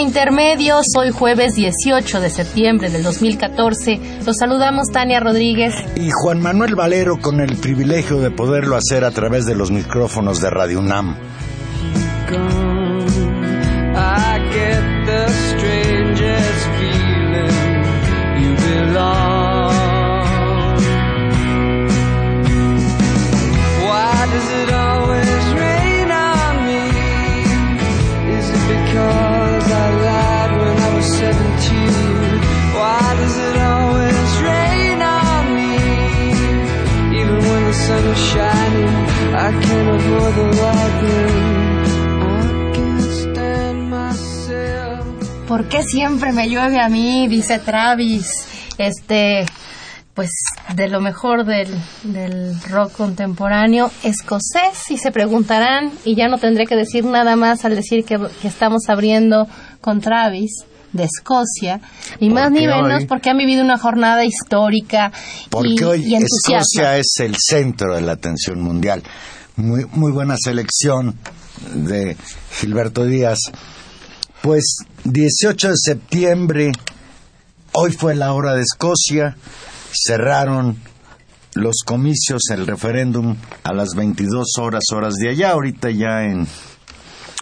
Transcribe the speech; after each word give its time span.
Intermedios, 0.00 0.86
hoy 0.98 1.10
jueves 1.10 1.54
18 1.54 2.20
de 2.20 2.30
septiembre 2.30 2.90
del 2.90 3.02
2014. 3.02 4.00
Los 4.26 4.36
saludamos 4.38 4.90
Tania 4.90 5.20
Rodríguez 5.20 5.74
y 5.94 6.10
Juan 6.10 6.40
Manuel 6.40 6.74
Valero 6.74 7.18
con 7.20 7.40
el 7.40 7.56
privilegio 7.56 8.18
de 8.18 8.30
poderlo 8.30 8.76
hacer 8.76 9.04
a 9.04 9.10
través 9.10 9.46
de 9.46 9.54
los 9.54 9.70
micrófonos 9.70 10.40
de 10.40 10.50
Radio 10.50 10.80
UNAM. 10.80 11.16
¿Por 45.54 45.68
qué 45.68 45.84
siempre 45.84 46.32
me 46.32 46.48
llueve 46.48 46.80
a 46.80 46.88
mí? 46.88 47.28
Dice 47.28 47.60
Travis. 47.60 48.26
Este, 48.76 49.46
pues 50.12 50.28
de 50.74 50.88
lo 50.88 51.00
mejor 51.00 51.46
del, 51.46 51.68
del 52.02 52.60
rock 52.62 52.90
contemporáneo 52.90 53.88
escocés 54.02 54.90
y 54.90 54.98
se 54.98 55.12
preguntarán 55.12 55.92
y 56.04 56.16
ya 56.16 56.26
no 56.26 56.38
tendré 56.38 56.66
que 56.66 56.74
decir 56.74 57.04
nada 57.04 57.36
más 57.36 57.64
al 57.64 57.76
decir 57.76 58.04
que, 58.04 58.18
estamos 58.42 58.88
abriendo 58.88 59.46
con 59.80 60.00
Travis 60.00 60.64
de 60.92 61.04
Escocia, 61.04 61.80
ni 62.18 62.30
más 62.30 62.50
ni 62.50 62.66
menos 62.66 63.04
porque 63.04 63.30
han 63.30 63.38
vivido 63.38 63.62
una 63.62 63.78
jornada 63.78 64.24
histórica 64.24 65.12
porque 65.50 65.68
y, 65.68 65.84
hoy 65.84 66.14
Escocia 66.16 66.98
es 66.98 67.14
el 67.20 67.36
centro 67.38 67.94
de 67.94 68.00
la 68.00 68.10
atención 68.10 68.60
mundial. 68.60 69.04
Muy, 69.54 69.86
muy 69.92 70.10
buena 70.10 70.34
selección 70.36 71.16
de 71.72 72.16
Gilberto 72.58 73.04
Díaz. 73.04 73.38
Pues 74.44 74.84
18 75.04 75.68
de 75.68 75.74
septiembre, 75.74 76.72
hoy 77.72 77.92
fue 77.92 78.14
la 78.14 78.34
hora 78.34 78.54
de 78.54 78.60
Escocia, 78.60 79.38
cerraron 79.90 80.76
los 81.54 81.76
comicios, 81.86 82.42
el 82.50 82.66
referéndum 82.66 83.36
a 83.62 83.72
las 83.72 83.94
22 83.96 84.58
horas, 84.60 84.82
horas 84.92 85.14
de 85.14 85.30
allá, 85.30 85.52
ahorita 85.52 85.90
ya 85.92 86.24
en 86.24 86.46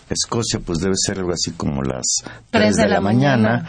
Escocia 0.09 0.61
pues 0.65 0.79
debe 0.79 0.95
ser 0.97 1.19
algo 1.19 1.33
así 1.33 1.51
como 1.51 1.83
las 1.83 2.05
3, 2.53 2.77
de, 2.77 2.87
la, 2.87 3.01
mañana. 3.01 3.69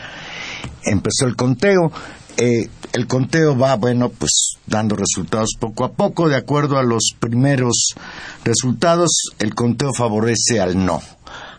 Empezó 0.84 1.26
el 1.26 1.36
conteo, 1.36 1.92
eh, 2.38 2.70
el 2.92 3.08
conteo 3.08 3.58
va, 3.58 3.78
bueno, 3.78 4.10
pues 4.10 4.58
dando 4.68 4.96
resultados 4.96 5.56
poco 5.60 5.86
a 5.86 5.94
poco. 5.94 6.30
De 6.30 6.36
acuerdo 6.36 6.78
a 6.78 6.84
los 6.84 7.16
primeros 7.20 7.96
resultados, 8.44 9.10
el 9.40 9.56
conteo 9.56 9.92
favorece 9.92 10.62
al 10.62 10.86
no, 10.86 11.02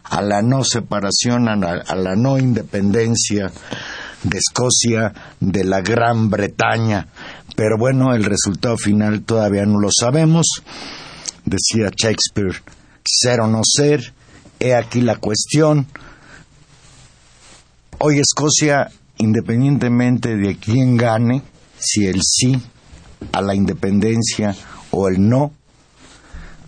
a 0.04 0.22
la 0.22 0.42
no 0.42 0.64
separación, 0.64 1.48
a 1.48 1.56
la, 1.56 2.16
no 2.16 2.38
independencia 2.38 3.50
de 4.22 4.38
Escocia, 4.38 5.12
de 5.40 5.64
la 5.64 5.80
Gran 5.80 6.30
Bretaña. 6.30 7.08
Pero 7.56 7.76
bueno, 7.78 8.14
el 8.14 8.24
resultado 8.24 8.76
final 8.76 9.22
todavía 9.22 9.64
no 9.64 9.80
lo 9.80 9.88
sabemos. 9.90 10.46
Decía 11.44 11.90
Shakespeare, 11.94 12.62
ser 13.04 13.40
o 13.40 13.46
no 13.46 13.60
ser, 13.64 14.12
he 14.60 14.74
aquí 14.74 15.00
la 15.00 15.16
cuestión. 15.16 15.86
Hoy 17.98 18.18
Escocia 18.18 18.90
independientemente 19.18 20.36
de 20.36 20.56
quién 20.56 20.96
gane, 20.96 21.42
si 21.78 22.06
el 22.06 22.20
sí 22.22 22.60
a 23.32 23.40
la 23.40 23.54
independencia 23.54 24.54
o 24.90 25.08
el 25.08 25.28
no, 25.28 25.52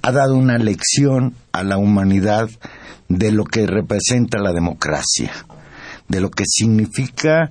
ha 0.03 0.13
dado 0.13 0.37
una 0.37 0.59
lección 0.59 1.35
a 1.53 1.63
la 1.63 1.79
humanidad 1.79 2.49
de 3.09 3.33
lo 3.33 3.44
que 3.44 3.67
representa 3.67 4.39
la 4.39 4.53
democracia, 4.53 5.33
de 6.09 6.21
lo 6.21 6.31
que 6.31 6.44
significa 6.47 7.50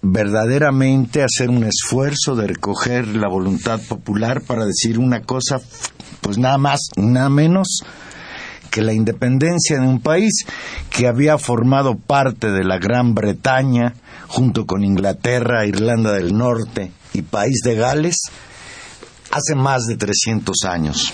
verdaderamente 0.00 1.22
hacer 1.22 1.50
un 1.50 1.64
esfuerzo 1.64 2.36
de 2.36 2.46
recoger 2.46 3.08
la 3.08 3.28
voluntad 3.28 3.80
popular 3.80 4.42
para 4.42 4.64
decir 4.64 4.98
una 4.98 5.22
cosa, 5.22 5.60
pues 6.20 6.38
nada 6.38 6.58
más, 6.58 6.80
nada 6.96 7.28
menos, 7.28 7.82
que 8.70 8.82
la 8.82 8.92
independencia 8.92 9.80
de 9.80 9.86
un 9.86 10.00
país 10.00 10.44
que 10.90 11.06
había 11.06 11.38
formado 11.38 11.96
parte 11.96 12.50
de 12.50 12.64
la 12.64 12.78
Gran 12.78 13.14
Bretaña, 13.14 13.94
junto 14.28 14.66
con 14.66 14.84
Inglaterra, 14.84 15.66
Irlanda 15.66 16.12
del 16.12 16.36
Norte 16.36 16.92
y 17.14 17.22
País 17.22 17.60
de 17.64 17.74
Gales, 17.74 18.16
hace 19.30 19.54
más 19.54 19.84
de 19.86 19.96
300 19.96 20.64
años. 20.64 21.12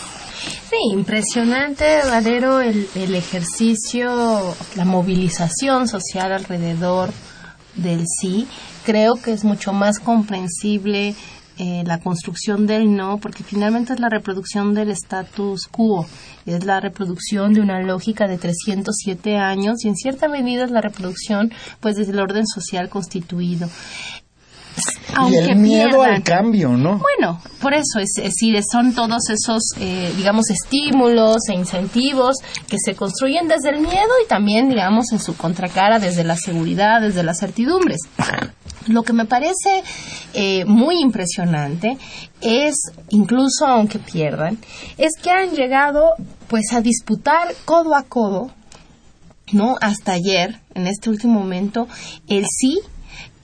Sí, 0.71 0.77
impresionante, 0.93 2.01
Valero, 2.05 2.61
el, 2.61 2.89
el 2.95 3.15
ejercicio, 3.15 4.55
la 4.77 4.85
movilización 4.85 5.89
social 5.89 6.33
alrededor 6.33 7.11
del 7.77 8.05
sí. 8.21 8.47
Creo 8.85 9.15
que 9.15 9.33
es 9.33 9.45
mucho 9.45 9.73
más 9.73 9.99
comprensible 9.99 11.15
eh, 11.57 11.85
la 11.87 12.01
construcción 12.01 12.67
del 12.67 12.97
no, 12.97 13.19
porque 13.19 13.45
finalmente 13.45 13.93
es 13.93 14.01
la 14.01 14.09
reproducción 14.09 14.75
del 14.75 14.91
status 14.91 15.69
quo, 15.69 16.05
es 16.47 16.65
la 16.65 16.81
reproducción 16.81 17.53
de 17.53 17.61
una 17.61 17.81
lógica 17.81 18.27
de 18.27 18.39
307 18.39 19.37
años 19.37 19.85
y 19.85 19.89
en 19.89 19.95
cierta 19.95 20.27
medida 20.27 20.65
es 20.65 20.73
la 20.73 20.81
reproducción 20.81 21.53
pues 21.79 21.95
desde 21.95 22.11
el 22.11 22.19
orden 22.19 22.45
social 22.45 22.89
constituido. 22.89 23.69
Y 25.31 25.37
el 25.37 25.57
miedo 25.57 26.03
al 26.03 26.23
cambio, 26.23 26.71
¿no? 26.71 26.99
Bueno, 26.99 27.41
por 27.61 27.75
eso 27.75 27.99
es, 28.01 28.13
decir, 28.15 28.61
son 28.71 28.95
todos 28.95 29.31
esos, 29.31 29.63
eh, 29.79 30.13
digamos, 30.17 30.51
estímulos 30.51 31.49
e 31.49 31.55
incentivos 31.55 32.37
que 32.69 32.79
se 32.79 32.95
construyen 32.95 33.49
desde 33.49 33.71
el 33.71 33.81
miedo 33.81 34.11
y 34.25 34.29
también, 34.29 34.69
digamos, 34.69 35.13
en 35.13 35.21
su 35.21 35.37
contracara 35.37 35.99
desde 35.99 36.25
la 36.25 36.37
seguridad, 36.37 37.01
desde 37.01 37.23
las 37.23 37.39
certidumbres. 37.39 38.01
Lo 38.87 39.03
que 39.03 39.13
me 39.13 39.25
parece 39.25 39.83
eh, 40.35 40.65
muy 40.67 41.01
impresionante 41.01 41.97
es, 42.41 42.75
incluso 43.09 43.67
aunque 43.67 43.99
pierdan, 43.99 44.59
es 44.99 45.13
que 45.23 45.31
han 45.31 45.53
llegado 45.53 46.11
pues 46.49 46.73
a 46.73 46.81
disputar 46.81 47.55
codo 47.65 47.95
a 47.95 48.03
codo, 48.03 48.51
¿no? 49.53 49.77
Hasta 49.81 50.13
ayer, 50.13 50.61
en 50.75 50.87
este 50.87 51.09
último 51.09 51.41
momento, 51.41 51.89
el 52.29 52.45
sí 52.49 52.81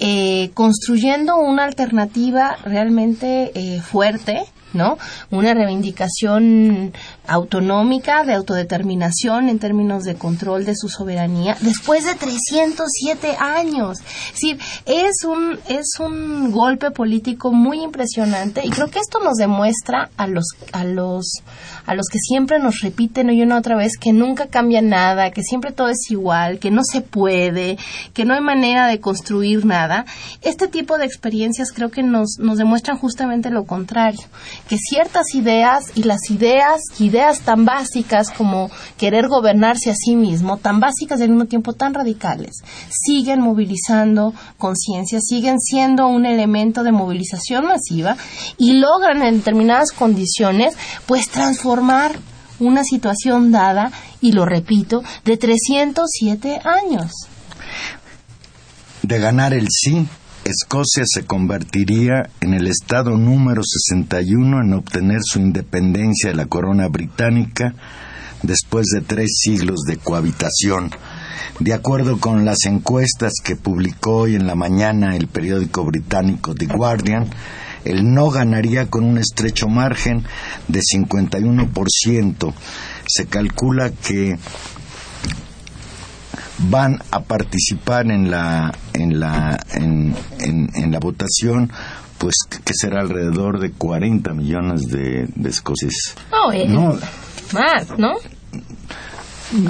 eh, 0.01 0.51
construyendo 0.55 1.37
una 1.37 1.65
alternativa 1.65 2.57
realmente 2.65 3.53
eh, 3.55 3.81
fuerte, 3.81 4.45
¿no? 4.73 4.97
Una 5.31 5.53
reivindicación 5.53 6.93
autonómica, 7.31 8.25
de 8.25 8.35
autodeterminación 8.35 9.49
en 9.49 9.59
términos 9.59 10.05
de 10.05 10.17
control 10.17 10.65
de 10.65 10.75
su 10.75 10.89
soberanía, 10.89 11.57
después 11.61 12.05
de 12.05 12.15
307 12.15 13.37
años. 13.39 13.99
Es 14.35 15.21
es 15.21 15.25
un, 15.25 15.59
es 15.69 16.01
un 16.01 16.51
golpe 16.51 16.91
político 16.91 17.53
muy 17.53 17.83
impresionante 17.83 18.63
y 18.65 18.71
creo 18.71 18.91
que 18.91 18.99
esto 18.99 19.21
nos 19.21 19.37
demuestra 19.37 20.11
a 20.17 20.27
los, 20.27 20.47
a 20.73 20.85
los, 20.85 21.43
a 21.87 21.95
los 21.95 22.07
que 22.09 22.19
siempre 22.19 22.59
nos 22.59 22.81
repiten 22.81 23.31
y 23.31 23.43
una 23.43 23.59
otra 23.59 23.77
vez 23.77 23.97
que 23.99 24.13
nunca 24.13 24.49
cambia 24.49 24.83
nada, 24.83 25.31
que 25.31 25.43
siempre 25.43 25.73
todo 25.73 25.89
es 25.89 26.11
igual, 26.11 26.59
que 26.59 26.71
no 26.71 26.83
se 26.85 27.01
puede, 27.01 27.79
que 28.13 28.25
no 28.25 28.35
hay 28.35 28.41
manera 28.41 28.87
de 28.87 29.01
construir 29.01 29.65
nada. 29.65 30.05
Este 30.43 30.69
tipo 30.69 30.99
de 30.99 31.05
experiencias 31.05 31.73
creo 31.73 31.91
que 31.91 32.03
nos, 32.03 32.39
nos 32.39 32.59
demuestran 32.59 32.99
justamente 32.99 33.51
lo 33.51 33.65
contrario, 33.65 34.27
que 34.69 34.79
ciertas 34.79 35.35
ideas 35.35 35.85
y 35.95 36.05
las 36.05 36.31
ideas, 36.31 36.81
ideas 36.99 37.20
tan 37.43 37.65
básicas 37.65 38.31
como 38.31 38.71
querer 38.97 39.29
gobernarse 39.29 39.91
a 39.91 39.95
sí 39.95 40.17
mismo, 40.17 40.57
tan 40.57 40.81
básicas 40.81 41.21
y 41.21 41.25
al 41.25 41.31
mismo 41.31 41.47
tiempo 41.47 41.73
tan 41.73 41.95
radicales, 41.95 42.63
siguen 42.91 43.41
movilizando 43.41 44.35
conciencia, 44.59 45.21
siguen 45.21 45.61
siendo 45.61 46.07
un 46.07 46.27
elemento 46.27 46.83
de 46.83 46.93
movilización 46.93 47.67
masiva 47.67 48.17
y 48.57 48.73
logran 48.73 49.23
en 49.23 49.37
determinadas 49.37 49.93
condiciones 49.93 50.75
pues 51.07 51.29
transformar 51.29 52.19
una 52.59 52.85
situación 52.85 53.53
dada, 53.53 53.91
y 54.21 54.33
lo 54.33 54.45
repito, 54.45 55.03
de 55.25 55.37
307 55.37 56.61
años. 56.65 57.13
De 59.03 59.19
ganar 59.19 59.55
el 59.55 59.67
sí, 59.71 60.07
Escocia 60.45 61.05
se 61.07 61.27
convertiría 61.27 62.31
en 62.41 62.55
el 62.55 62.67
estado 62.67 63.17
número 63.19 63.63
61 63.63 64.63
en 64.63 64.73
obtener 64.73 65.21
su 65.23 65.39
independencia 65.39 66.31
de 66.31 66.37
la 66.37 66.47
corona 66.47 66.89
británica 66.89 67.75
después 68.43 68.87
de 68.87 69.03
tres 69.03 69.39
siglos 69.39 69.81
de 69.87 69.99
cohabitación. 69.99 70.91
De 71.59 71.75
acuerdo 71.75 72.19
con 72.19 72.47
las 72.47 72.65
encuestas 72.65 73.35
que 73.45 73.55
publicó 73.55 74.17
hoy 74.17 74.35
en 74.35 74.47
la 74.47 74.55
mañana 74.55 75.15
el 75.15 75.27
periódico 75.27 75.85
británico 75.85 76.55
The 76.55 76.67
Guardian, 76.67 77.29
el 77.85 78.13
no 78.13 78.31
ganaría 78.31 78.89
con 78.89 79.05
un 79.05 79.19
estrecho 79.19 79.69
margen 79.69 80.25
de 80.69 80.81
51%. 80.81 82.55
Se 83.07 83.27
calcula 83.27 83.91
que 83.91 84.39
van 86.69 86.99
a 87.11 87.21
participar 87.21 88.11
en 88.11 88.31
la 88.31 88.73
en 88.93 89.19
la 89.19 89.59
en, 89.73 90.15
en, 90.41 90.93
la 90.93 90.99
votación 90.99 91.73
pues 92.19 92.35
que 92.65 92.75
será 92.75 93.01
alrededor 93.01 93.61
de 93.61 93.73
40 93.73 94.35
millones 94.35 94.83
de, 94.89 95.27
de 95.35 95.49
escoceses. 95.49 96.15
Eh, 96.53 96.69
no, 96.69 96.99
más, 97.53 97.99
¿no? 97.99 98.17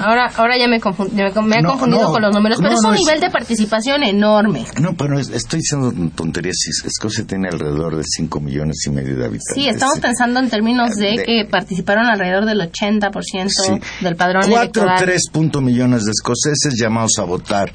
Ahora, 0.01 0.31
ahora 0.35 0.57
ya 0.57 0.67
me, 0.67 0.79
me, 0.79 1.27
he 1.27 1.63
confundido 1.63 2.11
con 2.11 2.21
los 2.21 2.35
números, 2.35 2.59
pero 2.61 2.73
es 2.73 2.83
un 2.83 2.93
nivel 2.93 3.19
de 3.19 3.29
participación 3.29 4.03
enorme. 4.03 4.65
No, 4.79 4.93
pero 4.93 5.19
estoy 5.19 5.59
diciendo 5.59 5.93
tonterías. 6.15 6.55
Escocia 6.85 7.25
tiene 7.25 7.49
alrededor 7.49 7.97
de 7.97 8.03
5 8.03 8.39
millones 8.39 8.83
y 8.85 8.91
medio 8.91 9.15
de 9.15 9.25
habitantes. 9.25 9.55
Sí, 9.55 9.67
estamos 9.67 9.99
pensando 9.99 10.39
en 10.39 10.49
términos 10.49 10.91
de, 10.95 11.23
que 11.25 11.47
participaron 11.49 12.05
alrededor 12.05 12.45
del 12.45 12.59
80% 12.59 13.81
del 14.01 14.15
padrón 14.15 14.43
4 14.49 14.85
3 14.99 15.21
millones 15.61 16.03
de 16.03 16.11
escoceses 16.11 16.75
llamados 16.79 17.13
a 17.19 17.23
votar. 17.23 17.71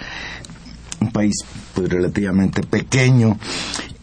Un 1.00 1.12
país 1.12 1.34
pues 1.74 1.88
relativamente 1.90 2.62
pequeño 2.62 3.38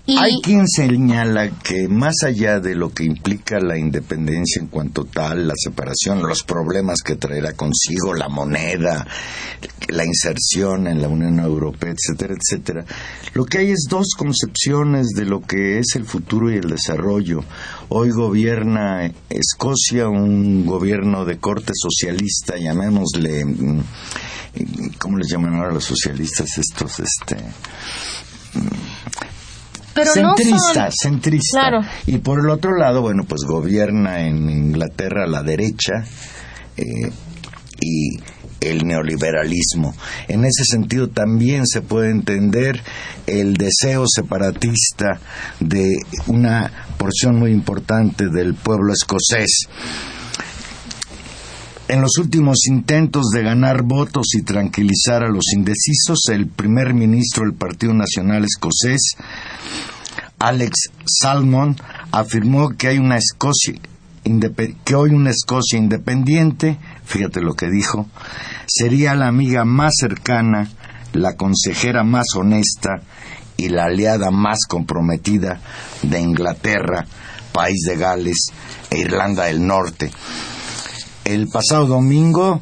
hay 0.05 0.41
quien 0.41 0.67
señala 0.67 1.49
que 1.49 1.87
más 1.87 2.23
allá 2.25 2.59
de 2.59 2.75
lo 2.75 2.91
que 2.91 3.05
implica 3.05 3.59
la 3.61 3.77
independencia 3.77 4.61
en 4.61 4.67
cuanto 4.67 5.05
tal, 5.05 5.47
la 5.47 5.53
separación, 5.55 6.27
los 6.27 6.43
problemas 6.43 7.01
que 7.01 7.15
traerá 7.15 7.53
consigo 7.53 8.13
la 8.13 8.27
moneda, 8.27 9.07
la 9.87 10.05
inserción 10.05 10.87
en 10.87 11.01
la 11.01 11.07
Unión 11.07 11.39
Europea, 11.39 11.93
etcétera, 11.93 12.35
etcétera, 12.35 12.85
lo 13.33 13.45
que 13.45 13.59
hay 13.59 13.71
es 13.71 13.87
dos 13.89 14.09
concepciones 14.17 15.07
de 15.15 15.23
lo 15.23 15.41
que 15.41 15.79
es 15.79 15.95
el 15.95 16.03
futuro 16.03 16.51
y 16.51 16.55
el 16.55 16.69
desarrollo. 16.69 17.39
Hoy 17.87 18.09
gobierna 18.09 19.09
Escocia 19.29 20.09
un 20.09 20.65
gobierno 20.65 21.23
de 21.23 21.37
corte 21.37 21.71
socialista, 21.73 22.57
llamémosle, 22.57 23.45
mm, 23.45 23.83
¿cómo 24.97 25.17
les 25.17 25.31
llaman 25.31 25.55
ahora 25.55 25.71
los 25.71 25.85
socialistas 25.85 26.57
estos? 26.57 26.99
Este 26.99 27.37
centrista, 29.93 30.89
centrista. 30.91 31.81
Y 32.07 32.17
por 32.19 32.39
el 32.39 32.49
otro 32.49 32.75
lado, 32.77 33.01
bueno, 33.01 33.23
pues 33.27 33.41
gobierna 33.47 34.21
en 34.21 34.49
Inglaterra 34.49 35.27
la 35.27 35.43
derecha 35.43 36.03
eh, 36.77 37.11
y 37.81 38.17
el 38.61 38.85
neoliberalismo. 38.85 39.93
En 40.27 40.45
ese 40.45 40.63
sentido 40.65 41.09
también 41.09 41.67
se 41.67 41.81
puede 41.81 42.11
entender 42.11 42.81
el 43.27 43.55
deseo 43.55 44.05
separatista 44.07 45.19
de 45.59 45.97
una 46.27 46.71
porción 46.97 47.37
muy 47.37 47.51
importante 47.51 48.29
del 48.29 48.55
pueblo 48.55 48.93
escocés. 48.93 49.67
En 51.89 52.01
los 52.01 52.17
últimos 52.17 52.65
intentos 52.67 53.25
de 53.33 53.43
ganar 53.43 53.83
votos 53.83 54.27
y 54.35 54.41
tranquilizar 54.41 55.23
a 55.23 55.29
los 55.29 55.51
indecisos, 55.53 56.19
el 56.31 56.47
primer 56.47 56.93
ministro 56.93 57.43
del 57.43 57.53
Partido 57.53 57.93
Nacional 57.93 58.45
Escocés, 58.45 59.15
Alex 60.39 60.91
Salmon, 61.05 61.75
afirmó 62.11 62.69
que 62.77 62.87
hay 62.87 62.99
una 62.99 63.17
Escocia 63.17 63.75
que 64.85 64.95
hoy 64.95 65.11
una 65.11 65.31
Escocia 65.31 65.77
independiente, 65.77 66.77
fíjate 67.03 67.41
lo 67.41 67.55
que 67.55 67.69
dijo, 67.69 68.07
sería 68.65 69.15
la 69.15 69.27
amiga 69.27 69.65
más 69.65 69.95
cercana, 69.99 70.69
la 71.11 71.35
consejera 71.35 72.03
más 72.03 72.27
honesta 72.35 73.01
y 73.57 73.69
la 73.69 73.85
aliada 73.85 74.31
más 74.31 74.59
comprometida 74.67 75.59
de 76.01 76.21
Inglaterra, 76.21 77.05
país 77.51 77.81
de 77.85 77.97
Gales 77.97 78.47
e 78.89 78.99
Irlanda 78.99 79.45
del 79.45 79.67
Norte. 79.67 80.11
El 81.25 81.47
pasado 81.47 81.87
domingo, 81.87 82.59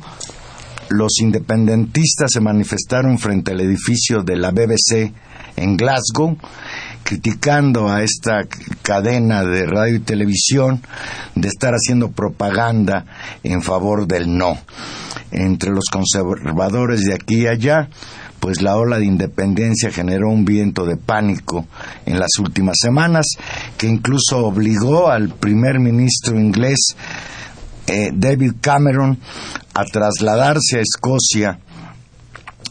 los 0.90 1.20
independentistas 1.20 2.30
se 2.32 2.42
manifestaron 2.42 3.18
frente 3.18 3.54
al 3.54 3.62
edificio 3.62 4.22
de 4.22 4.36
la 4.36 4.52
BBC 4.52 5.12
en 5.56 5.78
Glasgow, 5.78 6.38
criticando 7.04 7.90
a 7.90 8.04
esta 8.04 8.46
cadena 8.84 9.44
de 9.44 9.66
radio 9.66 9.96
y 9.96 10.00
televisión 10.02 10.82
de 11.34 11.48
estar 11.48 11.74
haciendo 11.74 12.12
propaganda 12.12 13.06
en 13.44 13.64
favor 13.64 14.06
del 14.06 14.38
no. 14.38 14.60
Entre 15.32 15.72
los 15.72 15.86
conservadores 15.92 17.02
de 17.02 17.16
aquí 17.16 17.42
y 17.42 17.48
allá, 17.48 17.90
pues 18.40 18.62
la 18.62 18.78
ola 18.78 19.00
de 19.00 19.06
independencia 19.06 19.92
generó 19.92 20.30
un 20.30 20.46
viento 20.46 20.86
de 20.86 20.98
pánico 20.98 21.66
en 22.06 22.20
las 22.20 22.38
últimas 22.40 22.76
semanas 22.80 23.26
que 23.78 23.88
incluso 23.88 24.46
obligó 24.46 25.10
al 25.10 25.30
primer 25.30 25.80
ministro 25.80 26.40
inglés 26.40 26.96
eh, 27.88 28.12
David 28.14 28.54
Cameron 28.62 29.20
a 29.74 29.84
trasladarse 29.86 30.78
a 30.78 30.82
Escocia 30.82 31.60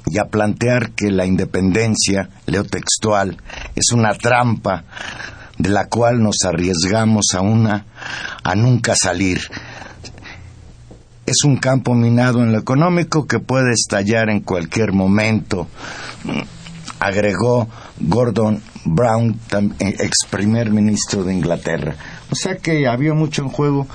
y 0.07 0.19
a 0.19 0.27
plantear 0.27 0.93
que 0.93 1.11
la 1.11 1.27
independencia, 1.27 2.31
leo 2.47 2.65
textual, 2.65 3.37
es 3.75 3.93
una 3.93 4.15
trampa 4.15 4.85
de 5.59 5.69
la 5.69 5.87
cual 5.87 6.23
nos 6.23 6.37
arriesgamos 6.45 7.27
a 7.35 7.43
una 7.43 7.87
a 8.43 8.55
nunca 8.55 8.95
salir. 9.01 9.41
Es 11.27 11.45
un 11.45 11.59
campo 11.59 11.95
minado 11.95 12.43
en 12.43 12.53
lo 12.53 12.59
económico 12.59 13.27
que 13.27 13.39
puede 13.39 13.73
estallar 13.73 14.31
en 14.31 14.41
cualquier 14.41 14.93
momento, 14.93 15.69
agregó 16.99 17.69
Gordon 18.01 18.63
Brown, 18.85 19.39
ex 19.79 20.27
primer 20.29 20.71
ministro 20.71 21.25
de 21.25 21.35
Inglaterra. 21.35 21.95
O 22.31 22.35
sea 22.35 22.57
que 22.57 22.89
había 22.89 23.15
mucho 23.15 23.43
en 23.43 23.49
juego 23.51 23.87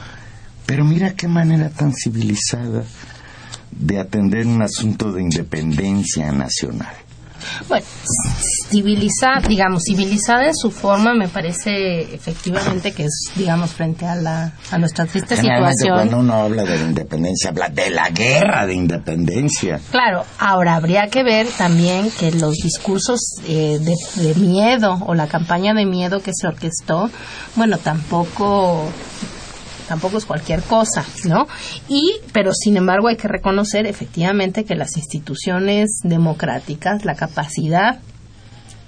pero 0.65 0.83
mira 0.83 1.13
qué 1.13 1.27
manera 1.27 1.69
tan 1.69 1.93
civilizada 1.93 2.83
de 3.71 3.99
atender 3.99 4.47
un 4.47 4.61
asunto 4.61 5.11
de 5.11 5.21
independencia 5.21 6.31
nacional. 6.31 6.95
Bueno, 7.67 7.85
civilizada, 8.69 9.39
digamos, 9.47 9.83
civilizada 9.85 10.47
en 10.47 10.55
su 10.55 10.71
forma 10.71 11.13
me 11.13 11.27
parece 11.27 12.15
efectivamente 12.15 12.91
que 12.93 13.05
es, 13.05 13.31
digamos, 13.35 13.71
frente 13.71 14.05
a 14.05 14.15
la 14.15 14.53
a 14.71 14.77
nuestra 14.77 15.05
triste 15.05 15.35
situación. 15.35 15.95
Cuando 15.95 16.19
uno 16.19 16.33
habla 16.33 16.63
de 16.63 16.77
la 16.77 16.85
independencia, 16.85 17.49
habla 17.51 17.69
de 17.69 17.89
la 17.89 18.09
guerra 18.09 18.65
de 18.65 18.73
independencia. 18.73 19.79
Claro, 19.91 20.23
ahora 20.39 20.75
habría 20.75 21.07
que 21.07 21.23
ver 21.23 21.47
también 21.57 22.09
que 22.11 22.31
los 22.31 22.55
discursos 22.55 23.19
eh, 23.47 23.79
de 23.79 24.35
miedo 24.35 24.99
o 25.05 25.13
la 25.13 25.27
campaña 25.27 25.73
de 25.73 25.85
miedo 25.85 26.21
que 26.21 26.31
se 26.33 26.47
orquestó, 26.47 27.09
bueno, 27.55 27.77
tampoco 27.77 28.89
tampoco 29.87 30.17
es 30.17 30.25
cualquier 30.25 30.61
cosa, 30.61 31.05
¿no? 31.25 31.47
Y, 31.87 32.13
pero 32.33 32.51
sin 32.53 32.77
embargo 32.77 33.07
hay 33.07 33.17
que 33.17 33.27
reconocer 33.27 33.85
efectivamente 33.87 34.65
que 34.65 34.75
las 34.75 34.97
instituciones 34.97 35.99
democráticas, 36.03 37.05
la 37.05 37.15
capacidad 37.15 37.99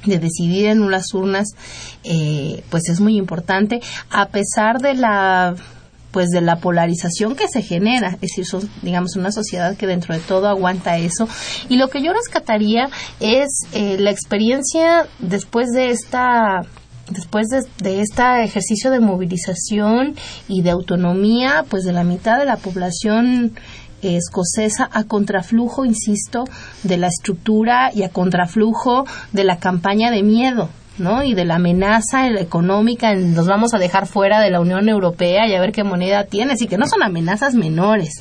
de 0.06 0.20
decidir 0.20 0.68
en 0.68 0.82
unas 0.82 1.14
urnas, 1.14 1.50
eh, 2.04 2.64
pues 2.70 2.90
es 2.90 3.00
muy 3.00 3.18
importante, 3.18 3.82
a 4.10 4.28
pesar 4.30 4.80
de 4.80 4.94
la 4.94 5.56
pues 6.12 6.30
de 6.30 6.42
la 6.42 6.56
polarización 6.56 7.36
que 7.36 7.48
se 7.48 7.62
genera, 7.62 8.10
es 8.10 8.22
decir, 8.22 8.46
son, 8.46 8.68
digamos 8.82 9.16
una 9.18 9.32
sociedad 9.32 9.76
que 9.76 9.86
dentro 9.86 10.16
de 10.16 10.22
todo 10.22 10.48
aguanta 10.48 10.98
eso. 10.98 11.28
Y 11.70 11.76
lo 11.76 11.90
que 11.90 12.02
yo 12.02 12.12
rescataría 12.12 12.90
es 13.20 13.50
eh, 13.74 13.98
la 14.00 14.10
experiencia 14.10 15.06
después 15.20 15.70
de 15.74 15.92
esta 15.92 16.62
después 17.10 17.48
de, 17.50 18.02
este 18.02 18.44
ejercicio 18.44 18.92
de 18.92 19.00
movilización 19.00 20.16
y 20.48 20.62
de 20.62 20.72
autonomía, 20.72 21.66
pues 21.70 21.84
de 21.84 21.94
la 21.94 22.04
mitad 22.04 22.38
de 22.38 22.46
la 22.46 22.58
población 22.58 23.54
escocesa 24.02 24.90
a 24.92 25.04
contraflujo, 25.04 25.84
insisto, 25.84 26.46
de 26.84 26.98
la 26.98 27.08
estructura 27.08 27.92
y 27.94 28.04
a 28.04 28.10
contraflujo 28.10 29.06
de 29.34 29.44
la 29.44 29.58
campaña 29.58 30.12
de 30.12 30.24
miedo. 30.24 30.70
¿no? 30.98 31.24
y 31.24 31.36
de 31.36 31.46
la 31.46 31.58
amenaza 31.58 32.28
económica, 32.28 33.14
nos 33.14 33.46
vamos 33.46 33.76
a 33.76 33.78
dejar 33.78 34.08
fuera 34.08 34.42
de 34.42 34.50
la 34.50 34.60
Unión 34.60 34.90
Europea 34.90 35.48
y 35.48 35.54
a 35.54 35.62
ver 35.62 35.72
qué 35.72 35.84
moneda 35.84 36.24
tienes, 36.24 36.60
y 36.64 36.68
que 36.68 36.80
no 36.80 36.88
son 36.88 37.04
amenazas 37.04 37.54
menores, 37.54 38.16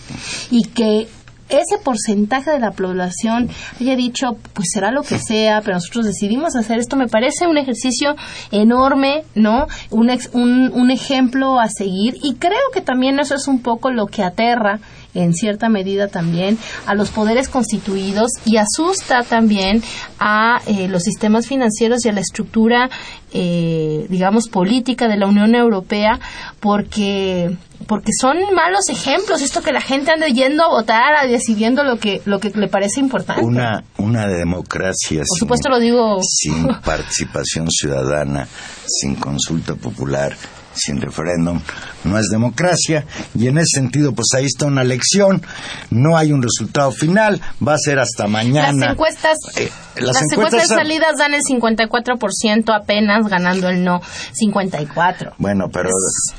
y 0.50 0.64
que 0.64 1.08
ese 1.48 1.78
porcentaje 1.82 2.50
de 2.50 2.58
la 2.58 2.72
población 2.72 3.48
haya 3.80 3.96
dicho, 3.96 4.36
pues 4.52 4.68
será 4.72 4.90
lo 4.90 5.02
que 5.02 5.18
sea, 5.18 5.60
pero 5.60 5.76
nosotros 5.76 6.06
decidimos 6.06 6.56
hacer 6.56 6.78
esto, 6.78 6.96
me 6.96 7.08
parece 7.08 7.46
un 7.46 7.58
ejercicio 7.58 8.16
enorme, 8.50 9.24
¿no? 9.34 9.66
Un, 9.90 10.10
un, 10.32 10.72
un 10.72 10.90
ejemplo 10.90 11.60
a 11.60 11.68
seguir 11.68 12.16
y 12.22 12.34
creo 12.34 12.70
que 12.72 12.80
también 12.80 13.18
eso 13.20 13.34
es 13.34 13.48
un 13.48 13.60
poco 13.60 13.90
lo 13.90 14.06
que 14.06 14.22
aterra 14.22 14.80
en 15.22 15.34
cierta 15.34 15.68
medida 15.68 16.08
también 16.08 16.58
a 16.86 16.94
los 16.94 17.10
poderes 17.10 17.48
constituidos 17.48 18.30
y 18.44 18.56
asusta 18.56 19.22
también 19.22 19.82
a 20.18 20.60
eh, 20.66 20.88
los 20.88 21.02
sistemas 21.02 21.46
financieros 21.46 22.04
y 22.04 22.08
a 22.08 22.12
la 22.12 22.20
estructura, 22.20 22.90
eh, 23.32 24.06
digamos, 24.08 24.48
política 24.48 25.08
de 25.08 25.16
la 25.16 25.26
Unión 25.26 25.54
Europea, 25.54 26.18
porque 26.60 27.56
porque 27.86 28.10
son 28.18 28.38
malos 28.54 28.88
ejemplos 28.88 29.42
esto 29.42 29.62
que 29.62 29.72
la 29.72 29.80
gente 29.80 30.10
anda 30.10 30.26
yendo 30.28 30.64
a 30.64 30.68
votar 30.68 31.28
decidiendo 31.28 31.84
lo 31.84 31.98
que 31.98 32.22
lo 32.24 32.40
que 32.40 32.50
le 32.50 32.68
parece 32.68 33.00
importante. 33.00 33.44
Una 33.44 33.84
una 33.98 34.26
democracia 34.26 35.22
por 35.28 35.38
supuesto 35.38 35.68
lo 35.68 35.78
digo. 35.78 36.18
sin 36.22 36.66
participación 36.84 37.68
ciudadana 37.70 38.48
sin 38.86 39.14
consulta 39.16 39.74
popular 39.74 40.36
sin 40.76 41.00
referéndum 41.00 41.60
no 42.04 42.18
es 42.18 42.26
democracia. 42.30 43.04
Y 43.34 43.48
en 43.48 43.58
ese 43.58 43.80
sentido 43.80 44.12
pues 44.12 44.28
ahí 44.34 44.44
está 44.44 44.66
una 44.66 44.84
lección. 44.84 45.42
No 45.90 46.16
hay 46.16 46.32
un 46.32 46.42
resultado 46.42 46.92
final. 46.92 47.40
Va 47.66 47.74
a 47.74 47.78
ser 47.78 47.98
hasta 47.98 48.26
mañana. 48.26 48.86
Las 48.86 48.92
encuestas 48.92 49.38
eh, 49.56 49.70
las, 49.96 50.22
encuestas, 50.22 50.68
salidas 50.68 51.16
dan 51.18 51.34
el 51.34 51.40
54% 51.42 52.74
apenas 52.74 53.26
ganando 53.28 53.68
el 53.68 53.82
no 53.82 54.00
54 54.32 55.34
bueno 55.38 55.66
pero 55.72 55.90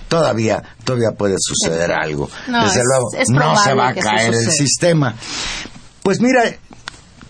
todavía 0.07 0.61
todavía 0.83 1.11
puede 1.17 1.35
suceder 1.39 1.91
algo. 1.91 2.29
desde 2.47 2.81
luego 2.83 3.09
no 3.29 3.57
se 3.57 3.73
va 3.73 3.89
a 3.89 3.93
caer 3.95 4.33
el 4.33 4.51
sistema. 4.51 5.15
Pues 6.03 6.21
mira 6.21 6.43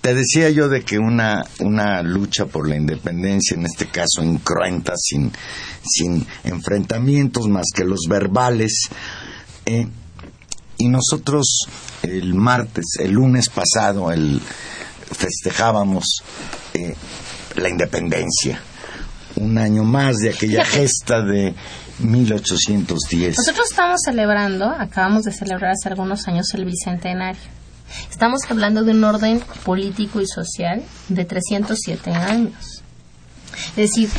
te 0.07 0.13
decía 0.13 0.49
yo 0.49 0.69
de 0.69 0.85
que 0.85 0.97
una, 0.97 1.43
una 1.59 2.01
lucha 2.01 2.45
por 2.45 2.69
la 2.69 2.77
independencia, 2.77 3.57
en 3.57 3.65
este 3.65 3.87
caso 3.87 4.23
incruenta, 4.23 4.93
sin, 4.95 5.33
sin 5.83 6.25
enfrentamientos 6.45 7.49
más 7.49 7.65
que 7.75 7.83
los 7.83 8.05
verbales, 8.07 8.87
eh, 9.65 9.85
y 10.77 10.87
nosotros 10.87 11.67
el 12.03 12.35
martes, 12.35 12.85
el 13.01 13.11
lunes 13.11 13.49
pasado, 13.49 14.09
el, 14.13 14.39
festejábamos 15.11 16.23
eh, 16.73 16.95
la 17.57 17.67
independencia, 17.67 18.61
un 19.35 19.57
año 19.57 19.83
más 19.83 20.19
de 20.19 20.29
aquella 20.29 20.63
gesta 20.63 21.21
de 21.21 21.53
1810. 21.99 23.39
Nosotros 23.39 23.71
estamos 23.71 23.99
celebrando, 24.05 24.69
acabamos 24.69 25.23
de 25.23 25.33
celebrar 25.33 25.71
hace 25.71 25.89
algunos 25.89 26.29
años 26.29 26.45
el 26.53 26.63
bicentenario. 26.63 27.56
Estamos 28.09 28.41
hablando 28.49 28.83
de 28.83 28.91
un 28.91 29.03
orden 29.03 29.41
político 29.63 30.21
y 30.21 30.27
social 30.27 30.83
de 31.09 31.25
307 31.25 32.11
años. 32.11 32.83
Es 33.69 33.75
decir, 33.75 34.09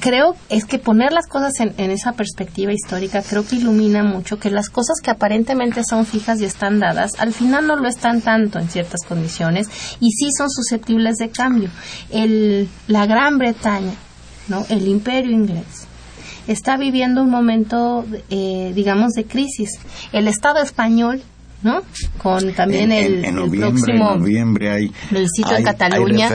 creo 0.00 0.36
es 0.48 0.64
que 0.64 0.78
poner 0.78 1.12
las 1.12 1.26
cosas 1.26 1.52
en, 1.60 1.90
esa 1.90 2.12
perspectiva 2.12 2.72
histórica 2.72 3.22
creo 3.22 3.46
que 3.46 3.56
ilumina 3.56 4.02
mucho 4.02 4.38
que 4.38 4.50
las 4.50 4.70
cosas 4.70 5.00
que 5.02 5.10
aparentemente 5.10 5.82
son 5.84 6.06
fijas 6.06 6.40
y 6.40 6.44
están 6.44 6.78
dadas 6.80 7.12
al 7.18 7.32
final 7.32 7.66
no 7.66 7.76
lo 7.76 7.88
están 7.88 8.20
tanto 8.20 8.58
en 8.58 8.68
ciertas 8.70 9.02
condiciones 9.06 9.68
y 10.00 10.10
sí 10.12 10.30
son 10.36 10.50
susceptibles 10.50 11.16
de 11.16 11.30
cambio. 11.30 11.70
El, 12.10 12.68
la 12.86 13.06
Gran 13.06 13.38
Bretaña, 13.38 13.94
¿no? 14.48 14.64
el 14.68 14.86
imperio 14.88 15.32
inglés, 15.32 15.86
está 16.46 16.76
viviendo 16.76 17.22
un 17.22 17.30
momento, 17.30 18.04
eh, 18.30 18.72
digamos, 18.74 19.12
de 19.12 19.24
crisis. 19.24 19.70
El 20.12 20.28
Estado 20.28 20.60
español 20.60 21.22
¿no? 21.62 21.82
Con 22.18 22.52
también 22.54 22.92
el, 22.92 23.22
próximo 23.50 24.16
noviembre 24.16 24.90
el 25.10 25.28
sitio 25.28 25.56
de 25.56 25.62
Cataluña 25.62 26.28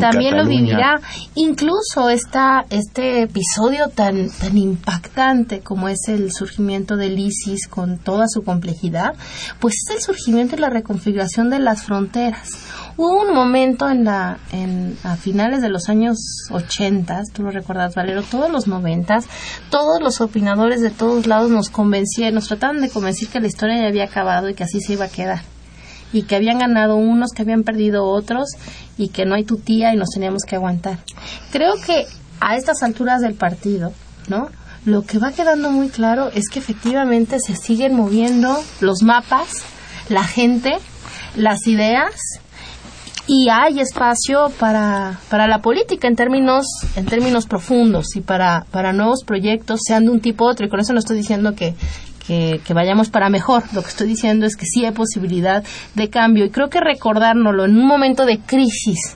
también 0.00 0.36
lo 0.36 0.46
vivirá. 0.46 1.00
Incluso 1.34 2.08
esta 2.10 2.64
este 2.70 3.22
episodio 3.22 3.88
tan 3.88 4.28
tan 4.30 4.56
impactante 4.56 5.60
como 5.60 5.88
es 5.88 6.08
el 6.08 6.32
surgimiento 6.32 6.96
del 6.96 7.18
ISIS 7.18 7.66
con 7.68 7.98
toda 7.98 8.26
su 8.28 8.42
complejidad, 8.42 9.14
pues 9.58 9.74
es 9.88 9.96
el 9.96 10.02
surgimiento 10.02 10.56
y 10.56 10.60
la 10.60 10.70
reconfiguración 10.70 11.50
de 11.50 11.58
las 11.58 11.82
fronteras 11.82 12.50
Hubo 13.02 13.22
un 13.22 13.32
momento 13.32 13.88
en 13.88 14.04
la, 14.04 14.36
en, 14.52 14.94
a 15.04 15.16
finales 15.16 15.62
de 15.62 15.70
los 15.70 15.88
años 15.88 16.18
80, 16.50 17.22
tú 17.32 17.42
lo 17.42 17.50
recuerdas, 17.50 17.94
Valero, 17.94 18.22
todos 18.22 18.50
los 18.50 18.66
90, 18.66 19.20
todos 19.70 20.02
los 20.02 20.20
opinadores 20.20 20.82
de 20.82 20.90
todos 20.90 21.26
lados 21.26 21.50
nos 21.50 21.70
convencían, 21.70 22.34
nos 22.34 22.48
trataban 22.48 22.82
de 22.82 22.90
convencer 22.90 23.28
que 23.28 23.40
la 23.40 23.46
historia 23.46 23.80
ya 23.80 23.88
había 23.88 24.04
acabado 24.04 24.50
y 24.50 24.54
que 24.54 24.64
así 24.64 24.82
se 24.82 24.92
iba 24.92 25.06
a 25.06 25.08
quedar. 25.08 25.40
Y 26.12 26.24
que 26.24 26.36
habían 26.36 26.58
ganado 26.58 26.96
unos, 26.96 27.30
que 27.32 27.40
habían 27.40 27.62
perdido 27.62 28.04
otros 28.04 28.50
y 28.98 29.08
que 29.08 29.24
no 29.24 29.34
hay 29.34 29.44
tutía 29.44 29.94
y 29.94 29.96
nos 29.96 30.10
teníamos 30.10 30.42
que 30.46 30.56
aguantar. 30.56 30.98
Creo 31.52 31.76
que 31.80 32.04
a 32.38 32.56
estas 32.56 32.82
alturas 32.82 33.22
del 33.22 33.32
partido, 33.32 33.94
¿no? 34.28 34.50
Lo 34.84 35.06
que 35.06 35.18
va 35.18 35.32
quedando 35.32 35.70
muy 35.70 35.88
claro 35.88 36.28
es 36.34 36.50
que 36.50 36.58
efectivamente 36.58 37.40
se 37.40 37.56
siguen 37.56 37.94
moviendo 37.94 38.62
los 38.82 39.02
mapas, 39.02 39.62
la 40.10 40.24
gente, 40.24 40.76
las 41.34 41.66
ideas 41.66 42.12
y 43.32 43.48
hay 43.48 43.78
espacio 43.78 44.50
para, 44.58 45.20
para 45.30 45.46
la 45.46 45.62
política 45.62 46.08
en 46.08 46.16
términos 46.16 46.66
en 46.96 47.06
términos 47.06 47.46
profundos 47.46 48.16
y 48.16 48.22
para, 48.22 48.66
para 48.72 48.92
nuevos 48.92 49.22
proyectos 49.24 49.82
sean 49.86 50.06
de 50.06 50.10
un 50.10 50.18
tipo 50.18 50.46
u 50.46 50.48
otro. 50.48 50.66
Y 50.66 50.68
con 50.68 50.80
eso 50.80 50.92
no 50.92 50.98
estoy 50.98 51.18
diciendo 51.18 51.54
que, 51.54 51.76
que, 52.26 52.60
que, 52.64 52.74
vayamos 52.74 53.08
para 53.08 53.30
mejor. 53.30 53.62
Lo 53.72 53.82
que 53.82 53.88
estoy 53.88 54.08
diciendo 54.08 54.46
es 54.46 54.56
que 54.56 54.66
sí 54.66 54.84
hay 54.84 54.90
posibilidad 54.90 55.62
de 55.94 56.10
cambio. 56.10 56.44
Y 56.44 56.50
creo 56.50 56.70
que 56.70 56.80
recordárnoslo 56.80 57.66
en 57.66 57.76
un 57.76 57.86
momento 57.86 58.26
de 58.26 58.40
crisis 58.40 59.14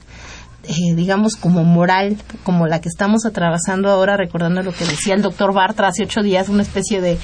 eh, 0.68 0.94
digamos, 0.94 1.36
como 1.36 1.62
moral, 1.64 2.16
como 2.42 2.66
la 2.66 2.80
que 2.80 2.88
estamos 2.88 3.26
atravesando 3.26 3.90
ahora, 3.90 4.16
recordando 4.16 4.62
lo 4.62 4.72
que 4.72 4.84
decía 4.84 5.14
el 5.14 5.22
doctor 5.22 5.52
Bartra 5.52 5.88
hace 5.88 6.04
ocho 6.04 6.22
días, 6.22 6.48
una 6.48 6.62
especie 6.62 7.00
de, 7.00 7.18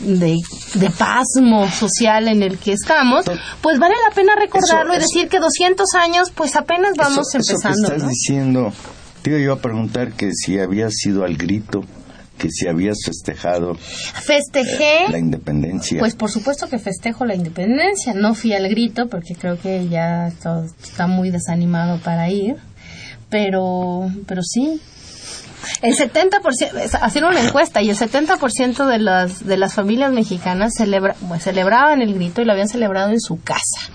de, 0.00 0.90
pasmo 0.98 1.68
social 1.70 2.28
en 2.28 2.42
el 2.42 2.58
que 2.58 2.72
estamos, 2.72 3.24
pues 3.60 3.78
vale 3.78 3.94
la 4.08 4.14
pena 4.14 4.34
recordarlo 4.36 4.94
y 4.94 4.98
decir 4.98 5.28
que 5.28 5.38
200 5.38 5.94
años, 5.94 6.30
pues 6.30 6.56
apenas 6.56 6.92
vamos 6.96 7.34
empezando. 7.34 7.88
estás 7.88 8.08
diciendo, 8.08 8.72
te 9.22 9.40
iba 9.40 9.54
a 9.54 9.58
preguntar 9.58 10.12
que 10.12 10.32
si 10.32 10.58
había 10.58 10.88
sido 10.90 11.24
al 11.24 11.36
grito 11.36 11.84
que 12.38 12.48
si 12.50 12.66
habías 12.66 12.98
festejado 13.04 13.74
festejé. 13.76 15.04
eh, 15.04 15.10
la 15.10 15.18
independencia. 15.18 15.98
Pues 15.98 16.14
por 16.16 16.30
supuesto 16.30 16.68
que 16.68 16.78
festejo 16.78 17.24
la 17.24 17.34
independencia. 17.34 18.12
No 18.12 18.34
fui 18.34 18.52
al 18.52 18.68
grito 18.68 19.08
porque 19.08 19.34
creo 19.34 19.58
que 19.58 19.88
ya 19.88 20.28
está 20.28 21.06
muy 21.06 21.30
desanimado 21.30 21.98
para 21.98 22.28
ir 22.30 22.56
pero, 23.34 24.08
pero 24.28 24.42
sí. 24.44 24.80
El 25.82 25.96
70%, 25.96 26.98
hacían 27.00 27.24
una 27.24 27.40
encuesta 27.40 27.82
y 27.82 27.90
el 27.90 27.96
70% 27.96 28.86
de 28.86 28.98
las, 29.00 29.44
de 29.44 29.56
las 29.56 29.74
familias 29.74 30.12
mexicanas 30.12 30.74
celebra, 30.76 31.16
celebraban 31.40 32.00
el 32.00 32.14
grito 32.14 32.42
y 32.42 32.44
lo 32.44 32.52
habían 32.52 32.68
celebrado 32.68 33.10
en 33.10 33.20
su 33.20 33.42
casa 33.42 33.90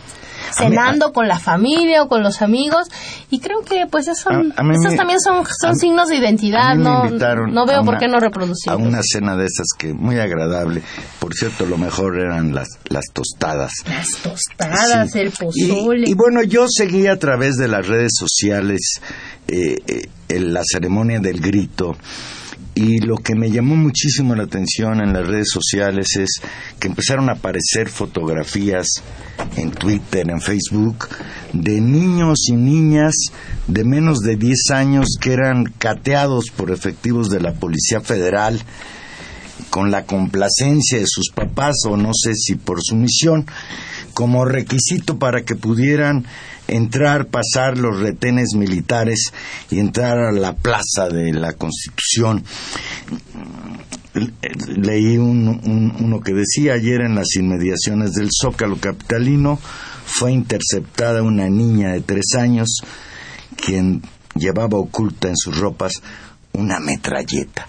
cenando 0.52 1.14
con 1.14 1.28
la 1.28 1.40
familia 1.40 2.04
o 2.04 2.08
con 2.10 2.24
los 2.24 2.42
amigos 2.42 2.88
y 3.32 3.40
creo 3.40 3.62
que 3.62 3.86
pues 3.90 4.08
eso, 4.08 4.30
esos 4.32 4.96
también 4.96 5.20
son, 5.20 5.44
son 5.46 5.76
signos 5.76 6.10
de 6.10 6.18
identidad 6.18 6.76
no, 6.76 7.06
no 7.06 7.66
veo 7.66 7.84
por 7.84 7.98
qué 7.98 8.08
no 8.08 8.20
reproducir 8.20 8.72
a 8.72 8.76
una 8.76 9.02
cena 9.04 9.36
de 9.36 9.46
esas 9.46 9.68
que 9.78 9.94
muy 9.94 10.20
agradable. 10.20 10.82
Por 11.20 11.34
cierto 11.34 11.66
lo 11.66 11.78
mejor 11.78 12.20
eran 12.20 12.54
las 12.54 12.68
las 12.90 13.06
tostadas. 13.14 13.72
Las 13.88 14.10
tostadas 14.24 15.16
el 15.16 15.32
pozole. 15.32 16.10
Y, 16.10 16.14
bueno 16.14 16.44
yo 16.44 16.66
seguí 16.68 17.08
a 17.08 17.18
través 17.18 17.56
de 17.56 17.68
las 17.68 17.88
redes 17.88 18.14
sociales 18.18 19.02
eh, 19.48 19.78
eh, 19.88 20.40
la 20.40 20.62
ceremonia 20.64 21.20
del 21.20 21.40
grito 21.40 21.96
y 22.76 23.00
lo 23.00 23.18
que 23.18 23.36
me 23.36 23.52
llamó 23.52 23.76
muchísimo 23.76 24.36
la 24.36 24.44
atención 24.44 25.02
en 25.02 25.14
las 25.14 25.28
redes 25.28 25.50
sociales 25.52 26.08
es 26.18 26.42
que 26.80 26.88
empezaron 26.88 27.30
a 27.30 27.34
aparecer 27.34 27.90
fotografías 27.90 28.88
en 29.58 29.72
Twitter, 29.72 30.30
en 30.30 30.42
Facebook, 30.42 31.08
de 31.54 31.82
niños 31.82 32.48
y 32.48 32.54
niñas 32.54 33.14
de 33.68 33.84
menos 33.84 34.20
de 34.20 34.36
10 34.36 34.72
años 34.72 35.18
que 35.20 35.34
eran 35.34 35.66
cateados 35.78 36.46
por 36.56 36.72
efectivos 36.72 37.30
de 37.30 37.42
la 37.42 37.54
Policía 37.54 38.02
Federal 38.02 38.60
con 39.70 39.92
la 39.92 40.06
complacencia 40.06 41.00
de 41.00 41.06
sus 41.08 41.30
papás 41.30 41.76
o 41.88 41.98
no 41.98 42.12
sé 42.14 42.34
si 42.34 42.56
por 42.56 42.80
su 42.82 42.96
misión, 42.96 43.46
como 44.14 44.46
requisito 44.46 45.20
para 45.20 45.44
que 45.44 45.56
pudieran 45.56 46.26
entrar, 46.70 47.28
pasar 47.28 47.78
los 47.78 48.00
retenes 48.00 48.54
militares 48.56 49.32
y 49.70 49.80
entrar 49.80 50.18
a 50.20 50.32
la 50.32 50.54
plaza 50.54 51.10
de 51.10 51.34
la 51.34 51.54
Constitución. 51.54 52.44
Leí 54.76 55.18
uno 55.18 56.20
que 56.22 56.34
decía 56.34 56.74
ayer 56.74 57.02
en 57.02 57.16
las 57.16 57.36
inmediaciones 57.36 58.14
del 58.14 58.30
Zócalo 58.32 58.78
Capitalino 58.78 59.60
fue 60.06 60.32
interceptada 60.32 61.22
una 61.22 61.50
niña 61.50 61.92
de 61.92 62.02
tres 62.02 62.34
años 62.38 62.82
quien 63.56 64.02
llevaba 64.36 64.78
oculta 64.78 65.28
en 65.30 65.38
sus 65.38 65.58
ropas 65.58 66.02
una 66.54 66.80
metralleta. 66.80 67.68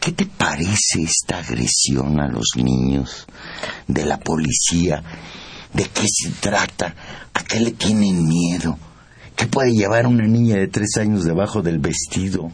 ¿Qué 0.00 0.12
te 0.12 0.26
parece 0.26 1.02
esta 1.02 1.38
agresión 1.38 2.20
a 2.20 2.28
los 2.28 2.50
niños 2.56 3.26
de 3.86 4.04
la 4.04 4.18
policía? 4.18 5.02
¿De 5.72 5.84
qué 5.84 6.04
se 6.06 6.30
trata? 6.30 6.94
¿A 7.46 7.48
qué 7.48 7.60
le 7.60 7.70
tienen 7.70 8.26
miedo? 8.26 8.76
¿Qué 9.36 9.46
puede 9.46 9.70
llevar 9.70 10.08
una 10.08 10.26
niña 10.26 10.56
de 10.56 10.66
tres 10.66 10.96
años 10.96 11.22
debajo 11.22 11.62
del 11.62 11.78
vestido 11.78 12.50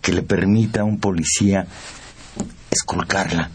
que 0.00 0.12
le 0.12 0.22
permita 0.22 0.82
a 0.82 0.84
un 0.84 1.00
policía 1.00 1.66
esculcarla? 2.70 3.50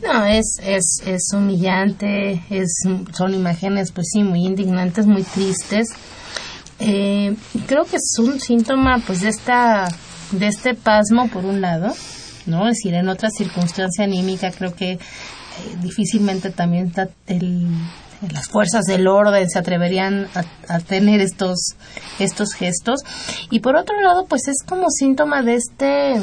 No, 0.00 0.24
es, 0.24 0.60
es, 0.62 1.02
es 1.04 1.28
humillante, 1.34 2.40
es, 2.50 2.84
son 3.12 3.34
imágenes, 3.34 3.90
pues 3.90 4.10
sí, 4.12 4.22
muy 4.22 4.46
indignantes, 4.46 5.06
muy 5.06 5.24
tristes. 5.24 5.88
Eh, 6.78 7.34
creo 7.66 7.84
que 7.84 7.96
es 7.96 8.14
un 8.20 8.38
síntoma, 8.38 9.02
pues, 9.04 9.22
de 9.22 9.30
esta, 9.30 9.88
de 10.30 10.46
este 10.46 10.76
pasmo, 10.76 11.30
por 11.30 11.44
un 11.44 11.60
lado, 11.60 11.92
¿no? 12.46 12.68
Es 12.68 12.76
decir, 12.76 12.94
en 12.94 13.08
otra 13.08 13.28
circunstancia 13.28 14.04
anímica 14.04 14.52
creo 14.52 14.72
que 14.72 14.92
eh, 14.92 14.98
difícilmente 15.82 16.50
también 16.50 16.86
está 16.86 17.08
el, 17.26 17.66
las 18.30 18.48
fuerzas 18.48 18.84
del 18.84 19.08
orden 19.08 19.48
se 19.48 19.58
atreverían 19.58 20.28
a, 20.68 20.80
tener 20.80 21.20
estos, 21.20 21.74
estos 22.18 22.54
gestos. 22.54 23.00
Y 23.50 23.60
por 23.60 23.76
otro 23.76 24.00
lado, 24.00 24.26
pues 24.26 24.48
es 24.48 24.62
como 24.66 24.86
síntoma 24.90 25.42
de 25.42 25.54
este, 25.54 26.20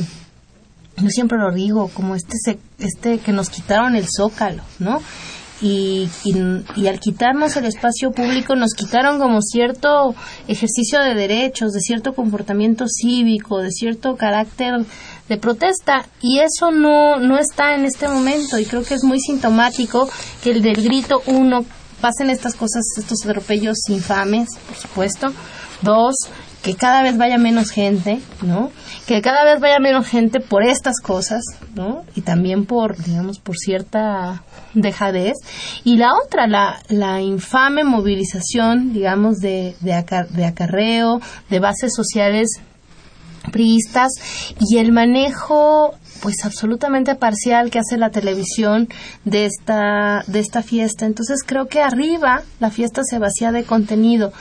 yo 0.98 1.10
siempre 1.10 1.38
lo 1.38 1.52
digo, 1.52 1.90
como 1.94 2.16
este, 2.16 2.36
este 2.80 3.20
que 3.20 3.32
nos 3.32 3.50
quitaron 3.50 3.96
el 3.96 4.06
zócalo, 4.08 4.64
¿no? 4.80 5.02
Y, 5.62 6.10
y, 6.24 6.88
al 6.88 7.02
quitarnos 7.02 7.58
el 7.58 7.66
espacio 7.66 8.14
público 8.14 8.56
nos 8.56 8.74
quitaron 8.74 9.20
como 9.20 9.42
cierto 9.42 10.16
ejercicio 10.48 11.02
de 11.02 11.16
derechos, 11.16 11.74
de 11.74 11.82
cierto 11.82 12.14
comportamiento 12.14 12.86
cívico, 12.88 13.58
de 13.58 13.70
cierto 13.72 14.16
carácter 14.16 14.86
de 15.28 15.38
protesta 15.38 16.06
y 16.22 16.40
eso 16.40 16.72
no, 16.72 17.20
no 17.20 17.38
está 17.38 17.76
en 17.76 17.84
este 17.84 18.08
momento 18.08 18.58
y 18.58 18.66
creo 18.66 18.84
que 18.84 18.94
es 18.94 19.04
muy 19.04 19.20
sintomático 19.20 20.10
que 20.42 20.52
el 20.52 20.62
del 20.62 20.82
grito 20.82 21.22
uno 21.28 21.66
pasen 22.02 22.30
estas 22.30 22.56
cosas, 22.56 22.84
estos 22.98 23.26
atropellos 23.26 23.78
infames, 23.90 24.50
por 24.68 24.76
supuesto. 24.76 25.34
Dos, 25.82 26.16
que 26.62 26.76
cada 26.76 27.02
vez 27.04 27.18
vaya 27.18 27.38
menos 27.38 27.72
gente, 27.72 28.20
¿no? 28.42 28.72
Que 29.08 29.22
cada 29.22 29.46
vez 29.46 29.62
vaya 29.62 29.80
menos 29.80 30.08
gente 30.08 30.42
por 30.42 30.64
estas 30.64 31.00
cosas, 31.00 31.42
¿no? 31.74 32.04
Y 32.16 32.22
también 32.22 32.66
por, 32.66 33.02
digamos, 33.02 33.40
por 33.40 33.56
cierta 33.58 34.44
dejadez. 34.74 35.38
Y 35.86 35.96
la 35.96 36.14
otra, 36.16 36.48
la, 36.48 36.82
la 36.90 37.22
infame 37.22 37.84
movilización, 37.86 38.92
digamos, 38.92 39.38
de, 39.38 39.76
de, 39.80 40.04
de 40.32 40.46
acarreo, 40.46 41.22
de 41.50 41.60
bases 41.60 41.94
sociales 41.96 42.50
priistas 43.52 44.12
y 44.60 44.78
el 44.78 44.92
manejo 44.92 45.96
pues 46.22 46.46
absolutamente 46.46 47.16
parcial 47.16 47.70
que 47.72 47.80
hace 47.80 47.98
la 47.98 48.10
televisión 48.10 48.88
de 49.26 49.46
esta 49.46 50.24
de 50.28 50.40
esta 50.40 50.64
fiesta. 50.64 51.06
Entonces 51.06 51.42
creo 51.46 51.68
que 51.68 51.82
arriba 51.82 52.44
la 52.60 52.72
fiesta 52.72 53.04
se 53.04 53.20
vacía 53.20 53.52
de 53.52 53.64
contenido 53.64 54.32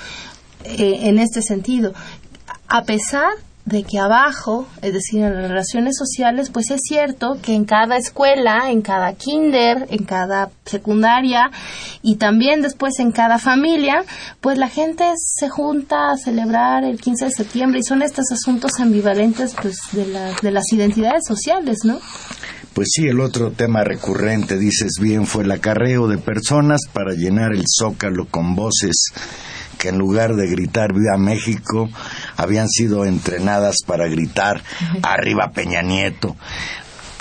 eh, 0.64 1.00
en 1.02 1.18
este 1.18 1.42
sentido. 1.42 1.92
A 2.68 2.84
pesar 2.84 3.30
de 3.68 3.84
que 3.84 3.98
abajo, 3.98 4.66
es 4.80 4.94
decir, 4.94 5.22
en 5.22 5.34
las 5.34 5.48
relaciones 5.50 5.96
sociales, 5.96 6.50
pues 6.50 6.70
es 6.70 6.80
cierto 6.82 7.38
que 7.42 7.54
en 7.54 7.64
cada 7.64 7.96
escuela, 7.96 8.70
en 8.70 8.80
cada 8.80 9.12
kinder, 9.12 9.86
en 9.90 10.04
cada 10.04 10.50
secundaria 10.64 11.50
y 12.02 12.16
también 12.16 12.62
después 12.62 12.98
en 12.98 13.12
cada 13.12 13.38
familia, 13.38 14.04
pues 14.40 14.56
la 14.56 14.68
gente 14.68 15.04
se 15.16 15.48
junta 15.48 16.10
a 16.10 16.16
celebrar 16.16 16.84
el 16.84 16.98
15 16.98 17.26
de 17.26 17.30
septiembre 17.30 17.80
y 17.80 17.82
son 17.82 18.02
estos 18.02 18.32
asuntos 18.32 18.72
ambivalentes 18.80 19.54
pues 19.60 19.76
de, 19.92 20.06
de 20.42 20.50
las 20.50 20.72
identidades 20.72 21.24
sociales, 21.26 21.80
¿no? 21.84 22.00
Pues 22.72 22.88
sí, 22.92 23.06
el 23.06 23.20
otro 23.20 23.50
tema 23.50 23.84
recurrente, 23.84 24.56
dices 24.56 24.92
bien, 25.00 25.26
fue 25.26 25.44
el 25.44 25.50
acarreo 25.50 26.06
de 26.08 26.16
personas 26.16 26.82
para 26.92 27.12
llenar 27.12 27.52
el 27.52 27.64
zócalo 27.66 28.26
con 28.30 28.54
voces 28.54 29.12
que 29.78 29.88
en 29.88 29.98
lugar 29.98 30.34
de 30.34 30.48
gritar 30.48 30.92
Viva 30.92 31.16
México, 31.16 31.88
habían 32.38 32.68
sido 32.68 33.04
entrenadas 33.04 33.78
para 33.84 34.08
gritar 34.08 34.62
Arriba 35.02 35.50
Peña 35.52 35.82
Nieto. 35.82 36.36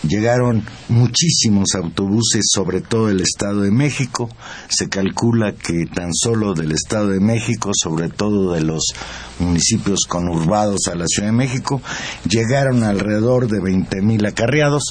Llegaron 0.08 0.64
muchísimos 0.90 1.74
autobuses, 1.74 2.46
sobre 2.54 2.82
todo 2.82 3.08
del 3.08 3.22
Estado 3.22 3.62
de 3.62 3.72
México. 3.72 4.30
Se 4.70 4.90
calcula 4.90 5.54
que 5.54 5.88
tan 5.88 6.14
solo 6.14 6.54
del 6.54 6.72
Estado 6.72 7.10
de 7.10 7.20
México, 7.20 7.72
sobre 7.74 8.10
todo 8.10 8.54
de 8.54 8.62
los 8.62 8.94
municipios 9.40 10.02
conurbados 10.08 10.82
a 10.90 10.96
la 10.96 11.06
Ciudad 11.08 11.30
de 11.30 11.36
México, 11.36 11.82
llegaron 12.30 12.84
alrededor 12.84 13.48
de 13.48 13.60
20.000 13.60 14.28
acarreados 14.30 14.84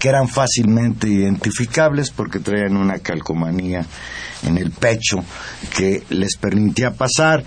que 0.00 0.08
eran 0.08 0.28
fácilmente 0.28 1.08
identificables 1.08 2.10
porque 2.10 2.40
traían 2.40 2.76
una 2.76 2.98
calcomanía 2.98 3.86
en 4.42 4.58
el 4.58 4.72
pecho 4.72 5.24
que 5.76 6.02
les 6.10 6.36
permitía 6.36 6.94
pasar. 6.94 7.44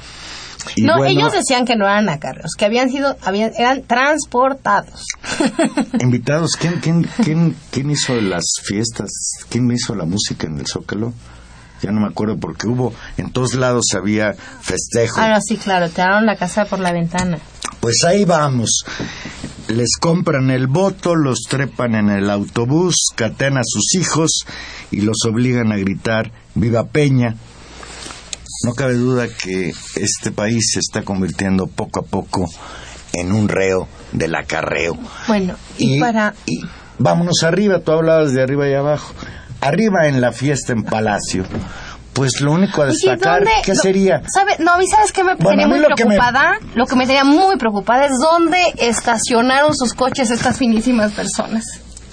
No, 0.77 1.03
ellos 1.05 1.31
decían 1.31 1.65
que 1.65 1.75
no 1.75 1.85
eran 1.85 2.09
acarreos, 2.09 2.53
que 2.57 2.65
habían 2.65 2.89
sido, 2.89 3.17
habían, 3.21 3.51
eran 3.57 3.83
transportados. 3.83 5.05
Invitados, 5.99 6.51
¿quién, 6.59 6.79
quién, 6.79 7.07
quién, 7.23 7.55
quién 7.71 7.91
hizo 7.91 8.13
las 8.15 8.43
fiestas? 8.63 9.09
¿Quién 9.49 9.71
hizo 9.71 9.95
la 9.95 10.05
música 10.05 10.47
en 10.47 10.57
el 10.57 10.67
Zócalo? 10.67 11.13
Ya 11.81 11.91
no 11.91 12.01
me 12.01 12.07
acuerdo 12.07 12.37
porque 12.37 12.67
hubo, 12.67 12.93
en 13.17 13.31
todos 13.31 13.55
lados 13.55 13.85
había 13.95 14.33
festejo. 14.33 15.19
Ah, 15.19 15.39
sí, 15.41 15.57
claro, 15.57 15.89
tiraron 15.89 16.25
la 16.25 16.35
casa 16.35 16.65
por 16.65 16.79
la 16.79 16.91
ventana. 16.91 17.39
Pues 17.79 18.03
ahí 18.05 18.25
vamos. 18.25 18.85
Les 19.67 19.97
compran 19.99 20.51
el 20.51 20.67
voto, 20.67 21.15
los 21.15 21.39
trepan 21.49 21.95
en 21.95 22.09
el 22.09 22.29
autobús, 22.29 23.07
catean 23.15 23.57
a 23.57 23.63
sus 23.63 23.95
hijos 23.95 24.45
y 24.91 25.01
los 25.01 25.17
obligan 25.27 25.71
a 25.71 25.77
gritar 25.77 26.31
Viva 26.53 26.85
Peña. 26.87 27.35
No 28.63 28.73
cabe 28.73 28.93
duda 28.93 29.27
que 29.27 29.71
este 29.95 30.31
país 30.31 30.71
se 30.73 30.79
está 30.79 31.03
convirtiendo 31.03 31.67
poco 31.67 32.01
a 32.01 32.03
poco 32.03 32.47
en 33.13 33.31
un 33.31 33.47
reo 33.47 33.87
del 34.11 34.35
acarreo. 34.35 34.97
Bueno, 35.27 35.55
y, 35.77 35.99
para... 35.99 36.33
Y 36.45 36.61
vámonos 36.99 37.43
arriba, 37.43 37.79
tú 37.79 37.91
hablabas 37.91 38.33
de 38.33 38.41
arriba 38.41 38.67
y 38.69 38.73
abajo. 38.73 39.13
Arriba 39.61 40.07
en 40.07 40.21
la 40.21 40.31
fiesta 40.31 40.73
en 40.73 40.83
Palacio. 40.83 41.45
Pues 42.13 42.41
lo 42.41 42.51
único 42.51 42.81
a 42.81 42.87
destacar, 42.87 43.43
¿qué 43.63 43.73
sería? 43.73 44.21
¿sabe? 44.31 44.57
No, 44.59 44.73
a 44.73 44.77
mí 44.77 44.85
sabes 44.85 45.13
qué 45.13 45.23
me 45.23 45.35
tenía 45.37 45.67
muy 45.67 45.79
preocupada? 45.79 46.59
Lo 46.75 46.85
que 46.85 46.95
me 46.95 47.07
tenía 47.07 47.23
muy 47.23 47.55
preocupada 47.57 48.05
es 48.05 48.17
dónde 48.19 48.57
estacionaron 48.77 49.75
sus 49.75 49.93
coches 49.93 50.29
estas 50.29 50.57
finísimas 50.57 51.13
personas 51.13 51.63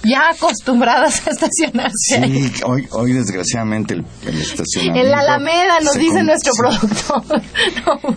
ya 0.03 0.29
acostumbradas 0.29 1.27
a 1.27 1.31
estacionarse. 1.31 2.23
Sí, 2.25 2.51
hoy, 2.65 2.87
hoy 2.91 3.13
desgraciadamente 3.13 3.95
el, 3.95 4.05
estacionamiento. 4.25 4.99
En 4.99 5.11
la 5.11 5.19
Alameda 5.19 5.79
nos 5.83 5.95
dice 5.95 6.23
nuestro 6.23 6.53
productor. 6.57 7.41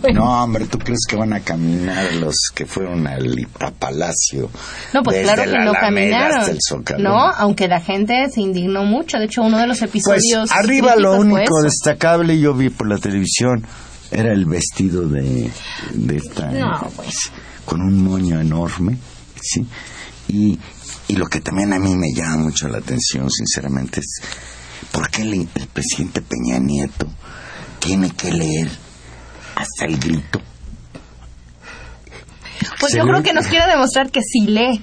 no, 0.15 0.43
hombre, 0.43 0.67
¿tú 0.67 0.79
crees 0.79 1.01
que 1.09 1.17
van 1.17 1.33
a 1.33 1.41
caminar 1.41 2.15
los 2.15 2.37
que 2.55 2.67
fueron 2.67 3.07
al 3.07 3.47
a 3.61 3.71
Palacio? 3.71 4.51
No, 4.93 5.03
pues 5.03 5.23
claro 5.23 5.45
que 5.45 5.59
no 5.59 5.73
caminaron. 5.73 6.59
No, 6.99 7.19
aunque 7.19 7.69
la 7.69 7.81
gente 7.81 8.29
se 8.31 8.41
indignó 8.41 8.85
mucho. 8.85 9.19
De 9.19 9.25
hecho, 9.25 9.43
uno 9.43 9.59
de 9.59 9.67
los 9.67 9.79
pues, 9.79 9.91
episodios. 9.91 10.49
Pues 10.49 10.53
arriba 10.53 10.97
lo 10.97 11.17
único 11.17 11.63
destacable 11.63 12.39
yo 12.39 12.55
vi 12.55 12.71
por 12.71 12.89
la 12.89 12.99
televisión 12.99 13.65
era 14.11 14.33
el 14.33 14.45
vestido 14.45 15.09
de, 15.09 15.51
de 15.95 16.17
esta. 16.17 16.51
No, 16.51 16.91
pues. 16.97 17.31
Con 17.65 17.81
un 17.81 18.03
moño 18.03 18.41
enorme, 18.41 18.99
¿sí? 19.41 19.67
Y 20.29 20.59
y 21.09 21.17
lo 21.17 21.27
que 21.27 21.41
también 21.41 21.73
a 21.73 21.79
mí 21.79 21.95
me 21.95 22.13
llama 22.15 22.37
mucho 22.37 22.69
la 22.69 22.79
atención, 22.79 23.31
sinceramente, 23.31 24.01
es 24.01 24.23
por 24.91 25.11
qué 25.11 25.23
el, 25.23 25.49
presidente 25.73 26.23
Peña 26.23 26.59
Nieto 26.59 27.07
tiene 27.79 28.11
que 28.11 28.33
leer 28.33 28.69
hasta 29.57 29.87
el 29.87 29.99
grito. 29.99 30.41
Pues 32.79 32.95
yo 32.95 33.05
creo 33.05 33.23
que 33.23 33.33
nos 33.33 33.47
quiere 33.47 33.67
demostrar 33.67 34.11
que 34.11 34.21
sí 34.23 34.47
lee. 34.47 34.83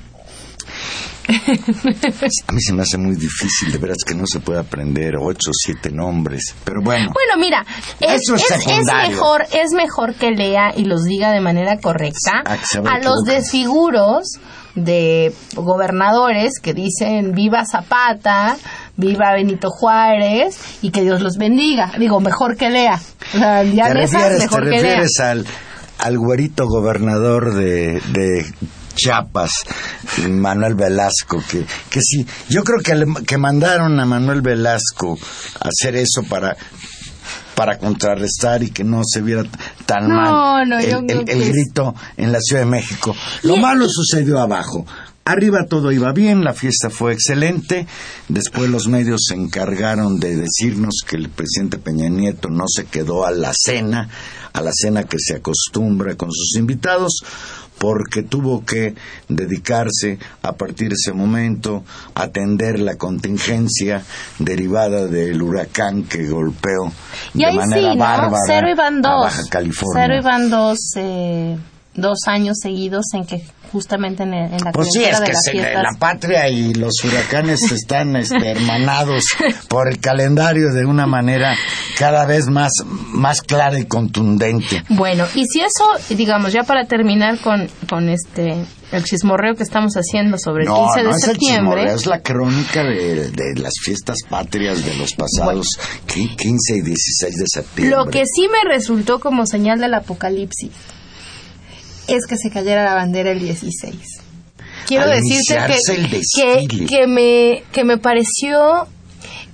A 2.47 2.51
mí 2.51 2.61
se 2.61 2.73
me 2.73 2.81
hace 2.81 2.97
muy 2.97 3.15
difícil, 3.15 3.71
de 3.71 3.77
veras 3.77 3.97
que 4.05 4.15
no 4.15 4.25
se 4.25 4.39
puede 4.39 4.59
aprender 4.59 5.15
ocho 5.19 5.51
o 5.51 5.53
siete 5.53 5.91
nombres, 5.91 6.55
pero 6.63 6.81
bueno. 6.81 7.11
Bueno, 7.13 7.33
mira, 7.37 7.65
es, 7.99 8.21
mejor, 8.29 9.45
es 9.51 9.71
mejor 9.73 10.15
que 10.15 10.31
lea 10.31 10.73
y 10.75 10.85
los 10.85 11.03
diga 11.03 11.31
de 11.31 11.39
manera 11.39 11.77
correcta 11.79 12.41
a 12.43 12.99
los 12.99 13.23
desfiguros 13.25 14.39
de 14.83 15.33
gobernadores 15.55 16.59
que 16.61 16.73
dicen 16.73 17.33
viva 17.33 17.65
Zapata, 17.65 18.57
viva 18.95 19.33
Benito 19.33 19.69
Juárez 19.69 20.59
y 20.81 20.91
que 20.91 21.01
Dios 21.01 21.21
los 21.21 21.37
bendiga. 21.37 21.91
Digo, 21.97 22.19
mejor 22.19 22.57
que 22.57 22.69
lea. 22.69 22.99
ya 23.33 23.87
¿Te 23.87 23.93
refieres, 23.93 24.39
mejor 24.39 24.63
te 24.63 24.69
refieres 24.69 25.19
al, 25.19 25.45
al 25.99 26.17
güerito 26.17 26.67
gobernador 26.67 27.53
de, 27.53 28.01
de 28.11 28.45
Chiapas, 28.95 29.51
Manuel 30.27 30.75
Velasco, 30.75 31.41
que, 31.49 31.65
que 31.89 32.01
sí, 32.01 32.25
yo 32.49 32.63
creo 32.63 32.79
que, 32.83 33.23
que 33.25 33.37
mandaron 33.37 33.97
a 33.99 34.05
Manuel 34.05 34.41
Velasco 34.41 35.17
a 35.61 35.69
hacer 35.69 35.95
eso 35.95 36.23
para 36.27 36.57
para 37.59 37.77
contrarrestar 37.77 38.63
y 38.63 38.71
que 38.71 38.85
no 38.85 39.01
se 39.03 39.19
viera 39.19 39.43
tan 39.85 40.07
mal 40.07 40.71
el, 40.71 41.51
grito 41.51 41.93
en 42.15 42.31
la 42.31 42.39
Ciudad 42.39 42.61
de 42.61 42.69
México. 42.69 43.13
Lo 43.43 43.57
malo 43.57 43.85
sucedió 43.89 44.39
abajo. 44.39 44.85
Arriba 45.25 45.65
todo 45.69 45.91
iba 45.91 46.13
bien, 46.13 46.45
la 46.45 46.53
fiesta 46.53 46.89
fue 46.89 47.11
excelente. 47.11 47.85
Después 48.29 48.69
los 48.69 48.87
medios 48.87 49.25
se 49.27 49.35
encargaron 49.35 50.21
de 50.21 50.37
decirnos 50.37 51.01
que 51.05 51.17
el 51.17 51.27
presidente 51.27 51.77
Peña 51.77 52.07
Nieto 52.07 52.47
no 52.49 52.63
se 52.65 52.85
quedó 52.85 53.25
a 53.25 53.31
la 53.31 53.51
cena, 53.53 54.07
a 54.53 54.61
la 54.61 54.71
cena 54.73 55.03
que 55.03 55.17
se 55.19 55.35
acostumbra 55.35 56.15
con 56.15 56.31
sus 56.31 56.55
invitados, 56.55 57.25
porque 57.79 58.23
tuvo 58.23 58.63
que 58.63 58.93
dedicarse 59.27 60.19
a 60.43 60.53
partir 60.53 60.89
de 60.89 60.95
ese 60.95 61.13
momento 61.13 61.83
a 62.13 62.23
atender 62.23 62.79
la 62.79 62.95
contingencia 62.95 64.03
derivada 64.37 65.07
del 65.07 65.41
huracán 65.41 66.03
que 66.03 66.27
golpeó 66.27 66.91
de 67.33 67.51
manera 67.53 67.95
bárbara 67.95 68.43
Cero 68.45 68.67
y 68.69 68.79
a 68.79 69.15
Baja 69.15 69.43
California. 69.49 70.03
Cero 70.21 70.45
y 70.45 70.49
dos, 70.49 70.77
eh, 70.97 71.57
dos 71.95 72.19
años 72.27 72.57
seguidos 72.61 73.05
en 73.13 73.25
que 73.25 73.43
justamente 73.71 74.23
en, 74.23 74.31
la 74.31 74.71
pues 74.71 74.89
sí, 74.91 75.03
es 75.03 75.19
que 75.19 75.61
la 75.61 75.91
patria 75.99 76.49
y 76.49 76.73
los 76.73 76.93
huracanes 77.03 77.59
están 77.71 78.15
este, 78.15 78.51
hermanados 78.51 79.23
por 79.67 79.87
el 79.87 79.99
calendario 79.99 80.71
de 80.73 80.85
una 80.85 81.05
manera 81.05 81.55
cada 81.97 82.25
vez 82.25 82.47
más, 82.47 82.71
más 82.85 83.41
clara 83.41 83.79
y 83.79 83.85
contundente. 83.85 84.83
Bueno, 84.89 85.25
y 85.35 85.45
si 85.45 85.61
eso, 85.61 86.15
digamos, 86.15 86.51
ya 86.53 86.63
para 86.63 86.85
terminar 86.85 87.39
con, 87.39 87.69
con 87.87 88.09
este 88.09 88.65
el 88.91 89.03
chismorreo 89.03 89.53
que 89.53 89.61
estamos 89.61 89.93
haciendo 89.93 90.39
sobre 90.39 90.63
el 90.63 90.69
15 90.71 91.03
de 91.03 91.13
septiembre. 91.13 91.83
Es, 91.85 91.93
es 91.93 92.05
la 92.07 92.21
crónica 92.21 92.83
de, 92.83 93.53
las 93.55 93.73
fiestas 93.83 94.17
patrias 94.27 94.83
de 94.83 94.95
los 94.95 95.13
pasados 95.13 95.67
15 96.07 96.75
y 96.75 96.81
16 96.81 97.35
de 97.35 97.45
septiembre. 97.47 97.95
Lo 97.95 98.09
que 98.09 98.23
sí 98.25 98.47
me 98.47 98.67
resultó 98.67 99.19
como 99.19 99.45
señal 99.45 99.79
del 99.79 99.93
apocalipsis 99.93 100.71
es 102.15 102.25
que 102.27 102.37
se 102.37 102.49
cayera 102.49 102.83
la 102.83 102.95
bandera 102.95 103.31
el 103.31 103.39
16. 103.39 103.95
Quiero 104.87 105.07
decirte 105.07 105.77
que, 106.35 106.85
que, 106.87 107.07
me, 107.07 107.63
que 107.71 107.83
me 107.83 107.97
pareció 107.97 108.87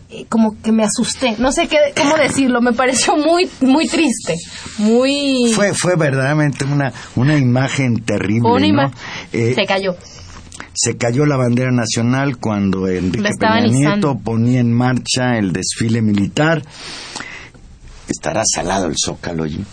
eh, 0.10 0.26
como 0.30 0.62
que 0.62 0.72
me 0.72 0.84
asusté, 0.84 1.36
no 1.40 1.52
sé 1.52 1.68
qué, 1.68 1.78
cómo 1.98 2.16
decirlo, 2.16 2.62
me 2.62 2.74
pareció 2.74 3.18
muy, 3.18 3.50
muy 3.62 3.88
triste, 3.88 4.36
muy... 4.78 5.52
Fue, 5.54 5.74
fue 5.74 5.96
verdaderamente 5.96 6.64
una, 6.64 6.94
una 7.16 7.36
imagen 7.38 8.02
terrible, 8.02 8.72
¿no? 8.72 8.92
Eh, 9.34 9.54
se 9.56 9.66
cayó. 9.66 9.96
Se 10.74 10.96
cayó 10.96 11.26
la 11.26 11.38
bandera 11.38 11.72
nacional 11.72 12.38
cuando 12.38 12.88
Enrique 12.88 13.30
Peña 13.40 13.68
Nieto 13.68 14.18
ponía 14.24 14.60
en 14.60 14.72
marcha 14.72 15.38
el 15.38 15.52
desfile 15.52 16.02
militar. 16.02 16.62
Estará 18.08 18.44
salado 18.46 18.86
el 18.88 18.96
zócalo 19.04 19.44
allí. 19.44 19.64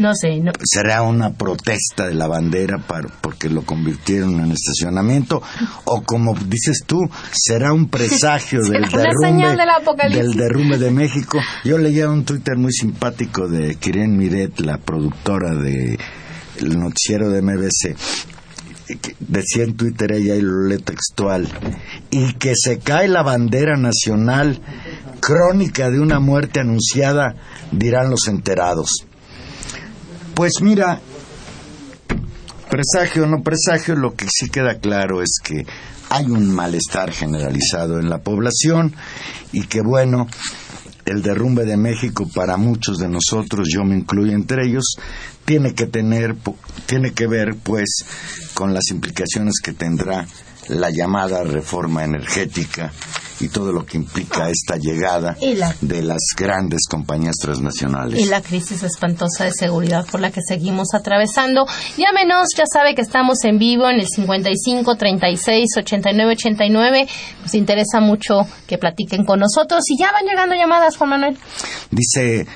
No 0.00 0.14
sé, 0.14 0.40
no. 0.40 0.52
¿Será 0.64 1.02
una 1.02 1.34
protesta 1.34 2.06
de 2.06 2.14
la 2.14 2.26
bandera 2.26 2.78
para, 2.78 3.06
porque 3.20 3.50
lo 3.50 3.66
convirtieron 3.66 4.40
en 4.40 4.52
estacionamiento? 4.52 5.42
¿O 5.84 6.00
como 6.00 6.34
dices 6.34 6.84
tú, 6.86 6.96
será 7.32 7.74
un 7.74 7.90
presagio 7.90 8.62
del, 8.64 8.88
derrumbe, 8.88 10.08
del 10.08 10.32
derrumbe 10.32 10.78
de 10.78 10.90
México? 10.90 11.38
Yo 11.64 11.76
leía 11.76 12.08
un 12.08 12.24
Twitter 12.24 12.56
muy 12.56 12.72
simpático 12.72 13.46
de 13.46 13.74
Kiren 13.74 14.16
Miret, 14.16 14.60
la 14.60 14.78
productora 14.78 15.54
de 15.54 15.98
el 16.60 16.78
noticiero 16.78 17.28
de 17.28 17.42
MBC, 17.42 17.94
decía 19.18 19.64
en 19.64 19.76
Twitter 19.76 20.12
ella 20.12 20.34
y 20.34 20.40
lo 20.40 20.66
lee 20.66 20.78
textual, 20.78 21.46
y 22.10 22.32
que 22.34 22.54
se 22.56 22.78
cae 22.78 23.06
la 23.06 23.22
bandera 23.22 23.76
nacional, 23.76 24.62
crónica 25.20 25.90
de 25.90 26.00
una 26.00 26.20
muerte 26.20 26.60
anunciada, 26.60 27.34
dirán 27.70 28.08
los 28.08 28.28
enterados. 28.28 29.06
Pues 30.40 30.62
mira, 30.62 30.98
presagio 32.70 33.24
o 33.24 33.26
no 33.26 33.42
presagio, 33.42 33.94
lo 33.94 34.14
que 34.14 34.24
sí 34.26 34.48
queda 34.48 34.78
claro 34.78 35.20
es 35.20 35.32
que 35.44 35.66
hay 36.08 36.24
un 36.30 36.50
malestar 36.50 37.12
generalizado 37.12 37.98
en 37.98 38.08
la 38.08 38.22
población 38.22 38.94
y 39.52 39.64
que 39.64 39.82
bueno, 39.82 40.28
el 41.04 41.20
derrumbe 41.20 41.66
de 41.66 41.76
México 41.76 42.26
para 42.34 42.56
muchos 42.56 42.96
de 42.96 43.10
nosotros, 43.10 43.68
yo 43.70 43.84
me 43.84 43.98
incluyo 43.98 44.32
entre 44.32 44.66
ellos, 44.66 44.96
tiene 45.44 45.74
que 45.74 45.84
tener, 45.84 46.34
tiene 46.86 47.12
que 47.12 47.26
ver 47.26 47.56
pues 47.62 48.06
con 48.54 48.72
las 48.72 48.88
implicaciones 48.90 49.60
que 49.62 49.74
tendrá 49.74 50.26
la 50.68 50.88
llamada 50.88 51.44
reforma 51.44 52.02
energética 52.02 52.90
y 53.40 53.48
todo 53.48 53.72
lo 53.72 53.84
que 53.84 53.96
implica 53.96 54.48
esta 54.50 54.76
llegada 54.76 55.36
de 55.80 56.02
las 56.02 56.20
grandes 56.36 56.82
compañías 56.88 57.36
transnacionales. 57.40 58.18
Y 58.18 58.26
la 58.26 58.42
crisis 58.42 58.82
espantosa 58.82 59.44
de 59.44 59.52
seguridad 59.52 60.06
por 60.06 60.20
la 60.20 60.30
que 60.30 60.40
seguimos 60.46 60.94
atravesando. 60.94 61.66
Llámenos, 61.96 62.48
ya 62.56 62.64
sabe 62.72 62.94
que 62.94 63.02
estamos 63.02 63.44
en 63.44 63.58
vivo 63.58 63.88
en 63.88 64.00
el 64.00 64.06
55 64.06 64.96
36 64.96 65.68
89 65.78 66.32
89. 66.32 67.08
Nos 67.42 67.54
interesa 67.54 68.00
mucho 68.00 68.46
que 68.66 68.78
platiquen 68.78 69.24
con 69.24 69.40
nosotros 69.40 69.82
y 69.88 69.98
ya 69.98 70.12
van 70.12 70.24
llegando 70.24 70.54
llamadas, 70.54 70.96
Juan 70.96 71.10
Manuel. 71.10 71.38
Dice 71.90 72.46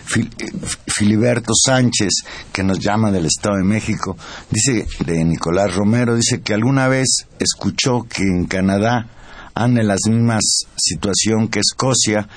Filiberto 0.87 1.53
Sánchez, 1.55 2.12
que 2.53 2.62
nos 2.62 2.79
llama 2.79 3.11
del 3.11 3.27
Estado 3.27 3.57
de 3.57 3.64
México, 3.64 4.16
dice 4.51 4.87
de 5.05 5.25
Nicolás 5.25 5.75
Romero, 5.75 6.14
dice 6.14 6.42
que 6.42 6.55
alguna 6.55 6.88
vez 6.88 7.27
escuchó 7.38 8.03
que 8.09 8.23
en 8.23 8.47
Canadá 8.47 9.09
han 9.55 9.79
en 9.79 9.88
la 9.88 9.97
misma 10.07 10.38
situación 10.77 11.49
que 11.49 11.61
Escocia 11.61 12.29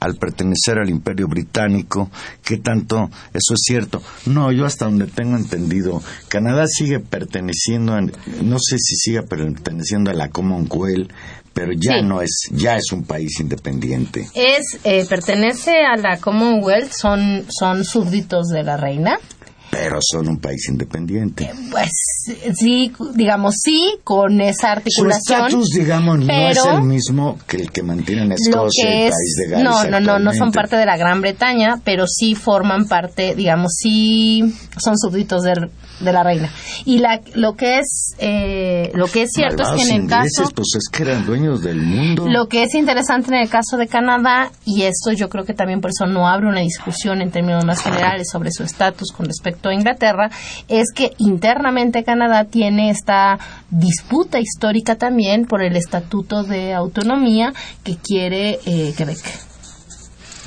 al 0.00 0.16
pertenecer 0.16 0.78
al 0.78 0.90
imperio 0.90 1.26
británico, 1.28 2.10
¿qué 2.44 2.58
tanto 2.58 3.10
eso 3.32 3.54
es 3.54 3.60
cierto? 3.64 4.02
No, 4.26 4.52
yo 4.52 4.66
hasta 4.66 4.84
donde 4.84 5.06
tengo 5.06 5.36
entendido, 5.36 6.02
Canadá 6.28 6.66
sigue 6.66 7.00
perteneciendo, 7.00 7.98
no 8.42 8.58
sé 8.58 8.78
si 8.78 8.96
sigue 8.96 9.22
perteneciendo 9.22 10.10
a 10.10 10.14
la 10.14 10.28
Commonwealth, 10.28 11.10
pero 11.54 11.72
ya 11.72 12.02
no 12.02 12.20
es, 12.20 12.48
ya 12.52 12.76
es 12.76 12.92
un 12.92 13.04
país 13.04 13.40
independiente. 13.40 14.28
Es, 14.34 14.78
eh, 14.84 15.06
pertenece 15.08 15.84
a 15.86 15.96
la 15.96 16.18
Commonwealth, 16.18 16.92
son, 16.92 17.46
son 17.48 17.84
súbditos 17.84 18.48
de 18.48 18.62
la 18.62 18.76
reina 18.76 19.18
pero 19.70 19.98
son 20.00 20.28
un 20.28 20.38
país 20.38 20.68
independiente. 20.68 21.50
Pues 21.70 21.90
sí, 22.54 22.92
digamos 23.14 23.54
sí, 23.62 23.98
con 24.04 24.40
esa 24.40 24.72
articulación. 24.72 25.50
Su 25.50 25.58
estatus, 25.58 25.70
digamos, 25.70 26.18
no 26.20 26.32
es 26.32 26.64
el 26.64 26.82
mismo 26.82 27.38
que 27.46 27.58
el 27.58 27.70
que 27.70 27.82
mantienen 27.82 28.32
Escocia 28.32 28.84
y 28.84 29.02
el 29.04 29.10
país 29.10 29.34
de 29.38 29.48
Gales. 29.48 29.64
No, 29.64 29.84
no, 29.84 30.00
no, 30.00 30.18
no 30.18 30.32
son 30.32 30.52
parte 30.52 30.76
de 30.76 30.86
la 30.86 30.96
Gran 30.96 31.20
Bretaña, 31.20 31.80
pero 31.84 32.06
sí 32.06 32.34
forman 32.34 32.86
parte, 32.88 33.34
digamos, 33.34 33.72
sí 33.78 34.42
son 34.78 34.96
súbditos 34.98 35.42
del 35.42 35.70
de 36.00 36.12
la 36.12 36.22
reina. 36.22 36.50
Y 36.84 36.98
la, 36.98 37.20
lo 37.34 37.54
que 37.54 37.78
es 37.78 38.14
eh, 38.18 38.90
lo 38.94 39.06
que 39.06 39.22
es 39.22 39.30
cierto 39.32 39.62
es 39.62 39.68
que 39.70 39.90
en 39.90 40.02
el 40.02 40.08
caso 40.08 40.50
pues 40.54 40.68
es 40.76 40.88
que 40.90 41.02
eran 41.02 41.24
dueños 41.24 41.62
del 41.62 41.80
mundo. 41.80 42.26
Lo 42.28 42.48
que 42.48 42.62
es 42.62 42.74
interesante 42.74 43.34
en 43.34 43.40
el 43.40 43.48
caso 43.48 43.76
de 43.76 43.86
Canadá 43.86 44.50
y 44.64 44.82
esto 44.82 45.12
yo 45.12 45.28
creo 45.28 45.44
que 45.44 45.54
también 45.54 45.80
por 45.80 45.90
eso 45.90 46.06
no 46.06 46.28
abre 46.28 46.46
una 46.46 46.60
discusión 46.60 47.22
en 47.22 47.30
términos 47.30 47.64
más 47.64 47.82
generales 47.82 48.28
sobre 48.30 48.50
su 48.50 48.62
estatus 48.62 49.12
con 49.12 49.26
respecto 49.26 49.68
a 49.68 49.74
Inglaterra 49.74 50.30
es 50.68 50.92
que 50.94 51.12
internamente 51.18 52.04
Canadá 52.04 52.44
tiene 52.44 52.90
esta 52.90 53.38
disputa 53.70 54.38
histórica 54.38 54.96
también 54.96 55.46
por 55.46 55.62
el 55.62 55.76
estatuto 55.76 56.42
de 56.42 56.74
autonomía 56.74 57.52
que 57.84 57.96
quiere 57.96 58.58
eh, 58.66 58.94
Quebec. 58.96 59.18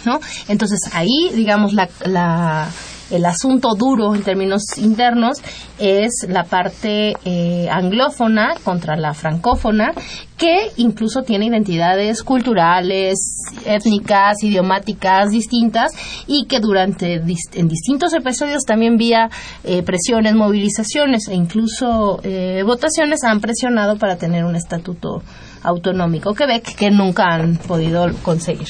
¿No? 0.06 0.20
Entonces 0.48 0.80
ahí, 0.94 1.30
digamos, 1.36 1.74
la, 1.74 1.90
la 2.06 2.70
el 3.12 3.26
asunto 3.26 3.76
duro 3.76 4.13
en 4.15 4.24
términos 4.24 4.63
internos 4.78 5.41
es 5.80 6.26
la 6.28 6.43
parte 6.43 7.13
eh, 7.26 7.67
anglófona 7.69 8.56
contra 8.63 8.95
la 8.95 9.13
francófona, 9.13 9.93
que 10.38 10.72
incluso 10.78 11.24
tiene 11.24 11.48
identidades 11.48 12.24
culturales, 12.24 13.19
étnicas, 13.65 14.41
idiomáticas 14.43 15.32
distintas 15.32 15.91
y 16.28 16.45
que 16.45 16.60
durante 16.60 17.15
en 17.15 17.67
distintos 17.67 18.13
episodios 18.13 18.63
también 18.63 18.98
vía 18.98 19.30
eh, 19.63 19.84
presiones, 19.84 20.36
movilizaciones 20.36 21.28
e 21.28 21.36
incluso 21.36 22.19
eh, 22.24 22.63
votaciones 22.65 23.24
han 23.24 23.41
presionado 23.41 23.98
para 23.98 24.17
tener 24.17 24.45
un 24.45 24.56
estatuto 24.56 25.22
autonómico 25.63 26.34
Quebec 26.34 26.76
que 26.76 26.89
nunca 26.89 27.26
han 27.26 27.58
podido 27.58 28.08
conseguir. 28.24 28.69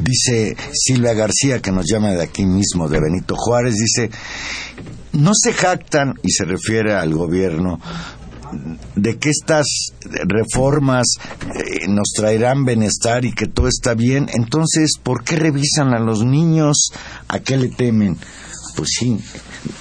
Dice 0.00 0.56
Silvia 0.72 1.12
García, 1.12 1.60
que 1.60 1.72
nos 1.72 1.86
llama 1.86 2.10
de 2.10 2.22
aquí 2.22 2.44
mismo, 2.44 2.88
de 2.88 3.00
Benito 3.00 3.34
Juárez, 3.36 3.74
dice, 3.74 4.10
no 5.12 5.32
se 5.34 5.52
jactan, 5.52 6.14
y 6.22 6.30
se 6.30 6.44
refiere 6.44 6.94
al 6.94 7.14
gobierno, 7.14 7.80
de 8.96 9.18
que 9.18 9.30
estas 9.30 9.66
reformas 10.26 11.06
eh, 11.54 11.86
nos 11.88 12.10
traerán 12.14 12.64
bienestar 12.64 13.24
y 13.24 13.32
que 13.32 13.46
todo 13.46 13.68
está 13.68 13.94
bien, 13.94 14.28
entonces, 14.32 14.92
¿por 15.02 15.24
qué 15.24 15.36
revisan 15.36 15.94
a 15.94 16.00
los 16.00 16.24
niños? 16.24 16.90
¿A 17.28 17.40
qué 17.40 17.56
le 17.56 17.68
temen? 17.68 18.16
Pues 18.76 18.90
sí, 18.98 19.18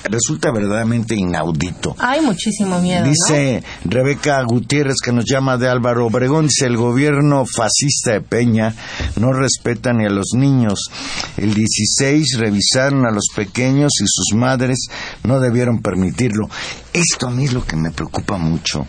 resulta 0.03 0.51
verdaderamente 0.51 1.15
inaudito. 1.15 1.95
Hay 1.99 2.21
muchísimo 2.21 2.79
miedo. 2.79 3.05
Dice 3.05 3.63
Rebeca 3.85 4.41
Gutiérrez 4.43 4.97
que 5.03 5.11
nos 5.11 5.25
llama 5.25 5.57
de 5.57 5.69
Álvaro 5.69 6.07
Obregón, 6.07 6.47
dice 6.47 6.65
el 6.65 6.77
gobierno 6.77 7.45
fascista 7.45 8.11
de 8.11 8.21
Peña 8.21 8.73
no 9.17 9.33
respeta 9.33 9.93
ni 9.93 10.05
a 10.05 10.09
los 10.09 10.33
niños. 10.35 10.89
El 11.37 11.53
16 11.53 12.37
revisaron 12.37 13.05
a 13.05 13.11
los 13.11 13.27
pequeños 13.35 13.91
y 14.01 14.05
sus 14.07 14.37
madres 14.37 14.87
no 15.23 15.39
debieron 15.39 15.81
permitirlo. 15.81 16.49
Esto 16.93 17.27
a 17.27 17.31
mí 17.31 17.45
es 17.45 17.53
lo 17.53 17.65
que 17.65 17.75
me 17.75 17.91
preocupa 17.91 18.37
mucho, 18.37 18.85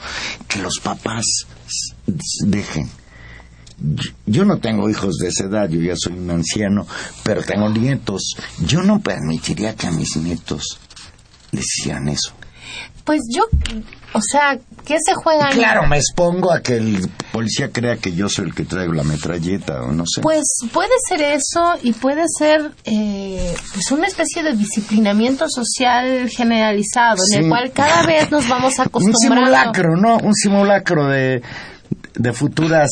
que 0.48 0.58
los 0.60 0.80
papás 0.80 1.24
dejen 2.44 2.99
yo 4.26 4.44
no 4.44 4.58
tengo 4.58 4.88
hijos 4.88 5.16
de 5.16 5.28
esa 5.28 5.44
edad, 5.44 5.68
yo 5.68 5.80
ya 5.80 5.94
soy 5.96 6.14
un 6.14 6.30
anciano, 6.30 6.86
pero 7.22 7.42
tengo 7.42 7.68
nietos. 7.68 8.34
Yo 8.64 8.82
no 8.82 9.00
permitiría 9.00 9.74
que 9.74 9.86
a 9.86 9.90
mis 9.90 10.16
nietos 10.16 10.78
les 11.52 11.64
hicieran 11.78 12.08
eso. 12.08 12.32
Pues 13.04 13.22
yo, 13.34 13.42
o 14.12 14.20
sea, 14.20 14.58
¿qué 14.84 14.96
se 15.04 15.14
juega? 15.14 15.48
Claro, 15.48 15.88
me 15.88 15.96
expongo 15.96 16.52
a 16.52 16.60
que 16.60 16.76
el 16.76 17.10
policía 17.32 17.70
crea 17.72 17.96
que 17.96 18.12
yo 18.12 18.28
soy 18.28 18.46
el 18.46 18.54
que 18.54 18.64
traigo 18.64 18.92
la 18.92 19.02
metralleta 19.02 19.82
o 19.82 19.92
no 19.92 20.04
sé. 20.06 20.20
Pues 20.20 20.44
puede 20.72 20.92
ser 21.08 21.22
eso 21.22 21.76
y 21.82 21.92
puede 21.92 22.24
ser 22.38 22.72
eh, 22.84 23.56
pues 23.72 23.90
una 23.90 24.06
especie 24.06 24.42
de 24.42 24.52
disciplinamiento 24.52 25.46
social 25.48 26.28
generalizado 26.28 27.16
en 27.32 27.44
el 27.44 27.48
cual 27.48 27.72
cada 27.72 28.06
vez 28.06 28.30
nos 28.30 28.48
vamos 28.48 28.78
acostumbrando. 28.78 29.18
Un 29.40 29.44
simulacro, 29.44 29.96
¿no? 29.96 30.18
Un 30.18 30.34
simulacro 30.34 31.08
de 31.08 31.42
de 32.14 32.32
futuras 32.32 32.90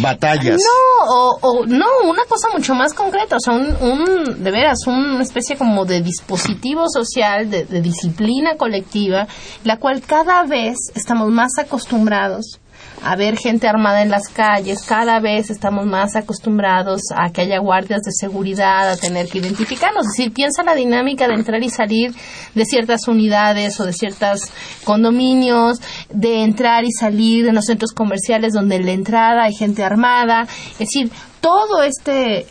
batallas. 0.00 0.58
No, 0.58 1.36
o, 1.40 1.66
no, 1.66 1.86
una 2.04 2.24
cosa 2.24 2.48
mucho 2.52 2.74
más 2.74 2.94
concreta, 2.94 3.36
o 3.36 3.40
sea, 3.40 3.54
un, 3.54 4.42
de 4.42 4.50
veras, 4.50 4.78
una 4.86 5.22
especie 5.22 5.56
como 5.56 5.84
de 5.84 6.02
dispositivo 6.02 6.88
social, 6.88 7.50
de 7.50 7.64
disciplina 7.80 8.56
colectiva, 8.56 9.26
la 9.64 9.78
cual 9.78 10.02
cada 10.02 10.44
vez 10.44 10.76
estamos 10.94 11.30
más 11.30 11.52
acostumbrados 11.58 12.60
a 13.02 13.16
ver 13.16 13.36
gente 13.36 13.68
armada 13.68 14.02
en 14.02 14.10
las 14.10 14.28
calles, 14.28 14.82
cada 14.82 15.20
vez 15.20 15.50
estamos 15.50 15.86
más 15.86 16.16
acostumbrados 16.16 17.02
a 17.16 17.30
que 17.30 17.42
haya 17.42 17.58
guardias 17.58 18.02
de 18.02 18.12
seguridad, 18.12 18.90
a 18.90 18.96
tener 18.96 19.28
que 19.28 19.38
identificarnos. 19.38 20.06
Es 20.06 20.16
decir, 20.16 20.32
piensa 20.32 20.62
la 20.62 20.74
dinámica 20.74 21.26
de 21.26 21.34
entrar 21.34 21.62
y 21.62 21.70
salir 21.70 22.14
de 22.54 22.64
ciertas 22.64 23.08
unidades 23.08 23.80
o 23.80 23.84
de 23.84 23.92
ciertos 23.92 24.40
condominios, 24.84 25.80
de 26.10 26.42
entrar 26.42 26.84
y 26.84 26.92
salir 26.92 27.44
de 27.44 27.52
los 27.52 27.66
centros 27.66 27.92
comerciales 27.92 28.52
donde 28.52 28.76
en 28.76 28.86
la 28.86 28.92
entrada 28.92 29.44
hay 29.44 29.54
gente 29.54 29.82
armada. 29.82 30.46
Es 30.72 30.90
decir, 30.90 31.10
todo 31.40 31.82
este 31.82 32.46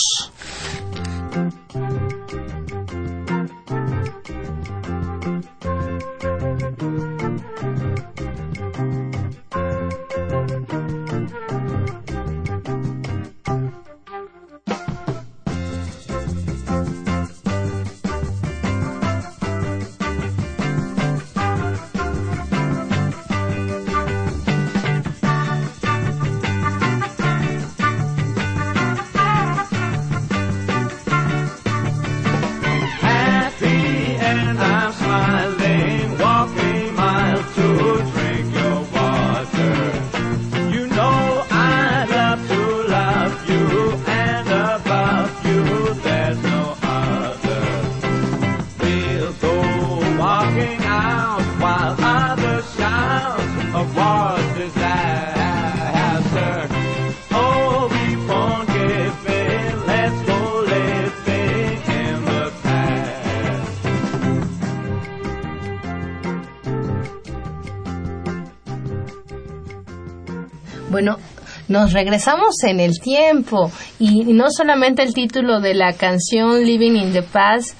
Nos 71.82 71.92
regresamos 71.92 72.62
en 72.62 72.78
el 72.78 73.00
tiempo 73.00 73.72
y 73.98 74.32
no 74.32 74.50
solamente 74.50 75.02
el 75.02 75.14
título 75.14 75.60
de 75.60 75.74
la 75.74 75.92
canción 75.94 76.64
Living 76.64 76.92
in 76.92 77.12
the 77.12 77.22
Past 77.22 77.76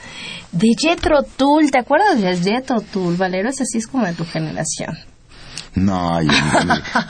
de 0.50 0.70
Jethro 0.76 1.22
Tull, 1.22 1.70
¿te 1.70 1.78
acuerdas 1.78 2.20
de 2.20 2.36
Jethro 2.36 2.80
Tull, 2.80 3.16
Valero? 3.16 3.48
Ese 3.48 3.64
sí 3.64 3.78
es 3.78 3.86
como 3.86 4.04
de 4.04 4.14
tu 4.14 4.24
generación. 4.24 4.98
No, 5.76 6.20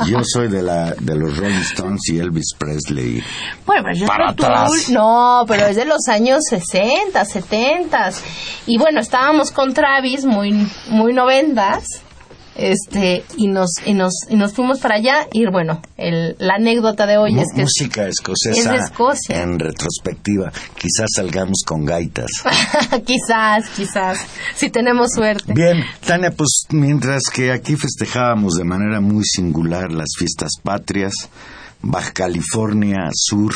yo, 0.07 0.20
soy 0.22 0.48
de 0.48 0.62
la 0.62 0.92
de 0.92 1.16
los 1.16 1.35
Rolling 1.38 1.62
Stones 1.62 2.02
y 2.11 2.18
Elvis 2.18 2.55
Presley. 2.59 3.22
Bueno, 3.64 3.85
pero 3.85 3.96
Jethro 3.96 4.35
Tull, 4.35 4.94
no, 4.94 5.44
pero 5.48 5.64
es 5.64 5.76
de 5.76 5.87
los 5.87 6.09
años 6.09 6.40
60, 6.46 7.24
70 7.24 8.11
y 8.66 8.76
bueno, 8.76 9.00
estábamos 9.00 9.50
con 9.50 9.72
Travis 9.72 10.26
muy 10.26 10.68
muy 10.88 11.14
noventas 11.14 12.02
este 12.55 13.25
y 13.37 13.49
nos 13.49 13.71
y 13.87 13.95
nos 13.95 14.12
y 14.29 14.37
nos 14.37 14.53
fuimos 14.53 14.79
para 14.81 14.97
allá 14.97 15.27
y 15.33 15.47
bueno 15.51 15.81
el, 15.97 16.37
la 16.38 16.55
anécdota 16.55 17.07
de 17.07 17.17
hoy 17.17 17.38
es 17.38 17.49
que 17.55 17.62
música 17.62 18.07
escocesa 18.07 18.77
en 19.29 19.59
retrospectiva. 19.59 20.53
Quizás 20.77 21.09
salgamos 21.15 21.62
con 21.67 21.85
gaitas. 21.85 22.31
Quizás 23.07 23.69
quizás. 23.71 24.19
Si 24.55 24.71
tenemos 24.71 25.09
suerte. 25.15 25.53
Bien 25.55 25.85
Tania 26.07 26.31
pues 26.31 26.67
mientras 26.71 27.23
que 27.33 27.53
aquí 27.53 27.77
festejábamos 27.77 28.55
de 28.55 28.65
manera 28.65 29.01
muy 29.01 29.25
singular 29.25 29.93
las 29.93 30.11
fiestas 30.19 30.51
patrias 30.62 31.12
Baja 31.81 32.12
California 32.12 33.09
Sur 33.12 33.53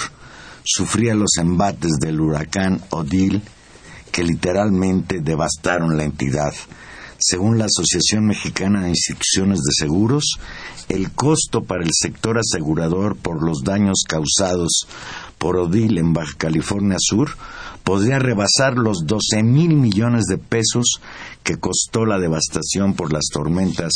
sufría 0.64 1.14
los 1.14 1.36
embates 1.38 1.92
del 2.00 2.20
huracán 2.20 2.80
Odile 2.90 3.40
que 4.10 4.24
literalmente 4.24 5.20
devastaron 5.20 5.96
la 5.96 6.04
entidad 6.04 6.52
según 7.28 7.58
la 7.58 7.64
Asociación 7.64 8.24
Mexicana 8.24 8.82
de 8.82 8.90
Instituciones 8.90 9.58
de 9.58 9.72
Seguros, 9.84 10.38
el 10.88 11.10
costo 11.10 11.64
para 11.64 11.82
el 11.82 11.90
sector 11.92 12.38
asegurador 12.38 13.16
por 13.16 13.42
los 13.42 13.64
daños 13.64 14.04
causados 14.08 14.86
por 15.36 15.56
Odil 15.56 15.98
en 15.98 16.12
Baja 16.12 16.34
California 16.38 16.98
Sur 17.00 17.30
podría 17.82 18.20
rebasar 18.20 18.74
los 18.74 19.06
12 19.06 19.42
mil 19.42 19.74
millones 19.74 20.26
de 20.26 20.38
pesos 20.38 21.00
que 21.42 21.56
costó 21.56 22.06
la 22.06 22.20
devastación 22.20 22.94
por 22.94 23.12
las 23.12 23.24
tormentas 23.32 23.94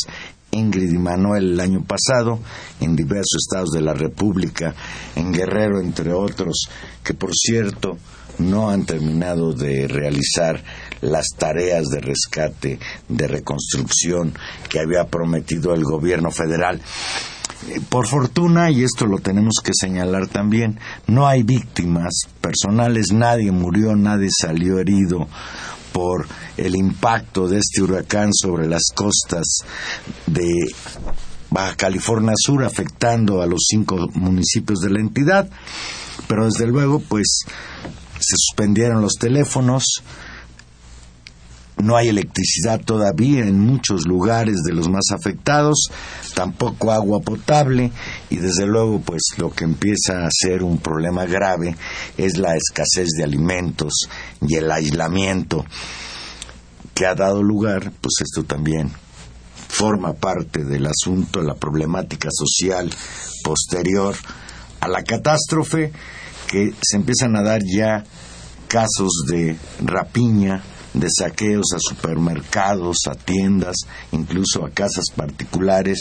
Ingrid 0.50 0.90
y 0.90 0.98
Manuel 0.98 1.52
el 1.52 1.60
año 1.60 1.84
pasado 1.84 2.40
en 2.80 2.96
diversos 2.96 3.44
estados 3.46 3.70
de 3.70 3.80
la 3.80 3.94
República, 3.94 4.74
en 5.14 5.32
Guerrero 5.32 5.80
entre 5.80 6.12
otros, 6.12 6.68
que 7.04 7.14
por 7.14 7.30
cierto 7.32 7.96
no 8.38 8.70
han 8.70 8.86
terminado 8.86 9.52
de 9.52 9.86
realizar 9.86 10.64
las 11.00 11.26
tareas 11.36 11.86
de 11.88 12.00
rescate, 12.00 12.78
de 13.08 13.28
reconstrucción 13.28 14.34
que 14.68 14.80
había 14.80 15.04
prometido 15.08 15.74
el 15.74 15.84
gobierno 15.84 16.30
federal. 16.30 16.80
Eh, 17.68 17.80
por 17.88 18.06
fortuna, 18.06 18.70
y 18.70 18.84
esto 18.84 19.06
lo 19.06 19.18
tenemos 19.18 19.56
que 19.62 19.72
señalar 19.74 20.28
también, 20.28 20.78
no 21.06 21.26
hay 21.26 21.42
víctimas 21.42 22.22
personales, 22.40 23.12
nadie 23.12 23.52
murió, 23.52 23.96
nadie 23.96 24.28
salió 24.30 24.78
herido 24.78 25.28
por 25.92 26.26
el 26.56 26.76
impacto 26.76 27.48
de 27.48 27.58
este 27.58 27.82
huracán 27.82 28.32
sobre 28.32 28.66
las 28.66 28.84
costas 28.94 29.44
de 30.26 30.48
Baja 31.50 31.74
California 31.76 32.34
Sur, 32.36 32.64
afectando 32.64 33.42
a 33.42 33.46
los 33.46 33.64
cinco 33.68 34.08
municipios 34.14 34.80
de 34.80 34.90
la 34.90 35.00
entidad. 35.00 35.50
Pero 36.28 36.44
desde 36.44 36.66
luego, 36.66 37.00
pues 37.00 37.40
se 38.20 38.36
suspendieron 38.36 39.02
los 39.02 39.14
teléfonos, 39.14 40.02
no 41.82 41.96
hay 41.96 42.08
electricidad 42.08 42.80
todavía 42.80 43.40
en 43.40 43.58
muchos 43.58 44.06
lugares 44.06 44.62
de 44.64 44.72
los 44.72 44.88
más 44.88 45.10
afectados, 45.12 45.90
tampoco 46.34 46.92
agua 46.92 47.20
potable 47.20 47.92
y 48.28 48.36
desde 48.36 48.66
luego 48.66 49.00
pues 49.00 49.22
lo 49.36 49.50
que 49.50 49.64
empieza 49.64 50.26
a 50.26 50.30
ser 50.30 50.62
un 50.62 50.78
problema 50.78 51.26
grave 51.26 51.76
es 52.16 52.36
la 52.38 52.56
escasez 52.56 53.08
de 53.16 53.24
alimentos 53.24 54.08
y 54.46 54.56
el 54.56 54.70
aislamiento 54.70 55.64
que 56.94 57.06
ha 57.06 57.14
dado 57.14 57.42
lugar, 57.42 57.92
pues 58.00 58.14
esto 58.20 58.44
también 58.44 58.90
forma 59.70 60.12
parte 60.12 60.64
del 60.64 60.86
asunto, 60.86 61.40
la 61.42 61.54
problemática 61.54 62.28
social 62.30 62.90
posterior 63.42 64.14
a 64.80 64.88
la 64.88 65.02
catástrofe, 65.02 65.92
que 66.48 66.74
se 66.82 66.96
empiezan 66.96 67.36
a 67.36 67.42
dar 67.42 67.62
ya 67.64 68.04
casos 68.66 69.24
de 69.28 69.56
rapiña, 69.82 70.62
de 70.94 71.08
saqueos 71.10 71.66
a 71.74 71.78
supermercados, 71.78 72.98
a 73.08 73.14
tiendas, 73.14 73.76
incluso 74.12 74.64
a 74.64 74.70
casas 74.70 75.06
particulares 75.14 75.98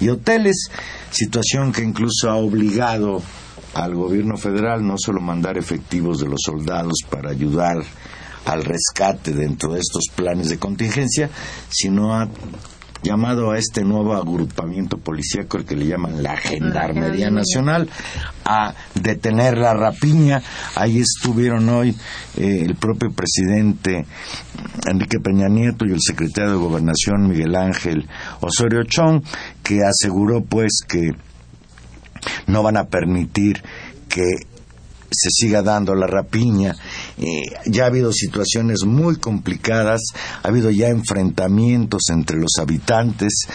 y 0.00 0.08
hoteles, 0.08 0.68
situación 1.10 1.72
que 1.72 1.82
incluso 1.82 2.30
ha 2.30 2.36
obligado 2.36 3.22
al 3.74 3.94
gobierno 3.94 4.36
federal 4.36 4.86
no 4.86 4.96
solo 4.98 5.20
mandar 5.20 5.56
efectivos 5.56 6.20
de 6.20 6.28
los 6.28 6.40
soldados 6.44 6.98
para 7.08 7.30
ayudar 7.30 7.78
al 8.46 8.64
rescate 8.64 9.32
dentro 9.32 9.72
de 9.72 9.80
estos 9.80 10.04
planes 10.14 10.48
de 10.48 10.58
contingencia, 10.58 11.30
sino 11.68 12.14
a 12.14 12.28
llamado 13.02 13.50
a 13.50 13.58
este 13.58 13.84
nuevo 13.84 14.14
agrupamiento 14.14 14.98
policíaco, 14.98 15.56
el 15.56 15.64
que 15.64 15.76
le 15.76 15.86
llaman 15.86 16.22
la 16.22 16.36
Gendarmería 16.36 17.30
Nacional, 17.30 17.88
a 18.44 18.74
detener 18.94 19.58
la 19.58 19.74
rapiña. 19.74 20.42
Ahí 20.76 21.00
estuvieron 21.00 21.68
hoy 21.68 21.96
eh, 22.36 22.62
el 22.64 22.76
propio 22.76 23.10
presidente 23.12 24.06
Enrique 24.86 25.18
Peña 25.20 25.48
Nieto 25.48 25.86
y 25.86 25.92
el 25.92 26.00
secretario 26.00 26.52
de 26.52 26.56
Gobernación 26.58 27.28
Miguel 27.28 27.54
Ángel 27.56 28.08
Osorio 28.40 28.84
Chong, 28.84 29.22
que 29.62 29.80
aseguró 29.84 30.42
pues 30.42 30.80
que 30.86 31.10
no 32.46 32.62
van 32.62 32.76
a 32.76 32.84
permitir 32.84 33.62
que 34.08 34.26
se 35.10 35.30
siga 35.30 35.62
dando 35.62 35.94
la 35.94 36.06
rapiña. 36.06 36.74
Eh, 37.22 37.42
ya 37.66 37.84
ha 37.84 37.88
habido 37.88 38.14
situaciones 38.14 38.84
muy 38.86 39.16
complicadas, 39.16 40.00
ha 40.42 40.48
habido 40.48 40.70
ya 40.70 40.88
enfrentamientos 40.88 42.04
entre 42.08 42.38
los 42.38 42.52
habitantes. 42.58 43.46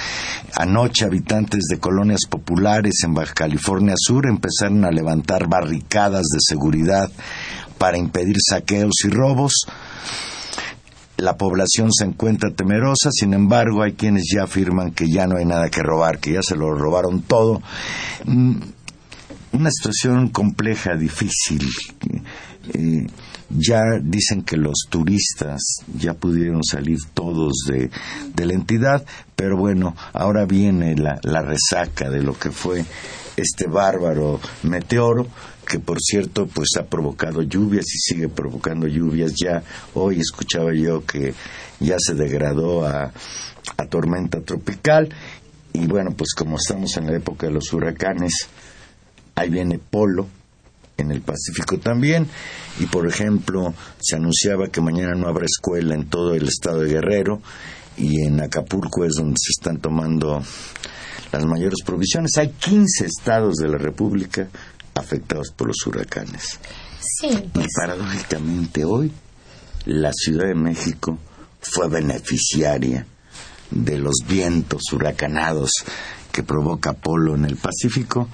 Anoche 0.53 1.05
habitantes 1.05 1.63
de 1.71 1.79
colonias 1.79 2.27
populares 2.29 3.01
en 3.03 3.15
Baja 3.15 3.33
California 3.33 3.95
Sur 3.97 4.27
empezaron 4.27 4.85
a 4.85 4.91
levantar 4.91 5.47
barricadas 5.47 6.25
de 6.31 6.39
seguridad 6.41 7.09
para 7.79 7.97
impedir 7.97 8.35
saqueos 8.39 8.93
y 9.03 9.09
robos. 9.09 9.53
La 11.17 11.37
población 11.37 11.91
se 11.91 12.05
encuentra 12.05 12.51
temerosa, 12.51 13.09
sin 13.11 13.33
embargo, 13.33 13.81
hay 13.81 13.93
quienes 13.93 14.25
ya 14.31 14.43
afirman 14.43 14.91
que 14.91 15.09
ya 15.09 15.25
no 15.25 15.37
hay 15.37 15.45
nada 15.45 15.69
que 15.69 15.81
robar, 15.81 16.19
que 16.19 16.33
ya 16.33 16.41
se 16.43 16.55
lo 16.55 16.75
robaron 16.75 17.21
todo. 17.21 17.63
Mm, 18.25 18.57
una 19.53 19.71
situación 19.71 20.27
compleja, 20.27 20.95
difícil. 20.95 21.65
Eh, 22.73 23.07
ya 23.49 23.81
dicen 24.01 24.43
que 24.43 24.57
los 24.57 24.87
turistas 24.89 25.61
ya 25.97 26.13
pudieron 26.13 26.63
salir 26.63 26.97
todos 27.13 27.53
de, 27.67 27.89
la 28.43 28.53
entidad, 28.53 29.05
pero 29.35 29.57
bueno, 29.57 29.95
ahora 30.13 30.45
viene 30.45 30.95
la, 30.95 31.19
la 31.23 31.41
resaca 31.41 32.09
de 32.09 32.23
lo 32.23 32.37
que 32.37 32.51
fue 32.51 32.83
este 33.37 33.67
bárbaro 33.67 34.39
meteoro 34.63 35.27
que 35.65 35.79
por 35.79 35.99
cierto 35.99 36.47
pues 36.47 36.69
ha 36.79 36.85
provocado 36.85 37.41
lluvias 37.41 37.85
y 37.93 37.97
sigue 37.97 38.29
provocando 38.29 38.87
lluvias 38.87 39.33
ya. 39.41 39.63
Hoy 39.93 40.19
escuchaba 40.19 40.73
yo 40.73 41.05
que 41.05 41.33
ya 41.79 41.97
se 41.99 42.13
degradó 42.13 42.85
a, 42.85 43.11
a 43.77 43.85
tormenta 43.87 44.41
tropical 44.41 45.09
y 45.73 45.87
bueno 45.87 46.11
pues 46.15 46.33
como 46.35 46.57
estamos 46.57 46.95
en 46.97 47.07
la 47.07 47.17
época 47.17 47.47
de 47.47 47.53
los 47.53 47.73
huracanes 47.73 48.47
ahí 49.35 49.49
viene 49.49 49.79
Polo, 49.79 50.27
en 50.97 51.11
el 51.11 51.21
Pacífico 51.21 51.77
también, 51.77 52.27
y 52.79 52.85
por 52.85 53.07
ejemplo 53.07 53.73
se 53.99 54.15
anunciaba 54.15 54.69
que 54.69 54.81
mañana 54.81 55.13
no 55.15 55.27
habrá 55.27 55.45
escuela 55.45 55.95
en 55.95 56.07
todo 56.07 56.33
el 56.33 56.47
estado 56.47 56.81
de 56.81 56.93
Guerrero, 56.93 57.41
y 57.97 58.25
en 58.25 58.41
Acapulco 58.41 59.05
es 59.05 59.13
donde 59.15 59.35
se 59.39 59.51
están 59.57 59.79
tomando 59.79 60.43
las 61.31 61.45
mayores 61.45 61.79
provisiones. 61.85 62.31
Hay 62.37 62.49
15 62.49 63.05
estados 63.05 63.55
de 63.55 63.67
la 63.69 63.77
República 63.77 64.47
afectados 64.93 65.51
por 65.55 65.67
los 65.67 65.77
huracanes. 65.85 66.59
Sí, 66.99 67.29
Y 67.31 67.47
pues. 67.49 67.67
paradójicamente 67.75 68.83
hoy 68.85 69.11
la 69.85 70.11
Ciudad 70.13 70.47
de 70.47 70.55
México 70.55 71.17
fue 71.61 71.87
beneficiaria 71.89 73.05
de 73.71 73.97
los 73.97 74.15
vientos 74.27 74.81
huracanados 74.91 75.69
que 76.31 76.43
provoca 76.43 76.93
Polo 76.93 77.35
en 77.35 77.45
el 77.45 77.55
Pacífico 77.55 78.27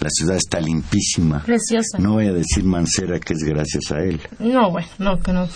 la 0.00 0.10
ciudad 0.10 0.36
está 0.36 0.60
limpísima. 0.60 1.42
Preciosa. 1.42 1.98
No 1.98 2.14
voy 2.14 2.26
a 2.26 2.32
decir 2.32 2.64
Mancera 2.64 3.18
que 3.18 3.34
es 3.34 3.40
gracias 3.42 3.90
a 3.90 3.98
él. 3.98 4.20
No, 4.38 4.70
bueno, 4.70 4.88
no, 4.98 5.18
que 5.20 5.32
no. 5.32 5.48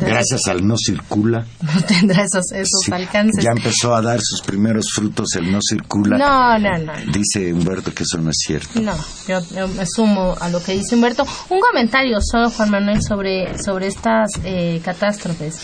gracias 0.00 0.46
al 0.48 0.66
no 0.66 0.74
circula. 0.76 1.46
No 1.68 1.82
tendrá 1.82 2.24
esos, 2.24 2.50
esos 2.52 2.88
alcances. 2.90 3.44
Ya 3.44 3.50
empezó 3.50 3.94
a 3.94 4.00
dar 4.00 4.20
sus 4.20 4.40
primeros 4.42 4.90
frutos 4.92 5.34
el 5.36 5.52
no 5.52 5.58
circula. 5.60 6.16
No, 6.16 6.58
no, 6.58 6.78
no. 6.78 6.92
Dice 7.12 7.52
Humberto 7.52 7.92
que 7.92 8.04
eso 8.04 8.18
no 8.18 8.30
es 8.30 8.36
cierto. 8.38 8.80
No, 8.80 8.96
yo, 9.26 9.68
me 9.68 9.84
sumo 9.86 10.34
a 10.40 10.48
lo 10.48 10.62
que 10.62 10.72
dice 10.72 10.94
Humberto. 10.94 11.26
Un 11.50 11.60
comentario 11.60 12.18
solo, 12.20 12.50
Juan 12.50 12.70
Manuel, 12.70 13.02
sobre, 13.02 13.58
sobre 13.62 13.88
estas 13.88 14.30
eh, 14.44 14.80
catástrofes. 14.84 15.60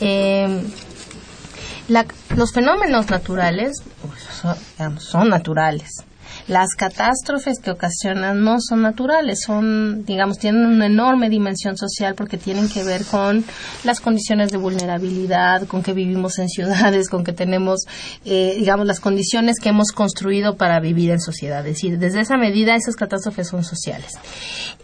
Eh, 0.00 0.62
los 2.36 2.52
fenómenos 2.52 3.10
naturales 3.10 3.82
pues, 4.02 5.02
son 5.02 5.28
naturales 5.28 6.04
las 6.50 6.74
catástrofes 6.74 7.60
que 7.60 7.70
ocasionan 7.70 8.42
no 8.42 8.60
son 8.60 8.82
naturales, 8.82 9.42
son, 9.46 10.04
digamos, 10.04 10.38
tienen 10.38 10.66
una 10.66 10.86
enorme 10.86 11.30
dimensión 11.30 11.76
social 11.76 12.16
porque 12.16 12.38
tienen 12.38 12.68
que 12.68 12.82
ver 12.82 13.04
con 13.04 13.44
las 13.84 14.00
condiciones 14.00 14.50
de 14.50 14.58
vulnerabilidad, 14.58 15.68
con 15.68 15.84
que 15.84 15.92
vivimos 15.92 16.40
en 16.40 16.48
ciudades, 16.48 17.08
con 17.08 17.22
que 17.22 17.32
tenemos, 17.32 17.84
eh, 18.24 18.56
digamos, 18.58 18.84
las 18.84 18.98
condiciones 18.98 19.60
que 19.60 19.68
hemos 19.68 19.92
construido 19.92 20.56
para 20.56 20.80
vivir 20.80 21.12
en 21.12 21.20
sociedad. 21.20 21.64
Es 21.68 21.76
decir, 21.76 22.00
desde 22.00 22.20
esa 22.20 22.36
medida 22.36 22.74
esas 22.74 22.96
catástrofes 22.96 23.46
son 23.46 23.62
sociales. 23.62 24.14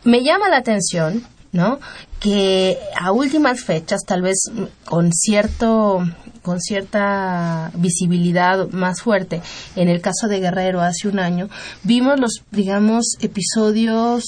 Me 0.04 0.22
llama 0.22 0.48
la 0.48 0.58
atención 0.58 1.24
¿no? 1.52 1.80
Que 2.20 2.78
a 3.00 3.12
últimas 3.12 3.62
fechas, 3.62 4.02
tal 4.06 4.20
vez 4.20 4.36
con 4.84 5.10
cierto 5.12 6.04
con 6.46 6.60
cierta 6.60 7.72
visibilidad 7.74 8.68
más 8.70 9.02
fuerte. 9.02 9.42
En 9.74 9.88
el 9.88 10.00
caso 10.00 10.28
de 10.28 10.38
Guerrero 10.38 10.80
hace 10.80 11.08
un 11.08 11.18
año, 11.18 11.48
vimos 11.82 12.20
los, 12.20 12.44
digamos, 12.52 13.16
episodios 13.20 14.22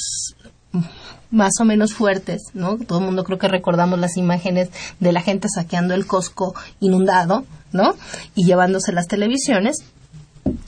más 1.30 1.52
o 1.60 1.64
menos 1.64 1.94
fuertes, 1.94 2.42
¿no? 2.54 2.76
Todo 2.76 2.98
el 2.98 3.04
mundo 3.04 3.22
creo 3.22 3.38
que 3.38 3.46
recordamos 3.46 4.00
las 4.00 4.16
imágenes 4.16 4.70
de 4.98 5.12
la 5.12 5.20
gente 5.20 5.46
saqueando 5.48 5.94
el 5.94 6.06
Costco 6.08 6.56
inundado, 6.80 7.44
¿no? 7.70 7.94
Y 8.34 8.46
llevándose 8.46 8.90
las 8.90 9.06
televisiones. 9.06 9.76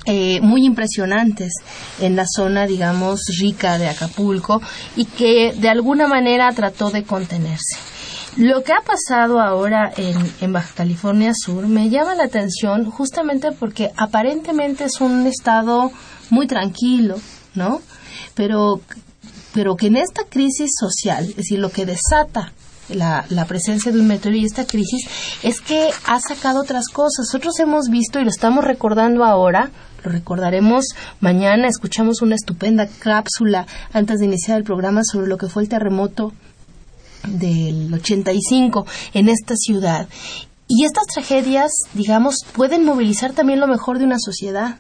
Eh, 0.05 0.41
muy 0.43 0.67
impresionantes 0.67 1.55
en 2.01 2.15
la 2.15 2.27
zona, 2.27 2.67
digamos, 2.67 3.23
rica 3.41 3.77
de 3.79 3.89
Acapulco 3.89 4.61
y 4.95 5.07
que 5.07 5.53
de 5.55 5.69
alguna 5.69 6.07
manera 6.07 6.53
trató 6.53 6.91
de 6.91 7.03
contenerse. 7.03 7.77
Lo 8.37 8.63
que 8.63 8.73
ha 8.73 8.81
pasado 8.81 9.41
ahora 9.41 9.93
en, 9.97 10.53
Baja 10.53 10.73
California 10.77 11.33
Sur 11.35 11.67
me 11.67 11.91
llama 11.91 12.15
la 12.15 12.25
atención 12.25 12.89
justamente 12.89 13.51
porque 13.51 13.91
aparentemente 13.97 14.85
es 14.85 15.01
un 15.01 15.27
estado 15.27 15.91
muy 16.31 16.47
tranquilo, 16.47 17.17
¿no? 17.55 17.83
Pero, 18.35 18.81
pero 19.53 19.75
que 19.75 19.89
en 19.89 19.97
esta 19.97 20.23
crisis 20.25 20.71
social, 20.79 21.25
es 21.25 21.37
decir, 21.37 21.59
lo 21.59 21.71
que 21.71 21.87
desata 21.87 22.53
la, 22.89 23.25
la, 23.31 23.47
presencia 23.47 23.91
de 23.91 23.99
un 23.99 24.07
meteoro 24.07 24.37
y 24.37 24.45
esta 24.45 24.65
crisis 24.65 25.09
es 25.43 25.61
que 25.61 25.91
ha 26.07 26.21
sacado 26.21 26.61
otras 26.61 26.89
cosas. 26.89 27.27
Nosotros 27.27 27.59
hemos 27.59 27.89
visto 27.89 28.21
y 28.21 28.25
lo 28.25 28.31
estamos 28.31 28.65
recordando 28.65 29.25
ahora, 29.25 29.71
lo 30.05 30.13
recordaremos 30.13 30.87
mañana, 31.21 31.67
escuchamos 31.67 32.23
una 32.23 32.37
estupenda 32.37 32.87
cápsula 32.87 33.67
antes 33.93 34.21
de 34.21 34.27
iniciar 34.27 34.59
el 34.59 34.65
programa 34.65 35.03
sobre 35.05 35.27
lo 35.27 35.37
que 35.37 35.49
fue 35.49 35.65
el 35.65 35.69
terremoto 35.69 36.33
del 37.27 37.93
85 37.93 38.87
en 39.15 39.29
esta 39.29 39.55
ciudad. 39.57 40.09
Y 40.69 40.85
estas 40.85 41.07
tragedias, 41.07 41.71
digamos, 41.95 42.37
pueden 42.53 42.85
movilizar 42.85 43.33
también 43.33 43.61
lo 43.61 43.67
mejor 43.67 43.99
de 43.99 44.05
una 44.05 44.19
sociedad. 44.19 44.79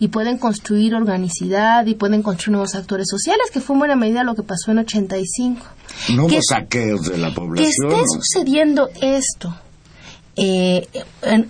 y 0.00 0.08
pueden 0.08 0.38
construir 0.38 0.94
organicidad 0.94 1.84
y 1.86 1.96
pueden 1.96 2.22
construir 2.22 2.52
nuevos 2.52 2.76
actores 2.76 3.08
sociales, 3.10 3.50
que 3.52 3.60
fue 3.60 3.74
en 3.74 3.80
buena 3.80 3.96
medida 3.96 4.22
lo 4.22 4.36
que 4.36 4.44
pasó 4.44 4.70
en 4.70 4.78
85. 4.78 5.66
No 6.14 6.26
hubo 6.26 6.38
saqueos 6.40 7.08
de 7.08 7.18
la 7.18 7.34
población. 7.34 7.90
Que 7.90 7.96
esté 7.96 8.04
sucediendo 8.06 8.90
esto 9.02 9.56
eh, 10.40 10.86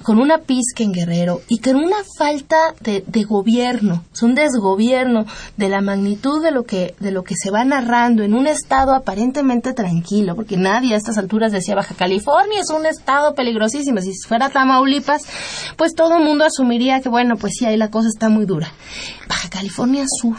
con 0.03 0.19
una 0.19 0.39
pizca 0.39 0.83
en 0.83 0.93
Guerrero 0.93 1.43
y 1.49 1.59
con 1.59 1.77
una 1.77 1.99
falta 2.17 2.57
de, 2.81 3.03
gobierno, 3.25 4.05
es 4.13 4.23
un 4.23 4.35
desgobierno 4.35 5.27
de 5.57 5.69
la 5.69 5.83
magnitud 5.83 6.43
de 6.43 6.51
lo 6.51 6.65
que 6.65 6.95
de 6.99 7.11
lo 7.11 7.23
que 7.23 7.35
se 7.37 7.51
va 7.51 7.65
narrando 7.65 8.23
en 8.23 8.33
un 8.33 8.47
estado 8.47 8.95
aparentemente 8.95 9.75
tranquilo, 9.75 10.35
porque 10.35 10.57
nadie 10.57 10.95
a 10.95 10.97
estas 10.97 11.19
alturas 11.19 11.53
decía 11.53 11.75
Baja 11.75 11.95
California 11.95 12.61
es 12.61 12.71
un 12.71 12.87
estado 12.87 13.35
peligrosísimo, 13.35 14.01
si 14.01 14.13
fuera 14.27 14.49
Tamaulipas, 14.49 15.23
pues 15.77 15.95
todo 15.95 16.17
el 16.17 16.25
mundo 16.25 16.45
asumiría 16.45 17.01
que 17.01 17.11
bueno, 17.11 17.37
pues 17.37 17.55
sí, 17.59 17.67
ahí 17.67 17.77
la 17.77 17.91
cosa 17.91 18.09
está 18.09 18.29
muy 18.29 18.47
dura. 18.47 18.73
Baja 19.29 19.51
California 19.51 20.05
Sur 20.21 20.37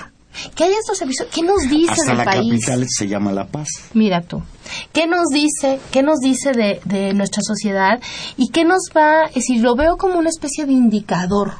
¿Qué 0.55 0.63
hay 0.65 0.71
estos 0.71 0.97
servicios? 0.97 1.27
¿Qué 1.33 1.41
nos 1.41 1.69
dice 1.69 1.91
Hasta 1.91 2.05
del 2.05 2.17
la 2.17 2.23
país? 2.23 2.65
capital 2.65 2.85
se 2.87 3.07
llama 3.07 3.31
La 3.31 3.47
Paz. 3.47 3.67
Mira 3.93 4.21
tú. 4.21 4.41
¿Qué 4.93 5.07
nos 5.07 5.27
dice, 5.29 5.79
qué 5.91 6.03
nos 6.03 6.19
dice 6.19 6.51
de, 6.51 6.81
de 6.85 7.13
nuestra 7.13 7.41
sociedad? 7.41 7.99
¿Y 8.37 8.49
qué 8.49 8.65
nos 8.65 8.89
va, 8.95 9.25
es 9.25 9.35
decir, 9.35 9.61
lo 9.61 9.75
veo 9.75 9.97
como 9.97 10.19
una 10.19 10.29
especie 10.29 10.65
de 10.65 10.73
indicador 10.73 11.53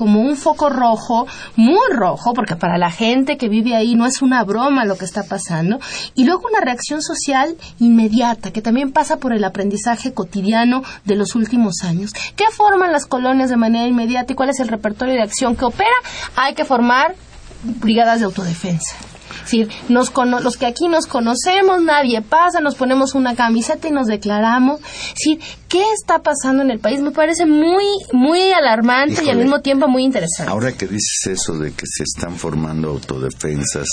como 0.00 0.22
un 0.22 0.34
foco 0.34 0.70
rojo, 0.70 1.26
muy 1.56 1.92
rojo, 1.92 2.32
porque 2.32 2.56
para 2.56 2.78
la 2.78 2.90
gente 2.90 3.36
que 3.36 3.50
vive 3.50 3.76
ahí 3.76 3.96
no 3.96 4.06
es 4.06 4.22
una 4.22 4.42
broma 4.44 4.86
lo 4.86 4.96
que 4.96 5.04
está 5.04 5.24
pasando, 5.24 5.78
y 6.14 6.24
luego 6.24 6.48
una 6.48 6.64
reacción 6.64 7.02
social 7.02 7.54
inmediata, 7.78 8.50
que 8.50 8.62
también 8.62 8.92
pasa 8.92 9.18
por 9.18 9.34
el 9.34 9.44
aprendizaje 9.44 10.14
cotidiano 10.14 10.82
de 11.04 11.16
los 11.16 11.34
últimos 11.34 11.82
años. 11.82 12.12
¿Qué 12.34 12.46
forman 12.50 12.92
las 12.92 13.04
colonias 13.04 13.50
de 13.50 13.58
manera 13.58 13.86
inmediata 13.86 14.32
y 14.32 14.36
cuál 14.36 14.48
es 14.48 14.60
el 14.60 14.68
repertorio 14.68 15.16
de 15.16 15.22
acción 15.22 15.54
que 15.54 15.66
opera? 15.66 15.90
Hay 16.34 16.54
que 16.54 16.64
formar 16.64 17.14
brigadas 17.62 18.20
de 18.20 18.24
autodefensa. 18.24 19.09
Decir, 19.50 19.68
nos 19.88 20.12
los 20.42 20.56
que 20.56 20.66
aquí 20.66 20.86
nos 20.86 21.06
conocemos, 21.06 21.82
nadie 21.82 22.22
pasa, 22.22 22.60
nos 22.60 22.76
ponemos 22.76 23.14
una 23.14 23.34
camiseta 23.34 23.88
y 23.88 23.90
nos 23.90 24.06
declaramos. 24.06 24.80
Es 24.80 25.14
decir, 25.14 25.40
¿qué 25.68 25.82
está 25.92 26.20
pasando 26.20 26.62
en 26.62 26.70
el 26.70 26.78
país? 26.78 27.00
Me 27.00 27.10
parece 27.10 27.46
muy, 27.46 27.84
muy 28.12 28.52
alarmante 28.52 29.24
y 29.24 29.30
al 29.30 29.38
mismo 29.38 29.60
tiempo 29.60 29.88
muy 29.88 30.04
interesante. 30.04 30.50
Ahora 30.50 30.72
que 30.72 30.86
dices 30.86 31.26
eso 31.26 31.58
de 31.58 31.72
que 31.72 31.84
se 31.86 32.04
están 32.04 32.36
formando 32.36 32.90
autodefensas, 32.90 33.86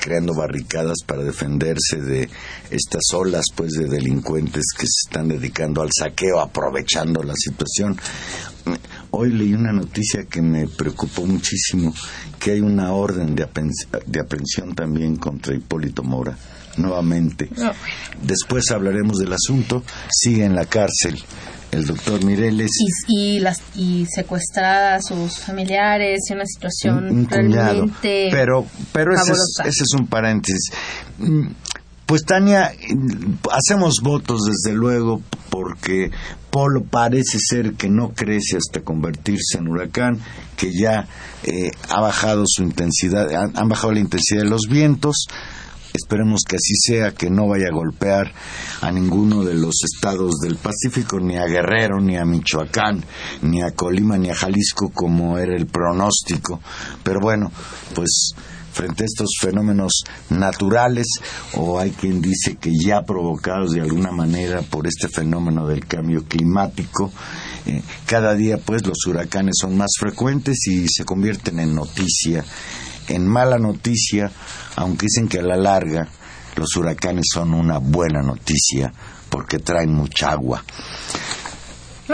creando 0.00 0.34
barricadas 0.34 0.98
para 1.04 1.22
defenderse 1.22 1.96
de 2.00 2.28
estas 2.70 3.02
olas 3.12 3.46
pues 3.54 3.72
de 3.72 3.86
delincuentes 3.86 4.64
que 4.76 4.86
se 4.86 5.08
están 5.08 5.28
dedicando 5.28 5.82
al 5.82 5.90
saqueo 5.92 6.40
aprovechando 6.40 7.22
la 7.22 7.34
situación 7.36 7.98
Hoy 9.12 9.32
leí 9.32 9.54
una 9.54 9.72
noticia 9.72 10.24
que 10.24 10.40
me 10.40 10.66
preocupó 10.66 11.26
muchísimo, 11.26 11.92
que 12.38 12.52
hay 12.52 12.60
una 12.60 12.92
orden 12.92 13.34
de, 13.34 13.42
aprehensión 13.44 14.74
también 14.74 15.16
contra 15.16 15.54
Hipólito 15.54 16.02
Mora, 16.02 16.36
nuevamente. 16.76 17.48
Después 18.22 18.70
hablaremos 18.70 19.18
del 19.18 19.32
asunto. 19.32 19.82
Sigue 20.10 20.44
en 20.44 20.54
la 20.54 20.64
cárcel 20.66 21.18
el 21.72 21.86
doctor 21.86 22.24
Mireles. 22.24 22.70
Y, 23.08 23.40
las, 23.40 23.62
y 23.74 24.06
secuestrada 24.06 24.96
a 24.96 25.02
sus 25.02 25.38
familiares, 25.38 26.20
y 26.28 26.32
una 26.32 26.46
situación 26.46 27.28
realmente 27.28 28.28
Pero, 28.30 28.66
pero 28.92 29.14
ese 29.14 29.32
ese 29.32 29.84
es 29.84 29.94
un 29.98 30.06
paréntesis. 30.06 30.72
Mm, 31.18 31.48
pues 32.06 32.24
Tania, 32.24 32.72
hacemos 33.52 34.00
votos 34.02 34.40
desde 34.44 34.76
luego 34.76 35.22
porque 35.48 36.10
Polo 36.50 36.82
parece 36.82 37.38
ser 37.38 37.74
que 37.74 37.88
no 37.88 38.10
crece 38.10 38.56
hasta 38.56 38.80
convertirse 38.80 39.58
en 39.58 39.68
huracán, 39.68 40.18
que 40.56 40.72
ya 40.72 41.06
eh, 41.44 41.70
ha 41.88 42.00
bajado 42.00 42.44
su 42.46 42.62
intensidad, 42.62 43.32
han, 43.32 43.68
bajado 43.68 43.92
la 43.92 44.00
intensidad 44.00 44.42
de 44.42 44.50
los 44.50 44.62
vientos. 44.68 45.26
Esperemos 45.92 46.42
que 46.48 46.56
así 46.56 46.74
sea, 46.76 47.12
que 47.12 47.30
no 47.30 47.48
vaya 47.48 47.66
a 47.68 47.74
golpear 47.74 48.32
a 48.80 48.92
ninguno 48.92 49.44
de 49.44 49.54
los 49.54 49.74
estados 49.82 50.38
del 50.40 50.56
Pacífico, 50.56 51.18
ni 51.18 51.36
a 51.36 51.46
Guerrero, 51.46 52.00
ni 52.00 52.16
a 52.16 52.24
Michoacán, 52.24 53.04
ni 53.42 53.60
a 53.62 53.72
Colima, 53.72 54.16
ni 54.16 54.30
a 54.30 54.34
Jalisco, 54.34 54.90
como 54.94 55.36
era 55.38 55.56
el 55.56 55.66
pronóstico. 55.66 56.60
Pero 57.02 57.18
bueno, 57.20 57.50
pues 57.94 58.34
frente 58.72 59.04
a 59.04 59.06
estos 59.06 59.30
fenómenos 59.40 60.04
naturales 60.28 61.06
o 61.54 61.78
hay 61.78 61.90
quien 61.90 62.20
dice 62.22 62.56
que 62.56 62.72
ya 62.74 63.02
provocados 63.02 63.72
de 63.72 63.80
alguna 63.80 64.10
manera 64.10 64.62
por 64.62 64.86
este 64.86 65.08
fenómeno 65.08 65.66
del 65.66 65.86
cambio 65.86 66.24
climático. 66.24 67.12
Eh, 67.66 67.82
cada 68.06 68.34
día 68.34 68.58
pues 68.58 68.86
los 68.86 69.06
huracanes 69.06 69.56
son 69.60 69.76
más 69.76 69.90
frecuentes 69.98 70.66
y 70.66 70.86
se 70.88 71.04
convierten 71.04 71.60
en 71.60 71.74
noticia, 71.74 72.44
en 73.08 73.26
mala 73.26 73.58
noticia, 73.58 74.30
aunque 74.76 75.06
dicen 75.06 75.28
que 75.28 75.38
a 75.38 75.42
la 75.42 75.56
larga 75.56 76.08
los 76.56 76.76
huracanes 76.76 77.26
son 77.32 77.54
una 77.54 77.78
buena 77.78 78.22
noticia 78.22 78.92
porque 79.28 79.58
traen 79.58 79.92
mucha 79.92 80.32
agua 80.32 80.64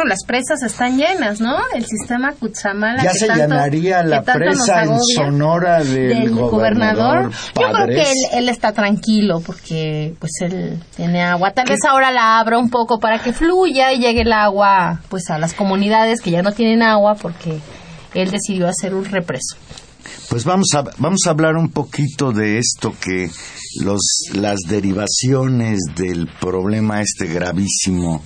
las 0.05 0.25
presas 0.25 0.63
están 0.63 0.97
llenas, 0.97 1.41
¿no? 1.41 1.57
El 1.75 1.85
sistema 1.85 2.33
Cutzamala. 2.33 3.03
Ya 3.03 3.13
se 3.13 3.29
llenaría 3.29 4.03
la 4.03 4.23
presa 4.23 4.85
en 4.85 5.01
Sonora 5.01 5.83
del, 5.83 6.31
gobernador. 6.31 7.31
Yo 7.31 7.73
creo 7.73 7.87
que 7.87 8.13
él, 8.33 8.49
está 8.49 8.73
tranquilo 8.73 9.41
porque 9.41 10.15
pues 10.19 10.33
él 10.41 10.83
tiene 10.97 11.23
agua. 11.23 11.53
Tal 11.53 11.69
vez 11.69 11.81
ahora 11.89 12.11
la 12.11 12.39
abra 12.39 12.59
un 12.59 12.71
poco 12.71 12.99
para 12.99 13.19
que 13.19 13.33
fluya 13.33 13.93
y 13.93 14.01
llegue 14.01 14.23
el 14.23 14.33
agua 14.33 15.01
pues 15.09 15.31
a 15.31 15.39
las 15.39 15.55
comunidades 15.55 16.21
que 16.21 16.31
ya 16.31 16.43
no 16.43 16.53
tienen 16.53 16.83
agua 16.83 17.15
porque 17.15 17.59
él 18.15 18.31
decidió 18.31 18.69
hacer 18.69 18.95
un 18.95 19.05
represo. 19.05 19.57
Pues 20.29 20.45
vamos 20.45 20.69
a, 20.75 20.85
vamos 20.99 21.21
a 21.27 21.31
hablar 21.31 21.57
un 21.57 21.71
poquito 21.71 22.33
de 22.33 22.59
esto 22.59 22.95
que 23.01 23.31
los, 23.81 24.01
las 24.35 24.59
derivaciones 24.69 25.81
del 25.97 26.29
problema 26.41 27.01
este 27.01 27.27
gravísimo 27.27 28.23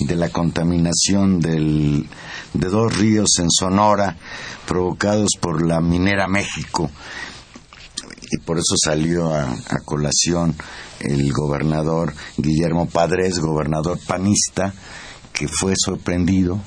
de 0.00 0.16
la 0.16 0.28
contaminación 0.30 1.40
del, 1.40 2.08
de 2.54 2.68
dos 2.68 2.96
ríos 2.96 3.38
en 3.38 3.50
Sonora 3.50 4.16
provocados 4.66 5.30
por 5.40 5.66
la 5.66 5.80
minera 5.80 6.28
México 6.28 6.90
y 8.30 8.38
por 8.38 8.58
eso 8.58 8.74
salió 8.82 9.34
a, 9.34 9.50
a 9.50 9.78
colación 9.84 10.54
el 11.00 11.32
gobernador 11.32 12.12
Guillermo 12.36 12.88
Padres, 12.88 13.40
gobernador 13.40 13.98
panista, 14.06 14.72
que 15.32 15.48
fue 15.48 15.74
sorprendido. 15.76 16.60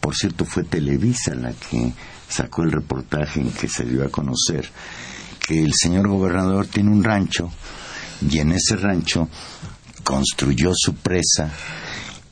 Por 0.00 0.14
cierto, 0.14 0.44
fue 0.44 0.64
Televisa 0.64 1.34
la 1.34 1.52
que 1.52 1.92
sacó 2.28 2.62
el 2.62 2.72
reportaje 2.72 3.40
en 3.40 3.50
que 3.50 3.68
se 3.68 3.84
dio 3.84 4.04
a 4.04 4.08
conocer 4.08 4.70
que 5.48 5.64
el 5.64 5.72
señor 5.74 6.08
gobernador 6.08 6.66
tiene 6.66 6.90
un 6.90 7.02
rancho 7.02 7.50
y 8.20 8.38
en 8.38 8.52
ese 8.52 8.76
rancho 8.76 9.28
construyó 10.04 10.72
su 10.74 10.94
presa 10.94 11.50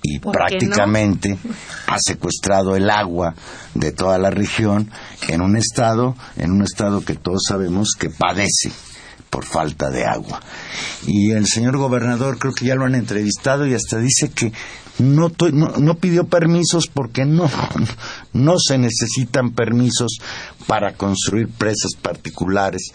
y 0.02 0.18
prácticamente 0.18 1.38
ha 1.86 1.96
secuestrado 1.98 2.76
el 2.76 2.90
agua 2.90 3.34
de 3.74 3.92
toda 3.92 4.18
la 4.18 4.30
región 4.30 4.90
en 5.28 5.40
un 5.40 5.56
estado, 5.56 6.14
en 6.36 6.52
un 6.52 6.62
estado 6.62 7.04
que 7.04 7.14
todos 7.14 7.42
sabemos 7.48 7.94
que 7.98 8.10
padece 8.10 8.70
por 9.30 9.46
falta 9.46 9.90
de 9.90 10.04
agua. 10.04 10.40
Y 11.06 11.32
el 11.32 11.46
señor 11.46 11.78
gobernador 11.78 12.38
creo 12.38 12.52
que 12.52 12.66
ya 12.66 12.74
lo 12.74 12.84
han 12.84 12.94
entrevistado 12.94 13.66
y 13.66 13.74
hasta 13.74 13.98
dice 13.98 14.28
que 14.28 14.52
no, 14.99 15.30
no, 15.53 15.94
pidió 15.97 16.26
permisos 16.26 16.86
porque 16.86 17.24
no, 17.24 17.51
no 18.32 18.59
se 18.59 18.78
necesitan 18.78 19.53
permisos 19.53 20.18
para 20.66 20.94
construir 20.94 21.49
presas 21.49 21.92
particulares 22.01 22.92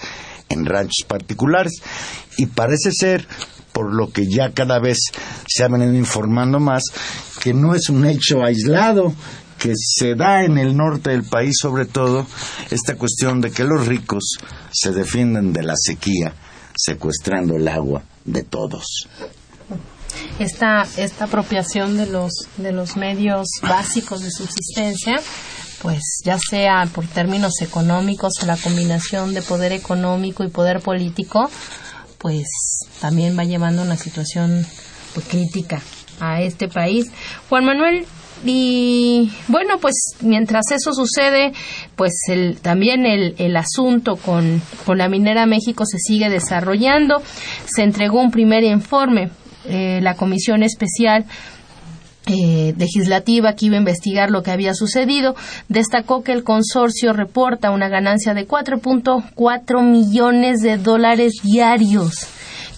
en 0.50 0.66
ranchos 0.66 1.06
particulares. 1.08 1.74
Y 2.38 2.48
parece 2.48 2.92
ser, 2.92 3.28
por 3.72 3.94
lo 3.94 4.12
que 4.12 4.28
ya 4.28 4.52
cada 4.52 4.80
vez 4.80 4.98
se 5.48 5.64
ha 5.64 5.68
venido 5.68 5.94
informando 5.94 6.60
más, 6.60 6.84
que 7.42 7.54
no 7.54 7.76
es 7.76 7.90
un 7.90 8.06
hecho 8.06 8.44
aislado, 8.44 9.14
que 9.58 9.74
se 9.76 10.16
da 10.16 10.44
en 10.44 10.58
el 10.58 10.76
norte 10.76 11.12
del 11.12 11.24
país 11.24 11.56
sobre 11.62 11.86
todo 11.86 12.26
esta 12.72 12.96
cuestión 12.96 13.42
de 13.42 13.52
que 13.52 13.64
los 13.64 13.86
ricos 13.86 14.38
se 14.72 14.92
defienden 14.92 15.54
de 15.54 15.62
la 15.62 15.76
sequía 15.78 16.34
secuestrando 16.76 17.56
el 17.56 17.68
agua 17.68 18.02
de 18.26 18.42
todos 18.42 19.08
esta, 20.42 20.88
esta 20.98 21.26
apropiación 21.26 21.98
de 21.98 22.08
los, 22.08 22.32
de 22.58 22.72
los 22.72 22.98
medios 22.98 23.48
básicos 23.62 24.22
de 24.22 24.32
subsistencia, 24.32 25.20
pues 25.82 26.02
ya 26.24 26.38
sea 26.38 26.88
por 26.94 27.08
términos 27.08 27.62
económicos 27.62 28.34
o 28.42 28.46
la 28.46 28.58
combinación 28.58 29.34
de 29.34 29.42
poder 29.42 29.72
económico 29.72 30.44
y 30.44 30.50
poder 30.50 30.80
político, 30.80 31.50
pues 32.18 32.48
también 33.00 33.38
va 33.38 33.44
llevando 33.44 33.82
una 33.82 33.98
situación 33.98 34.66
pues, 35.14 35.26
crítica 35.28 35.82
a 36.20 36.42
este 36.42 36.68
país. 36.68 37.12
Juan 37.50 37.66
Manuel, 37.66 38.06
y 38.44 39.32
bueno, 39.48 39.78
pues 39.80 39.96
mientras 40.22 40.72
eso 40.72 40.94
sucede, 40.94 41.52
pues 41.96 42.14
el, 42.28 42.58
también 42.60 43.06
el, 43.06 43.36
el 43.38 43.56
asunto 43.56 44.16
con, 44.16 44.62
con 44.86 44.98
la 44.98 45.10
minera 45.10 45.46
México 45.46 45.86
se 45.86 45.98
sigue 46.00 46.30
desarrollando. 46.30 47.22
Se 47.66 47.84
entregó 47.84 48.20
un 48.20 48.32
primer 48.32 48.64
informe 48.64 49.30
eh, 49.66 50.00
la 50.02 50.16
comisión 50.16 50.64
especial 50.64 51.26
eh, 52.28 52.76
legislativa 52.78 53.54
que 53.54 53.66
iba 53.66 53.76
a 53.78 53.80
investigar 53.80 54.30
lo 54.30 54.44
que 54.44 54.52
había 54.52 54.74
sucedido, 54.76 55.36
destacó 55.70 56.24
que 56.24 56.34
el 56.34 56.44
consorcio 56.44 57.14
reporta 57.14 57.72
una 57.72 57.90
ganancia 57.90 58.34
de 58.36 58.48
4.4 58.48 59.84
millones 59.84 60.62
de 60.62 60.78
dólares 60.78 61.34
diarios 61.44 62.28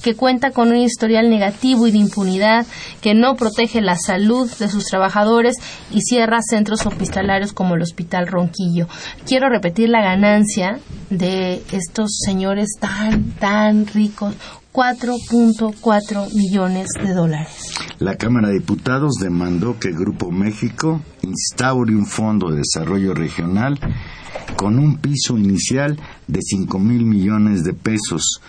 que 0.04 0.16
cuenta 0.16 0.52
con 0.52 0.70
un 0.70 0.78
historial 0.78 1.30
negativo 1.30 1.88
y 1.88 1.92
de 1.92 1.98
impunidad, 1.98 2.68
que 3.02 3.16
no 3.16 3.36
protege 3.36 3.82
la 3.82 3.98
salud 3.98 4.52
de 4.60 4.68
sus 4.68 4.86
trabajadores 4.86 5.56
y 5.92 6.02
cierra 6.02 6.40
centros 6.42 6.86
hospitalarios 6.86 7.54
como 7.54 7.76
el 7.76 7.82
Hospital 7.82 8.28
Ronquillo. 8.28 8.88
Quiero 9.26 9.50
repetir 9.50 9.90
la 9.90 10.02
ganancia 10.02 10.80
de 11.10 11.64
estos 11.72 12.20
señores 12.26 12.72
tan, 12.80 13.32
tan 13.40 13.88
ricos. 13.88 14.36
4.4 14.74 16.34
millones 16.34 16.88
de 17.00 17.14
dólares. 17.14 17.74
La 18.00 18.16
Cámara 18.16 18.48
de 18.48 18.56
Diputados 18.56 19.14
demandó 19.22 19.78
que 19.80 19.92
Grupo 19.92 20.32
México 20.32 21.00
instaure 21.22 21.96
un 21.96 22.08
fondo 22.08 22.50
de 22.50 22.58
desarrollo 22.58 23.14
regional 23.14 23.80
con 24.58 24.80
un 24.80 24.98
piso 24.98 25.38
inicial 25.38 26.00
de 26.28 26.40
5 26.42 26.80
mil 26.80 27.06
millones 27.06 27.64
de 27.64 27.74
pesos 27.74 28.42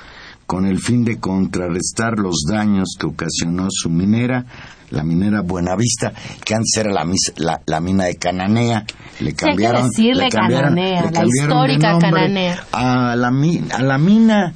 con 0.46 0.66
el 0.66 0.78
fin 0.78 1.04
de 1.04 1.18
contrarrestar 1.20 2.18
los 2.18 2.44
daños 2.48 2.96
que 2.98 3.06
ocasionó 3.06 3.68
su 3.70 3.90
minera, 3.90 4.46
la 4.90 5.02
minera 5.02 5.42
Buenavista, 5.42 6.12
que 6.44 6.54
antes 6.54 6.76
era 6.76 6.90
la, 6.92 7.60
la, 7.66 7.80
mina 7.80 8.04
de 8.04 8.16
Cananea. 8.16 8.84
Le 9.20 9.34
cambiaron, 9.34 9.90
le 9.96 10.28
cambiaron, 10.28 10.74
Cananea, 10.74 11.10
la 11.10 11.24
histórica 11.26 11.98
Cananea. 11.98 12.66
A 12.72 13.16
la, 13.16 13.28
a 13.28 13.82
la 13.82 13.98
mina 13.98 14.54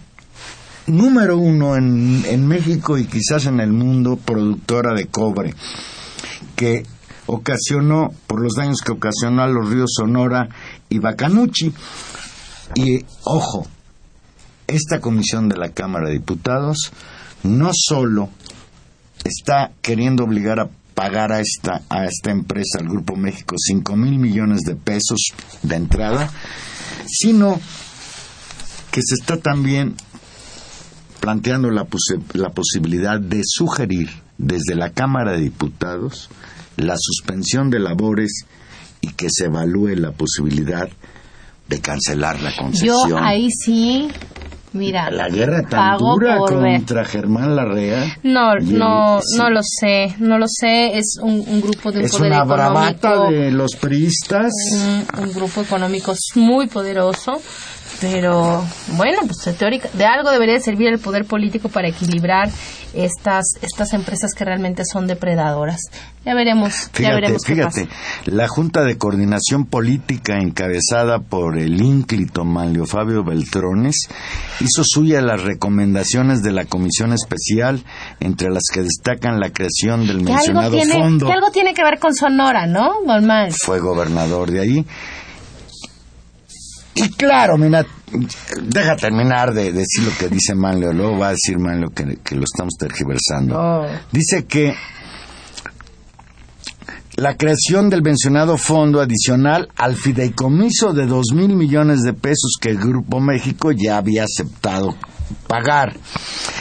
número 0.88 1.38
uno 1.38 1.76
en, 1.76 2.24
en 2.26 2.46
México 2.46 2.98
y 2.98 3.06
quizás 3.06 3.46
en 3.46 3.60
el 3.60 3.72
mundo 3.72 4.16
productora 4.16 4.94
de 4.94 5.06
cobre, 5.06 5.54
que 6.56 6.84
ocasionó, 7.26 8.12
por 8.26 8.40
los 8.40 8.54
daños 8.54 8.80
que 8.80 8.92
ocasionó 8.92 9.42
a 9.42 9.48
los 9.48 9.68
ríos 9.68 9.92
Sonora 9.94 10.48
y 10.88 10.98
Bacanuchi. 10.98 11.72
Y 12.74 13.04
ojo, 13.24 13.66
esta 14.66 15.00
comisión 15.00 15.48
de 15.48 15.56
la 15.56 15.70
Cámara 15.70 16.08
de 16.08 16.14
Diputados 16.14 16.92
no 17.42 17.70
solo 17.72 18.30
está 19.24 19.72
queriendo 19.82 20.24
obligar 20.24 20.60
a 20.60 20.70
pagar 20.94 21.32
a 21.32 21.40
esta, 21.40 21.82
a 21.88 22.06
esta 22.06 22.30
empresa, 22.30 22.78
al 22.80 22.88
Grupo 22.88 23.14
México, 23.14 23.54
5 23.56 23.94
mil 23.94 24.18
millones 24.18 24.62
de 24.62 24.74
pesos 24.74 25.20
de 25.62 25.76
entrada, 25.76 26.30
sino 27.06 27.60
que 28.90 29.00
se 29.02 29.14
está 29.14 29.36
también 29.36 29.94
planteando 31.20 31.70
la, 31.70 31.86
la 32.34 32.50
posibilidad 32.50 33.20
de 33.20 33.42
sugerir 33.44 34.08
desde 34.36 34.74
la 34.74 34.90
Cámara 34.90 35.32
de 35.32 35.40
Diputados 35.40 36.28
la 36.76 36.94
suspensión 36.96 37.70
de 37.70 37.80
labores 37.80 38.44
y 39.00 39.08
que 39.08 39.28
se 39.30 39.46
evalúe 39.46 39.96
la 39.96 40.12
posibilidad 40.12 40.88
de 41.68 41.80
cancelar 41.80 42.40
la 42.40 42.54
concesión. 42.56 43.10
Yo 43.10 43.18
ahí 43.18 43.50
sí 43.50 44.08
Mira, 44.72 45.10
la 45.10 45.28
guerra 45.28 45.62
tan 45.68 45.98
dura 45.98 46.38
contra 46.38 47.04
Germán 47.04 47.56
Larrea. 47.56 48.18
No, 48.22 48.54
no, 48.56 49.20
no 49.36 49.50
lo 49.50 49.60
sé, 49.62 50.14
no 50.18 50.38
lo 50.38 50.46
sé. 50.46 50.98
Es 50.98 51.18
un, 51.22 51.60
grupo 51.60 51.90
de 51.90 52.00
un 52.00 52.04
es 52.04 52.12
poder 52.12 52.32
una 52.32 52.44
bravata 52.44 53.30
de 53.30 53.50
los 53.50 53.76
priistas. 53.76 54.52
Un, 55.18 55.32
grupo 55.32 55.62
económico 55.62 56.14
muy 56.34 56.66
poderoso, 56.66 57.40
pero 58.00 58.64
bueno, 58.96 59.20
pues 59.26 59.56
teórica, 59.56 59.88
de 59.92 60.04
algo 60.04 60.30
debería 60.30 60.58
servir 60.60 60.88
el 60.88 60.98
poder 60.98 61.24
político 61.24 61.68
para 61.68 61.88
equilibrar 61.88 62.48
estas 62.94 63.44
estas 63.60 63.92
empresas 63.92 64.32
que 64.34 64.44
realmente 64.44 64.84
son 64.84 65.06
depredadoras. 65.06 65.80
Ya 66.24 66.34
veremos, 66.34 66.90
fíjate, 66.92 67.02
ya 67.02 67.14
veremos 67.14 67.44
fíjate, 67.44 67.88
la 68.26 68.48
Junta 68.48 68.82
de 68.82 68.98
Coordinación 68.98 69.66
Política 69.66 70.38
encabezada 70.38 71.20
por 71.20 71.58
el 71.58 71.80
ínclito 71.80 72.44
Manlio 72.44 72.86
Fabio 72.86 73.24
Beltrones 73.24 74.08
hizo 74.60 74.82
suya 74.84 75.20
las 75.20 75.42
recomendaciones 75.42 76.42
de 76.42 76.52
la 76.52 76.66
Comisión 76.66 77.12
Especial, 77.12 77.82
entre 78.20 78.50
las 78.50 78.64
que 78.72 78.82
destacan 78.82 79.40
la 79.40 79.50
creación 79.50 80.06
del 80.06 80.22
mencionado 80.22 80.78
fondo. 80.78 81.26
Que 81.26 81.32
algo 81.32 81.50
tiene 81.50 81.74
que 81.74 81.82
ver 81.82 81.98
con 81.98 82.14
Sonora, 82.14 82.66
¿no, 82.66 83.00
Normal. 83.06 83.52
Fue 83.64 83.80
gobernador 83.80 84.50
de 84.50 84.60
ahí. 84.60 84.86
Y 86.98 87.10
claro, 87.10 87.56
mira, 87.56 87.86
deja 88.62 88.96
terminar 88.96 89.52
de 89.52 89.72
decir 89.72 90.04
lo 90.04 90.10
que 90.18 90.28
dice 90.28 90.54
Manlio, 90.54 90.92
luego 90.92 91.18
va 91.18 91.28
a 91.28 91.30
decir 91.32 91.58
Manlio 91.58 91.90
que, 91.90 92.18
que 92.22 92.34
lo 92.34 92.44
estamos 92.44 92.74
tergiversando. 92.78 93.86
Dice 94.10 94.46
que 94.46 94.74
la 97.16 97.36
creación 97.36 97.90
del 97.90 98.02
mencionado 98.02 98.56
fondo 98.56 99.00
adicional 99.00 99.68
al 99.76 99.96
fideicomiso 99.96 100.92
de 100.92 101.06
dos 101.06 101.32
mil 101.34 101.56
millones 101.56 102.02
de 102.02 102.12
pesos 102.12 102.52
que 102.60 102.70
el 102.70 102.78
Grupo 102.78 103.20
México 103.20 103.72
ya 103.72 103.96
había 103.96 104.24
aceptado 104.24 104.94
pagar. 105.46 105.96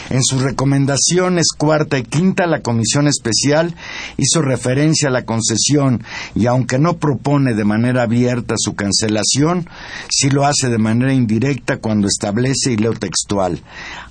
En 0.09 0.23
sus 0.23 0.41
recomendaciones 0.41 1.47
cuarta 1.57 1.97
y 1.97 2.03
quinta, 2.03 2.47
la 2.47 2.61
Comisión 2.61 3.07
Especial 3.07 3.75
hizo 4.17 4.41
referencia 4.41 5.09
a 5.09 5.11
la 5.11 5.25
concesión 5.25 6.03
y 6.33 6.45
aunque 6.45 6.79
no 6.79 6.97
propone 6.97 7.53
de 7.53 7.65
manera 7.65 8.03
abierta 8.03 8.55
su 8.57 8.73
cancelación, 8.73 9.69
sí 10.09 10.29
lo 10.29 10.45
hace 10.45 10.69
de 10.69 10.77
manera 10.77 11.13
indirecta 11.13 11.77
cuando 11.77 12.07
establece, 12.07 12.71
y 12.71 12.77
leo 12.77 12.93
textual, 12.93 13.61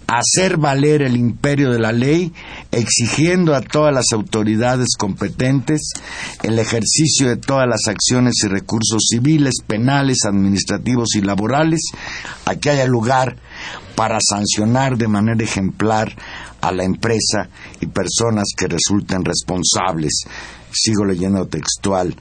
hacer 0.07 0.57
valer 0.57 1.03
el 1.03 1.17
imperio 1.17 1.73
de 1.73 1.79
la 1.79 1.93
ley, 1.93 2.33
exigiendo 2.73 3.55
a 3.55 3.61
todas 3.61 3.93
las 3.93 4.13
autoridades 4.13 4.97
competentes 4.97 5.93
el 6.43 6.59
ejercicio 6.59 7.29
de 7.29 7.37
todas 7.37 7.67
las 7.69 7.89
acciones 7.89 8.35
y 8.45 8.49
recursos 8.49 9.07
civiles, 9.11 9.55
penales, 9.67 10.19
administrativos 10.25 11.15
y 11.17 11.23
laborales 11.23 11.81
a 12.45 12.55
que 12.55 12.71
haya 12.71 12.87
lugar 12.87 13.37
para 13.95 14.19
sancionar 14.21 14.97
de 14.97 15.09
manera 15.09 15.43
ejemplar 15.43 16.15
a 16.61 16.73
la 16.73 16.85
empresa 16.85 17.49
y 17.81 17.87
personas 17.87 18.47
que 18.57 18.69
resulten 18.69 19.25
responsables. 19.25 20.25
Sigo 20.73 21.05
leyendo 21.05 21.47
textual 21.47 22.17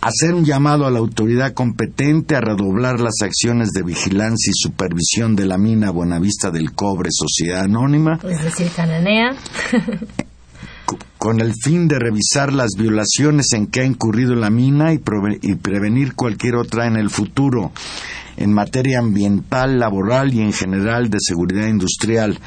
hacer 0.00 0.34
un 0.34 0.44
llamado 0.44 0.86
a 0.86 0.90
la 0.90 0.98
autoridad 0.98 1.52
competente 1.54 2.36
a 2.36 2.40
redoblar 2.40 3.00
las 3.00 3.20
acciones 3.22 3.70
de 3.70 3.82
vigilancia 3.82 4.50
y 4.50 4.54
supervisión 4.54 5.34
de 5.34 5.46
la 5.46 5.58
mina 5.58 5.90
Buenavista 5.90 6.50
del 6.50 6.72
Cobre 6.72 7.10
Sociedad 7.10 7.64
Anónima. 7.64 8.18
Es 8.22 8.42
decir, 8.42 8.70
Cananea. 8.74 9.34
con 11.18 11.40
el 11.40 11.52
fin 11.62 11.88
de 11.88 11.98
revisar 11.98 12.52
las 12.52 12.70
violaciones 12.78 13.52
en 13.52 13.66
que 13.66 13.80
ha 13.80 13.84
incurrido 13.84 14.34
la 14.34 14.50
mina 14.50 14.94
y, 14.94 15.02
y 15.42 15.54
prevenir 15.56 16.14
cualquier 16.14 16.54
otra 16.54 16.86
en 16.86 16.96
el 16.96 17.10
futuro 17.10 17.72
en 18.38 18.52
materia 18.52 19.00
ambiental, 19.00 19.80
laboral 19.80 20.32
y 20.32 20.40
en 20.40 20.52
general 20.52 21.10
de 21.10 21.18
seguridad 21.20 21.66
industrial, 21.66 22.38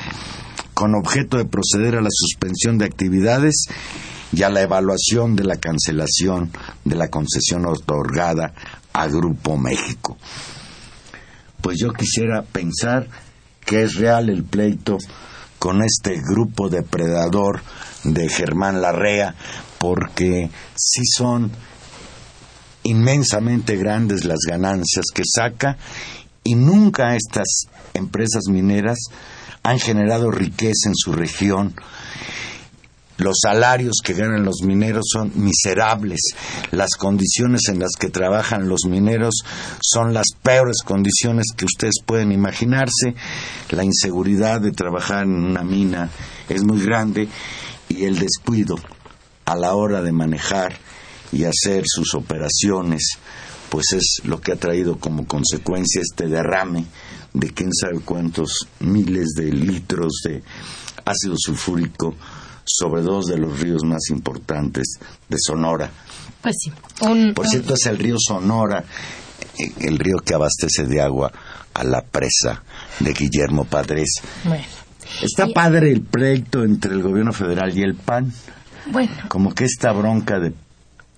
con 0.73 0.95
objeto 0.95 1.37
de 1.37 1.45
proceder 1.45 1.95
a 1.95 2.01
la 2.01 2.09
suspensión 2.09 2.77
de 2.77 2.85
actividades 2.85 3.65
y 4.31 4.43
a 4.43 4.49
la 4.49 4.61
evaluación 4.61 5.35
de 5.35 5.43
la 5.43 5.57
cancelación 5.57 6.51
de 6.85 6.95
la 6.95 7.09
concesión 7.09 7.65
otorgada 7.65 8.53
a 8.93 9.07
Grupo 9.07 9.57
México. 9.57 10.17
Pues 11.61 11.77
yo 11.77 11.91
quisiera 11.91 12.41
pensar 12.41 13.07
que 13.65 13.83
es 13.83 13.95
real 13.95 14.29
el 14.29 14.43
pleito 14.43 14.97
con 15.59 15.83
este 15.83 16.19
grupo 16.21 16.69
depredador 16.69 17.61
de 18.05 18.29
Germán 18.29 18.81
Larrea, 18.81 19.35
porque 19.77 20.49
sí 20.75 21.01
son 21.05 21.51
inmensamente 22.83 23.75
grandes 23.77 24.25
las 24.25 24.39
ganancias 24.47 25.05
que 25.13 25.23
saca 25.25 25.77
y 26.43 26.55
nunca 26.55 27.15
estas 27.15 27.65
empresas 27.93 28.43
mineras 28.49 28.97
han 29.63 29.79
generado 29.79 30.31
riqueza 30.31 30.87
en 30.89 30.95
su 30.95 31.13
región 31.13 31.75
los 33.21 33.37
salarios 33.39 33.97
que 34.03 34.13
ganan 34.13 34.43
los 34.43 34.63
mineros 34.63 35.05
son 35.13 35.31
miserables. 35.35 36.19
Las 36.71 36.95
condiciones 36.95 37.61
en 37.69 37.77
las 37.77 37.91
que 37.99 38.09
trabajan 38.09 38.67
los 38.67 38.85
mineros 38.89 39.43
son 39.79 40.11
las 40.11 40.25
peores 40.41 40.77
condiciones 40.83 41.45
que 41.55 41.65
ustedes 41.65 42.01
pueden 42.03 42.31
imaginarse. 42.31 43.13
La 43.69 43.83
inseguridad 43.83 44.59
de 44.59 44.71
trabajar 44.71 45.25
en 45.25 45.35
una 45.35 45.61
mina 45.61 46.09
es 46.49 46.63
muy 46.63 46.83
grande 46.83 47.27
y 47.89 48.05
el 48.05 48.17
descuido 48.17 48.75
a 49.45 49.55
la 49.55 49.75
hora 49.75 50.01
de 50.01 50.11
manejar 50.11 50.79
y 51.31 51.45
hacer 51.45 51.83
sus 51.85 52.13
operaciones, 52.13 53.17
pues 53.69 53.93
es 53.93 54.21
lo 54.25 54.41
que 54.41 54.51
ha 54.51 54.57
traído 54.57 54.97
como 54.97 55.25
consecuencia 55.25 56.01
este 56.01 56.27
derrame 56.27 56.85
de 57.33 57.49
quién 57.51 57.71
sabe 57.73 57.99
cuántos 58.01 58.67
miles 58.79 59.29
de 59.35 59.51
litros 59.51 60.21
de 60.25 60.43
ácido 61.05 61.35
sulfúrico 61.37 62.15
sobre 62.65 63.01
dos 63.01 63.25
de 63.27 63.37
los 63.37 63.59
ríos 63.59 63.83
más 63.83 64.09
importantes 64.09 64.99
de 65.27 65.37
Sonora. 65.39 65.89
Pues 66.41 66.55
sí. 66.59 66.71
Por 67.33 67.47
cierto, 67.47 67.73
es 67.75 67.85
el 67.85 67.97
río 67.97 68.15
Sonora, 68.19 68.83
eh, 69.57 69.71
el 69.79 69.97
río 69.97 70.17
que 70.17 70.33
abastece 70.33 70.85
de 70.85 71.01
agua 71.01 71.31
a 71.73 71.83
la 71.83 72.01
presa 72.01 72.63
de 72.99 73.13
Guillermo 73.13 73.65
Padres. 73.65 74.15
Bueno. 74.43 74.63
Está 75.21 75.47
padre 75.47 75.91
el 75.91 76.01
pleito 76.01 76.63
entre 76.63 76.93
el 76.93 77.01
gobierno 77.01 77.33
federal 77.33 77.77
y 77.77 77.83
el 77.83 77.95
PAN. 77.95 78.31
Bueno. 78.91 79.11
Como 79.27 79.53
que 79.53 79.65
esta 79.65 79.91
bronca 79.91 80.39
de 80.39 80.53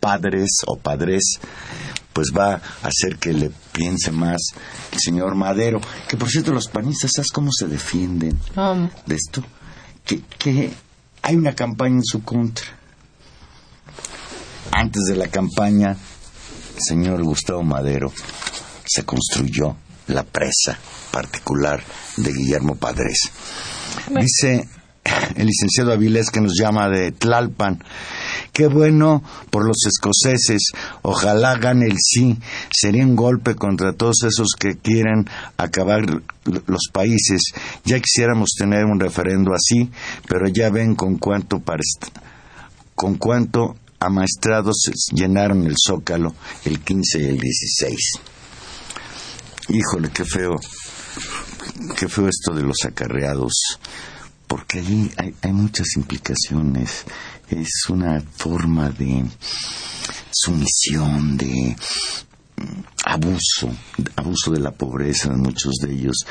padres 0.04 0.50
o 0.68 0.76
padres 0.76 1.40
pues 2.12 2.28
va 2.38 2.56
a 2.56 2.88
hacer 2.88 3.18
que 3.18 3.32
le 3.32 3.50
piense 3.72 4.12
más 4.12 4.40
el 4.92 5.00
señor 5.00 5.34
Madero. 5.34 5.80
Que 6.10 6.18
por 6.18 6.30
cierto, 6.30 6.52
los 6.52 6.68
panistas, 6.68 7.12
¿sabes 7.16 7.32
cómo 7.32 7.52
se 7.52 7.68
defienden 7.68 8.38
de 9.06 9.16
esto? 9.16 9.44
Que, 10.06 10.22
que 10.38 10.74
hay 11.22 11.36
una 11.36 11.56
campaña 11.56 11.96
en 11.96 12.04
su 12.04 12.22
contra. 12.22 12.66
Antes 14.74 15.04
de 15.08 15.16
la 15.16 15.30
campaña, 15.30 15.92
el 16.76 16.82
señor 16.82 17.24
Gustavo 17.24 17.64
Madero 17.64 18.12
se 18.86 19.06
construyó 19.06 19.78
la 20.08 20.24
presa 20.24 20.78
particular 21.12 21.82
de 22.18 22.34
Guillermo 22.34 22.76
Padres. 22.76 23.18
Dice 24.10 24.68
el 25.36 25.48
licenciado 25.48 25.94
Avilés 25.94 26.30
que 26.30 26.42
nos 26.42 26.54
llama 26.60 26.90
de 26.90 27.12
Tlalpan. 27.12 27.84
Qué 28.52 28.68
bueno 28.68 29.24
por 29.50 29.66
los 29.66 29.78
escoceses. 29.86 30.72
Ojalá 31.02 31.56
gane 31.56 31.86
el 31.86 31.98
sí. 32.00 32.38
Sería 32.72 33.06
un 33.06 33.16
golpe 33.16 33.56
contra 33.56 33.94
todos 33.94 34.24
esos 34.24 34.50
que 34.58 34.78
quieren 34.78 35.30
acabar 35.58 36.06
los 36.46 36.88
países. 36.92 37.42
Ya 37.86 38.00
quisiéramos 38.00 38.50
tener 38.58 38.86
un 38.86 39.00
referendo 39.00 39.52
así, 39.54 39.90
pero 40.28 40.48
ya 40.48 40.70
ven 40.70 40.96
con 40.96 41.18
cuánto 41.18 41.62
con 42.96 43.16
cuánto 43.16 43.76
amaestrados 44.00 44.76
llenaron 45.14 45.66
el 45.66 45.76
zócalo 45.78 46.36
el 46.66 46.80
15 46.82 47.20
y 47.20 47.26
el 47.26 47.40
16. 47.40 48.00
Híjole, 49.70 50.10
qué 50.14 50.26
feo. 50.26 50.60
Qué 51.98 52.08
feo 52.08 52.28
esto 52.28 52.54
de 52.54 52.64
los 52.64 52.78
acarreados 52.86 53.80
porque 54.54 54.78
allí 54.78 55.12
hay, 55.18 55.52
muchas 55.52 55.96
implicaciones. 55.96 57.06
Es 57.56 57.88
una 57.90 58.20
forma 58.36 58.90
de 58.90 59.26
sumisión, 60.32 61.38
de 61.38 61.76
mm, 62.56 62.82
abuso, 63.06 63.70
abuso 64.16 64.52
de 64.52 64.60
la 64.60 64.72
pobreza 64.72 65.30
de 65.30 65.36
muchos 65.36 65.74
de 65.76 65.94
ellos, 65.94 66.26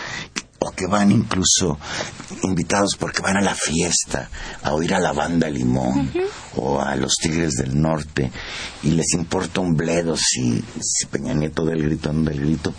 o 0.59 0.73
que 0.73 0.89
van 0.89 1.13
incluso 1.13 1.79
invitados 2.43 2.97
porque 2.99 3.23
van 3.23 3.37
a 3.37 3.41
la 3.41 3.55
fiesta, 3.55 4.29
a 4.65 4.75
oír 4.75 4.95
a 4.95 4.99
la 4.99 5.13
banda 5.13 5.49
Limón 5.49 6.11
o 6.57 6.81
a 6.81 6.97
los 6.97 7.15
Tigres 7.15 7.53
del 7.53 7.81
Norte 7.81 8.33
y 8.83 8.91
les 8.91 9.15
importa 9.15 9.61
un 9.61 9.77
bledo 9.77 10.17
si, 10.17 10.63
si 10.81 11.07
Peña 11.07 11.35
Nieto 11.35 11.65
del 11.65 11.83
grito 11.85 12.13
no 12.13 12.29
del 12.29 12.41
grito 12.41 12.75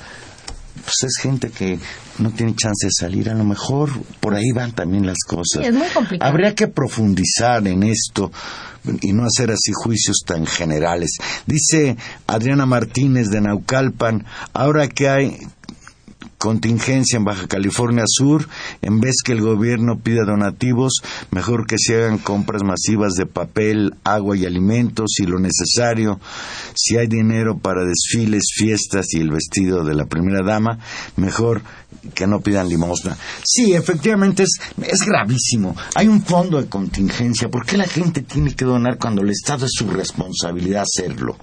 pues 0.76 1.04
es 1.04 1.22
gente 1.22 1.50
que 1.50 1.80
no 2.20 2.32
tiene 2.32 2.56
chance 2.56 2.88
de 2.88 2.92
salir, 2.92 3.30
a 3.30 3.34
lo 3.34 3.44
mejor 3.44 3.90
por 4.20 4.34
ahí 4.34 4.52
van 4.54 4.72
también 4.72 5.06
las 5.06 5.20
cosas. 5.28 5.66
es 5.66 5.74
muy 5.74 5.88
complicado. 5.90 6.32
Habría 6.32 6.56
que 6.56 6.68
profundizar 6.68 7.68
en 7.68 7.84
esto 7.84 8.32
y 9.02 9.14
no 9.14 9.26
hacer 9.26 9.52
así 9.52 9.72
juicios 9.74 10.24
tan 10.26 10.46
generales. 10.46 11.18
Dice 11.46 11.98
Adriana 12.28 12.66
Martínez 12.66 13.30
de 13.30 13.42
Naucalpan, 13.42 14.26
ahora 14.54 14.88
que 14.90 15.10
hay 15.10 15.38
contingencia 16.44 17.16
en 17.16 17.24
Baja 17.24 17.48
California 17.48 18.04
Sur, 18.06 18.50
en 18.82 19.00
vez 19.00 19.22
que 19.24 19.32
el 19.32 19.40
gobierno 19.40 20.00
pida 20.04 20.26
donativos, 20.26 21.02
mejor 21.32 21.66
que 21.66 21.78
se 21.78 21.96
hagan 21.96 22.18
compras 22.18 22.64
masivas 22.64 23.14
de 23.14 23.26
papel, 23.26 23.96
agua 24.04 24.36
y 24.36 24.46
alimentos 24.46 25.20
y 25.20 25.24
lo 25.24 25.40
necesario. 25.40 26.20
Si 26.76 26.98
hay 26.98 27.08
dinero 27.08 27.60
para 27.60 27.86
desfiles, 27.86 28.44
fiestas 28.54 29.06
y 29.14 29.22
el 29.22 29.32
vestido 29.32 29.86
de 29.86 29.96
la 29.96 30.04
primera 30.04 30.46
dama, 30.46 30.80
mejor 31.16 31.62
que 32.14 32.28
no 32.28 32.42
pidan 32.42 32.68
limosna. 32.68 33.16
Sí, 33.46 33.72
efectivamente 33.72 34.44
es, 34.44 34.60
es 34.82 35.00
gravísimo. 35.06 35.78
Hay 35.96 36.10
un 36.10 36.26
fondo 36.26 36.62
de 36.62 36.68
contingencia. 36.68 37.48
¿Por 37.48 37.66
qué 37.66 37.78
la 37.78 37.88
gente 37.88 38.22
tiene 38.22 38.54
que 38.54 38.66
donar 38.66 38.98
cuando 38.98 39.22
el 39.22 39.30
Estado 39.30 39.66
es 39.66 39.72
su 39.74 39.88
responsabilidad 39.90 40.84
hacerlo? 40.84 41.38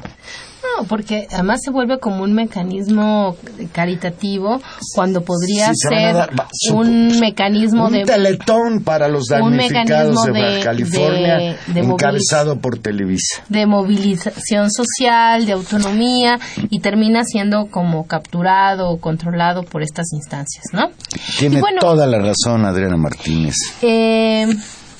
Porque 0.88 1.26
además 1.32 1.60
se 1.64 1.70
vuelve 1.70 1.98
como 1.98 2.22
un 2.22 2.32
mecanismo 2.32 3.36
caritativo 3.72 4.60
cuando 4.94 5.22
podría 5.22 5.72
ser 5.74 6.30
un 6.72 7.18
mecanismo 7.20 7.86
un 7.86 7.92
de 7.92 8.04
teletón 8.04 8.82
para 8.84 9.08
los 9.08 9.26
damnificados 9.26 10.24
de, 10.24 10.32
Baja 10.32 10.60
California 10.62 11.56
encabezado 11.74 12.58
por 12.60 12.78
Televisa. 12.78 13.42
de 13.48 13.66
movilización 13.66 14.70
social 14.70 15.46
de 15.46 15.52
autonomía 15.52 16.38
y 16.70 16.80
termina 16.80 17.24
siendo 17.24 17.66
como 17.70 18.06
capturado 18.06 18.90
o 18.90 18.98
controlado 18.98 19.62
por 19.62 19.82
estas 19.82 20.12
instancias 20.12 20.64
no 20.72 20.90
tiene 21.38 21.62
toda 21.80 22.06
la 22.06 22.18
razón 22.18 22.64
Adriana 22.64 22.96
Martínez. 22.96 23.54
eh, 23.82 24.46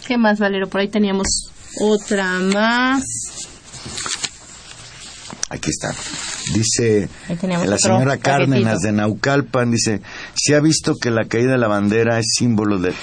qué 0.07 0.19
más 0.19 0.39
Valero 0.39 0.69
por 0.69 0.81
ahí 0.81 0.89
teníamos 0.89 1.51
otra 1.81 2.25
más 2.53 3.03
Aquí 5.51 5.71
está. 5.71 5.93
Dice 6.55 7.09
la 7.67 7.77
señora 7.77 8.19
Cárdenas 8.19 8.79
de 8.83 8.93
Naucalpan, 8.93 9.73
dice, 9.73 10.01
se 10.35 10.55
ha 10.55 10.61
visto 10.61 10.95
que 10.95 11.11
la 11.11 11.25
caída 11.25 11.53
de 11.53 11.59
la 11.59 11.67
bandera 11.67 12.21
es 12.21 12.27
símbolo 12.39 12.79
de, 12.79 12.95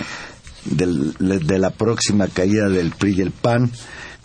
de, 0.63 1.59
la 1.59 1.71
próxima 1.71 2.29
caída 2.29 2.69
del 2.69 2.91
PRI 2.91 3.15
y 3.17 3.21
el 3.21 3.31
PAN, 3.31 3.69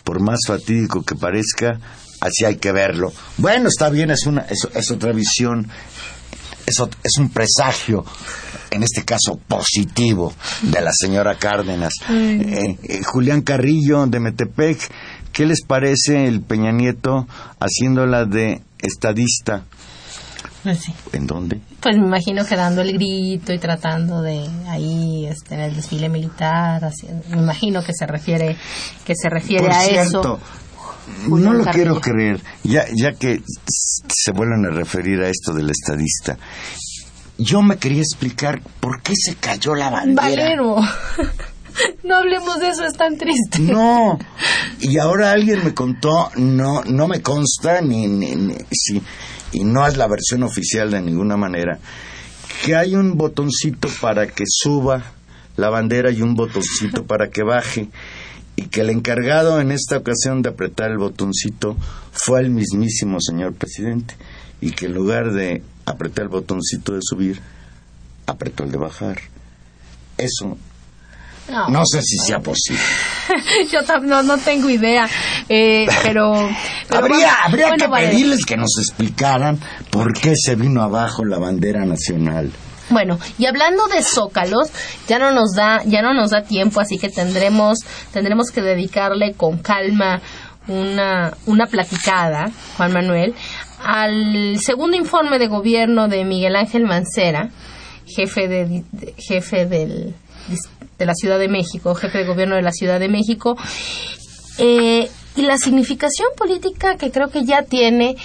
por 0.05 0.21
más 0.21 0.39
fatídico 0.47 1.03
que 1.03 1.15
parezca, 1.15 1.77
así 2.21 2.45
hay 2.45 2.55
que 2.55 2.71
verlo. 2.71 3.11
Bueno, 3.37 3.67
está 3.67 3.89
bien, 3.89 4.09
es, 4.09 4.25
una, 4.25 4.45
es, 4.49 4.89
otra 4.89 5.11
visión, 5.11 5.69
es, 6.65 6.81
es 7.03 7.17
un 7.17 7.29
presagio 7.29 8.05
en 8.71 8.83
este 8.83 9.03
caso 9.03 9.39
positivo 9.47 10.33
de 10.61 10.81
la 10.81 10.91
señora 10.93 11.37
Cárdenas. 11.37 11.93
Eh, 12.09 12.77
eh, 12.83 13.01
Julián 13.03 13.41
Carrillo 13.41 14.05
de 14.07 14.19
Metepec 14.19 14.89
¿Qué 15.33 15.47
les 15.47 15.63
parece 15.65 16.27
el 16.27 16.41
Peña 16.41 16.71
Nieto 16.71 17.27
haciéndola 17.59 18.25
de 18.25 18.61
estadista? 18.79 19.65
Pues 20.61 20.79
sí. 20.79 20.93
¿En 21.11 21.25
dónde? 21.25 21.59
Pues 21.81 21.97
me 21.97 22.05
imagino 22.05 22.45
que 22.45 22.55
dando 22.55 22.81
el 22.81 22.93
grito 22.93 23.51
y 23.51 23.57
tratando 23.57 24.21
de 24.21 24.47
ahí 24.69 25.25
este, 25.25 25.55
en 25.55 25.61
el 25.61 25.75
desfile 25.75 26.07
militar, 26.07 26.89
me 27.31 27.37
imagino 27.37 27.83
que 27.83 27.93
se 27.93 28.05
refiere 28.05 28.55
que 29.03 29.15
se 29.15 29.27
refiere 29.27 29.63
Por 29.63 29.71
a 29.71 29.81
cierto, 29.81 30.39
no 31.27 31.53
lo 31.53 31.65
quiero 31.65 31.99
creer, 31.99 32.39
ya 32.63 32.85
ya 32.93 33.13
que 33.13 33.41
se 34.07 34.31
vuelven 34.31 34.65
a 34.65 34.69
referir 34.69 35.19
a 35.21 35.29
esto 35.29 35.51
del 35.51 35.71
estadista. 35.71 36.37
Yo 37.39 37.63
me 37.63 37.77
quería 37.77 38.01
explicar 38.01 38.61
por 38.79 39.01
qué 39.01 39.13
se 39.15 39.35
cayó 39.35 39.73
la 39.73 39.89
bandera. 39.89 40.29
Valero. 40.29 40.75
No 42.03 42.15
hablemos 42.15 42.59
de 42.59 42.69
eso, 42.69 42.85
es 42.85 42.93
tan 42.93 43.17
triste. 43.17 43.59
No, 43.59 44.19
y 44.79 44.97
ahora 44.97 45.31
alguien 45.31 45.63
me 45.63 45.73
contó, 45.73 46.29
no, 46.35 46.83
no 46.83 47.07
me 47.07 47.21
consta, 47.21 47.81
ni, 47.81 48.07
ni, 48.07 48.55
si, 48.71 49.01
y 49.51 49.63
no 49.63 49.85
es 49.87 49.97
la 49.97 50.07
versión 50.07 50.43
oficial 50.43 50.91
de 50.91 51.01
ninguna 51.01 51.37
manera, 51.37 51.79
que 52.63 52.75
hay 52.75 52.95
un 52.95 53.17
botoncito 53.17 53.87
para 54.01 54.27
que 54.27 54.43
suba 54.47 55.13
la 55.55 55.69
bandera 55.69 56.11
y 56.11 56.21
un 56.21 56.35
botoncito 56.35 57.03
para 57.07 57.29
que 57.29 57.43
baje, 57.43 57.89
y 58.55 58.67
que 58.67 58.81
el 58.81 58.89
encargado 58.89 59.59
en 59.59 59.71
esta 59.71 59.97
ocasión 59.97 60.41
de 60.41 60.49
apretar 60.49 60.91
el 60.91 60.97
botoncito 60.97 61.75
fue 62.11 62.41
el 62.41 62.51
mismísimo 62.51 63.17
señor 63.19 63.53
presidente, 63.55 64.15
y 64.61 64.71
que 64.71 64.85
en 64.85 64.93
lugar 64.93 65.33
de 65.33 65.63
apretar 65.85 66.23
el 66.23 66.29
botoncito 66.29 66.93
de 66.93 66.99
subir, 67.01 67.41
apretó 68.27 68.63
el 68.63 68.71
de 68.71 68.77
bajar. 68.77 69.19
Eso 70.17 70.57
no, 71.49 71.85
sé 71.85 72.01
si 72.01 72.17
sea 72.17 72.39
posible. 72.39 72.81
Yo 73.71 73.79
no, 74.01 74.23
no 74.23 74.37
tengo 74.37 74.69
idea, 74.69 75.07
eh, 75.49 75.85
pero, 76.03 76.49
habría, 76.89 77.33
habría 77.43 77.71
que 77.75 77.89
pedirles 77.89 78.45
que 78.45 78.57
nos 78.57 78.77
explicaran 78.77 79.59
por 79.89 80.13
qué 80.13 80.33
se 80.35 80.55
vino 80.55 80.81
abajo 80.81 81.25
la 81.25 81.39
bandera 81.39 81.85
nacional. 81.85 82.51
Bueno, 82.89 83.17
y 83.37 83.45
hablando 83.45 83.87
de 83.87 84.03
zócalos, 84.03 84.69
ya 85.07 85.17
no 85.17 85.31
nos 85.31 85.53
da, 85.55 85.83
ya 85.85 86.01
no 86.01 86.13
nos 86.13 86.31
da 86.31 86.43
tiempo, 86.43 86.79
así 86.79 86.97
que 86.97 87.09
tendremos, 87.09 87.79
tendremos 88.11 88.51
que 88.51 88.61
dedicarle 88.61 89.33
con 89.33 89.57
calma 89.57 90.21
una, 90.67 91.33
una 91.45 91.65
platicada, 91.65 92.51
Juan 92.77 92.93
Manuel, 92.93 93.35
al 93.83 94.59
segundo 94.59 94.95
informe 94.95 95.39
de 95.39 95.47
gobierno 95.47 96.07
de 96.07 96.23
Miguel 96.23 96.55
Ángel 96.55 96.85
Mancera, 96.85 97.49
jefe 98.05 98.47
de 98.47 98.83
jefe 99.17 99.65
del 99.65 100.15
de 101.03 101.07
la 101.07 101.15
Ciudad 101.15 101.37
de 101.37 101.49
México, 101.49 101.93
jefe 101.95 102.19
de 102.19 102.25
gobierno 102.25 102.55
de 102.55 102.61
la 102.61 102.71
Ciudad 102.71 102.99
de 102.99 103.09
México, 103.09 103.57
eh, 104.57 105.09
y 105.35 105.41
la 105.41 105.57
significación 105.57 106.29
política 106.37 106.95
que 106.95 107.11
creo 107.11 107.29
que 107.29 107.43
ya 107.43 107.63
tiene, 107.63 108.15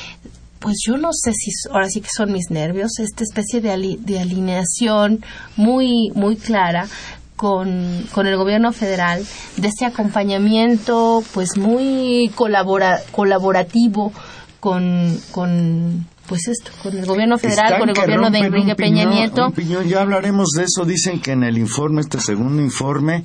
pues 0.61 0.77
yo 0.87 0.97
no 0.97 1.11
sé 1.13 1.33
si 1.33 1.51
ahora 1.73 1.89
sí 1.89 2.01
que 2.01 2.11
son 2.15 2.33
mis 2.33 2.51
nervios, 2.51 2.99
esta 2.99 3.25
especie 3.25 3.61
de, 3.61 3.97
de 3.99 4.21
alineación 4.21 5.25
muy, 5.57 6.11
muy 6.15 6.37
clara 6.37 6.87
con, 7.37 8.07
con, 8.13 8.27
el 8.27 8.37
gobierno 8.37 8.73
federal, 8.73 9.25
de 9.57 9.69
este 9.69 9.87
acompañamiento 9.87 11.23
pues 11.33 11.57
muy 11.57 12.31
colabora, 12.35 13.01
colaborativo 13.13 14.13
con, 14.61 15.19
con 15.31 16.07
pues 16.29 16.47
esto, 16.49 16.71
con 16.83 16.97
el 16.97 17.07
gobierno 17.07 17.39
federal, 17.39 17.79
con 17.79 17.89
el 17.89 17.95
gobierno 17.95 18.31
de 18.31 18.39
Enrique 18.39 18.75
Peña 18.75 19.05
Nieto. 19.05 19.53
ya 19.87 20.03
hablaremos 20.03 20.51
de 20.51 20.65
eso. 20.65 20.85
Dicen 20.85 21.21
que 21.21 21.33
en 21.33 21.43
el 21.43 21.57
informe, 21.57 22.03
este 22.03 22.21
segundo 22.21 22.63
informe, 22.63 23.25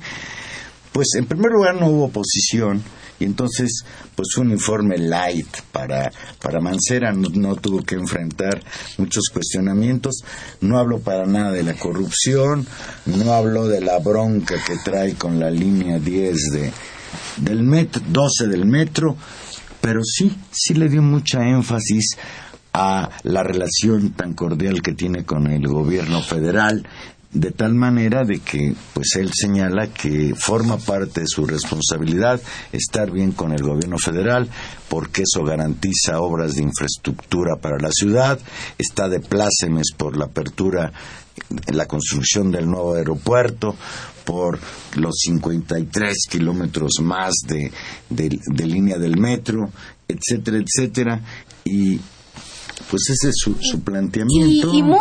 pues 0.92 1.14
en 1.16 1.26
primer 1.26 1.52
lugar 1.52 1.74
no 1.74 1.88
hubo 1.88 2.06
oposición. 2.06 2.82
Y 3.20 3.24
entonces 3.24 3.84
pues 4.16 4.36
un 4.38 4.50
informe 4.50 4.98
light 4.98 5.46
para, 5.70 6.10
para 6.40 6.60
Mancera, 6.60 7.12
no, 7.12 7.54
tuvo 7.56 7.82
que 7.82 7.94
enfrentar 7.94 8.60
muchos 8.98 9.28
cuestionamientos, 9.32 10.24
no 10.60 10.78
hablo 10.78 10.98
para 10.98 11.24
nada 11.24 11.52
de 11.52 11.62
la 11.62 11.74
corrupción, 11.74 12.66
no 13.06 13.32
hablo 13.32 13.68
de 13.68 13.80
la 13.80 13.98
bronca 13.98 14.56
que 14.66 14.76
trae 14.84 15.14
con 15.14 15.38
la 15.38 15.50
línea 15.50 15.98
10 15.98 16.36
de, 16.52 16.72
del 17.36 17.62
metro, 17.62 18.02
12 18.08 18.48
del 18.48 18.66
metro, 18.66 19.16
pero 19.80 20.00
sí, 20.02 20.36
sí 20.50 20.74
le 20.74 20.88
dio 20.88 21.02
mucha 21.02 21.46
énfasis 21.46 22.16
a 22.74 23.08
la 23.22 23.42
relación 23.44 24.10
tan 24.10 24.34
cordial 24.34 24.82
que 24.82 24.92
tiene 24.92 25.24
con 25.24 25.46
el 25.46 25.66
gobierno 25.68 26.20
federal 26.20 26.84
de 27.32 27.50
tal 27.50 27.74
manera 27.74 28.24
de 28.24 28.38
que 28.38 28.74
pues 28.92 29.16
él 29.16 29.30
señala 29.34 29.88
que 29.88 30.34
forma 30.36 30.78
parte 30.78 31.22
de 31.22 31.26
su 31.26 31.46
responsabilidad 31.46 32.40
estar 32.72 33.10
bien 33.10 33.32
con 33.32 33.52
el 33.52 33.62
gobierno 33.62 33.98
federal 33.98 34.48
porque 34.88 35.22
eso 35.22 35.44
garantiza 35.44 36.20
obras 36.20 36.54
de 36.54 36.62
infraestructura 36.62 37.56
para 37.56 37.78
la 37.78 37.90
ciudad, 37.90 38.38
está 38.78 39.08
de 39.08 39.20
plácemes 39.20 39.92
por 39.96 40.16
la 40.16 40.26
apertura 40.26 40.92
la 41.72 41.86
construcción 41.86 42.52
del 42.52 42.66
nuevo 42.66 42.94
aeropuerto, 42.94 43.74
por 44.24 44.58
los 44.94 45.16
53 45.24 46.14
kilómetros 46.30 46.92
más 47.02 47.32
de, 47.46 47.72
de 48.08 48.66
línea 48.66 48.98
del 48.98 49.18
metro, 49.18 49.70
etcétera, 50.06 50.58
etcétera, 50.58 51.20
y 51.64 52.00
pues 52.90 53.08
ese 53.10 53.30
es 53.30 53.36
su, 53.36 53.80
planteamiento. 53.82 54.72
Y, 54.72 54.82
muy, 54.82 54.98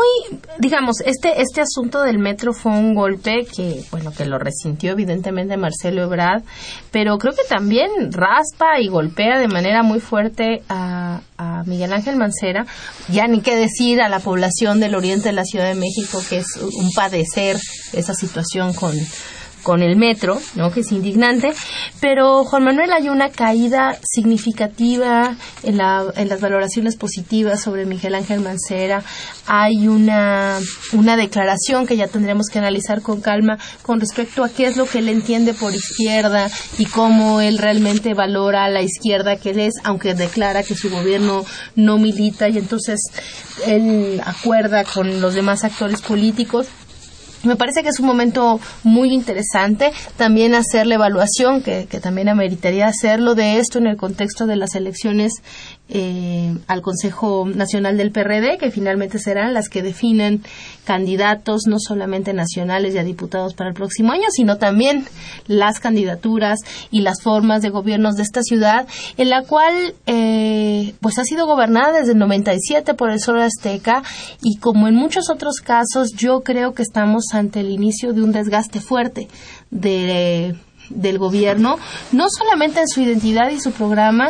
digamos, 0.59 1.01
este, 1.05 1.41
este 1.41 1.61
asunto 1.61 2.01
del 2.01 2.19
metro 2.19 2.53
fue 2.53 2.71
un 2.71 2.93
golpe 2.93 3.45
que, 3.45 3.83
bueno, 3.91 4.11
que 4.11 4.25
lo 4.25 4.39
resintió 4.39 4.91
evidentemente 4.91 5.57
Marcelo 5.57 6.03
Ebrard, 6.03 6.43
pero 6.91 7.17
creo 7.17 7.33
que 7.33 7.43
también 7.47 7.89
raspa 8.11 8.79
y 8.79 8.87
golpea 8.87 9.39
de 9.39 9.47
manera 9.47 9.83
muy 9.83 9.99
fuerte 9.99 10.63
a, 10.69 11.21
a 11.37 11.63
Miguel 11.65 11.93
Ángel 11.93 12.15
Mancera, 12.15 12.65
ya 13.09 13.27
ni 13.27 13.41
qué 13.41 13.55
decir 13.55 14.01
a 14.01 14.09
la 14.09 14.19
población 14.19 14.79
del 14.79 14.95
oriente 14.95 15.29
de 15.29 15.33
la 15.33 15.45
Ciudad 15.45 15.67
de 15.67 15.75
México, 15.75 16.21
que 16.29 16.37
es 16.37 16.47
un 16.57 16.91
padecer 16.91 17.57
esa 17.93 18.13
situación 18.13 18.73
con 18.73 18.95
con 19.63 19.81
el 19.81 19.95
metro, 19.95 20.39
¿no? 20.55 20.71
que 20.71 20.81
es 20.81 20.91
indignante, 20.91 21.53
pero 21.99 22.43
Juan 22.43 22.65
Manuel 22.65 22.91
hay 22.91 23.09
una 23.09 23.29
caída 23.29 23.97
significativa 24.03 25.35
en, 25.63 25.77
la, 25.77 26.05
en 26.15 26.29
las 26.29 26.41
valoraciones 26.41 26.95
positivas 26.95 27.61
sobre 27.61 27.85
Miguel 27.85 28.15
Ángel 28.15 28.41
Mancera, 28.41 29.03
hay 29.47 29.87
una, 29.87 30.59
una 30.93 31.17
declaración 31.17 31.87
que 31.87 31.97
ya 31.97 32.07
tendremos 32.07 32.47
que 32.47 32.59
analizar 32.59 33.01
con 33.01 33.21
calma 33.21 33.57
con 33.81 33.99
respecto 33.99 34.43
a 34.43 34.49
qué 34.49 34.65
es 34.67 34.77
lo 34.77 34.85
que 34.85 34.99
él 34.99 35.09
entiende 35.09 35.53
por 35.53 35.73
izquierda 35.73 36.49
y 36.77 36.85
cómo 36.85 37.41
él 37.41 37.57
realmente 37.57 38.13
valora 38.13 38.65
a 38.65 38.69
la 38.69 38.81
izquierda 38.81 39.37
que 39.37 39.51
él 39.51 39.59
es, 39.59 39.73
aunque 39.83 40.13
declara 40.13 40.63
que 40.63 40.75
su 40.75 40.89
gobierno 40.89 41.45
no 41.75 41.97
milita. 41.97 42.49
Y 42.49 42.57
entonces 42.57 42.99
él 43.65 44.21
acuerda 44.25 44.83
con 44.83 45.21
los 45.21 45.33
demás 45.33 45.63
actores 45.63 46.01
políticos 46.01 46.67
me 47.43 47.55
parece 47.55 47.83
que 47.83 47.89
es 47.89 47.99
un 47.99 48.07
momento 48.07 48.59
muy 48.83 49.13
interesante 49.13 49.91
también 50.17 50.55
hacer 50.55 50.87
la 50.87 50.95
evaluación, 50.95 51.61
que, 51.61 51.87
que 51.89 51.99
también 51.99 52.29
ameritaría 52.29 52.87
hacerlo 52.87 53.35
de 53.35 53.59
esto 53.59 53.79
en 53.79 53.87
el 53.87 53.97
contexto 53.97 54.45
de 54.45 54.55
las 54.55 54.75
elecciones 54.75 55.33
eh, 55.89 56.57
al 56.67 56.81
Consejo 56.81 57.45
Nacional 57.45 57.97
del 57.97 58.11
PRD, 58.11 58.57
que 58.57 58.71
finalmente 58.71 59.19
serán 59.19 59.53
las 59.53 59.67
que 59.67 59.83
definen 59.83 60.41
candidatos 60.85 61.63
no 61.67 61.75
solamente 61.77 62.33
nacionales 62.33 62.95
y 62.95 62.99
a 62.99 63.03
diputados 63.03 63.53
para 63.53 63.69
el 63.69 63.75
próximo 63.75 64.13
año, 64.13 64.27
sino 64.31 64.57
también 64.57 65.05
las 65.45 65.79
candidaturas 65.79 66.59
y 66.89 67.01
las 67.01 67.21
formas 67.21 67.61
de 67.61 67.69
gobiernos 67.69 68.15
de 68.15 68.23
esta 68.23 68.41
ciudad, 68.41 68.87
en 69.17 69.29
la 69.29 69.43
cual 69.43 69.93
eh, 70.05 70.95
pues 71.01 71.19
ha 71.19 71.25
sido 71.25 71.45
gobernada 71.45 71.99
desde 71.99 72.13
el 72.13 72.19
97 72.19 72.93
por 72.93 73.11
el 73.11 73.19
Sol 73.19 73.41
Azteca 73.41 74.03
y 74.41 74.57
como 74.57 74.87
en 74.87 74.95
muchos 74.95 75.29
otros 75.29 75.57
casos 75.57 76.13
yo 76.15 76.41
creo 76.41 76.73
que 76.73 76.83
estamos 76.83 77.25
ante 77.33 77.59
el 77.59 77.69
inicio 77.69 78.13
de 78.13 78.23
un 78.23 78.31
desgaste 78.31 78.79
fuerte 78.79 79.27
de 79.69 80.55
del 80.95 81.17
gobierno, 81.17 81.77
no 82.11 82.25
solamente 82.29 82.81
en 82.81 82.87
su 82.87 83.01
identidad 83.01 83.49
y 83.49 83.59
su 83.59 83.71
programa, 83.71 84.29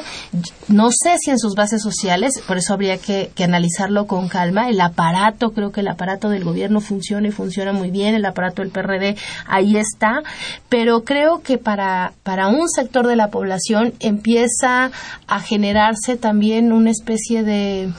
no 0.68 0.90
sé 0.92 1.16
si 1.20 1.32
en 1.32 1.40
sus 1.40 1.56
bases 1.56 1.82
sociales, 1.82 2.42
por 2.48 2.58
eso 2.58 2.74
habría 2.74 2.98
que, 2.98 3.32
analizarlo 3.44 4.08
con 4.08 4.30
calma. 4.30 4.70
El 4.70 4.80
aparato, 4.80 5.52
creo 5.52 5.72
que 5.72 5.82
el 5.82 5.88
aparato 5.90 6.30
del 6.30 6.46
gobierno 6.46 6.80
funciona 6.80 7.28
y 7.28 7.32
funciona 7.32 7.74
muy 7.74 7.92
bien, 7.92 8.16
el 8.16 8.26
aparato 8.26 8.62
del 8.62 8.72
PRD 8.72 9.18
ahí 9.48 9.76
está, 9.76 10.24
pero 10.70 11.04
creo 11.04 11.42
que 11.42 11.58
para, 11.58 12.14
para 12.24 12.48
un 12.48 12.70
sector 12.70 13.06
de 13.06 13.18
la 13.18 13.28
población 13.28 13.94
empieza 14.00 14.92
a 15.28 15.40
generarse 15.42 16.16
también 16.16 16.72
una 16.72 16.92
especie 16.92 17.44
de 17.44 17.90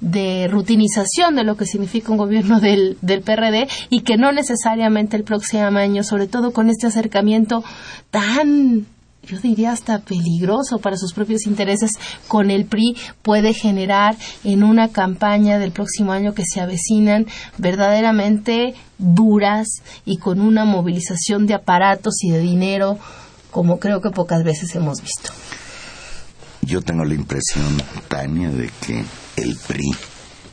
de 0.00 0.48
rutinización 0.48 1.36
de 1.36 1.44
lo 1.44 1.56
que 1.56 1.66
significa 1.66 2.12
un 2.12 2.18
gobierno 2.18 2.60
del, 2.60 2.96
del 3.02 3.22
PRD 3.22 3.68
y 3.90 4.00
que 4.00 4.16
no 4.16 4.32
necesariamente 4.32 5.16
el 5.16 5.24
próximo 5.24 5.64
año, 5.64 6.02
sobre 6.02 6.26
todo 6.26 6.52
con 6.52 6.70
este 6.70 6.86
acercamiento 6.86 7.62
tan 8.10 8.86
yo 9.22 9.38
diría 9.38 9.72
hasta 9.72 9.98
peligroso 9.98 10.78
para 10.78 10.96
sus 10.96 11.12
propios 11.12 11.46
intereses 11.46 11.92
con 12.26 12.50
el 12.50 12.64
PRI 12.64 12.96
puede 13.22 13.52
generar 13.52 14.16
en 14.44 14.62
una 14.62 14.88
campaña 14.88 15.58
del 15.58 15.72
próximo 15.72 16.12
año 16.12 16.32
que 16.32 16.42
se 16.44 16.60
avecinan 16.60 17.26
verdaderamente 17.58 18.74
duras 18.98 19.82
y 20.06 20.16
con 20.16 20.40
una 20.40 20.64
movilización 20.64 21.46
de 21.46 21.54
aparatos 21.54 22.24
y 22.24 22.30
de 22.30 22.38
dinero 22.38 22.98
como 23.50 23.78
creo 23.78 24.00
que 24.00 24.10
pocas 24.10 24.42
veces 24.42 24.74
hemos 24.74 25.02
visto. 25.02 25.32
Yo 26.62 26.82
tengo 26.82 27.04
la 27.04 27.14
impresión, 27.14 27.82
Tania, 28.08 28.50
de 28.50 28.70
que 28.86 29.04
el 29.36 29.56
PRI 29.56 29.90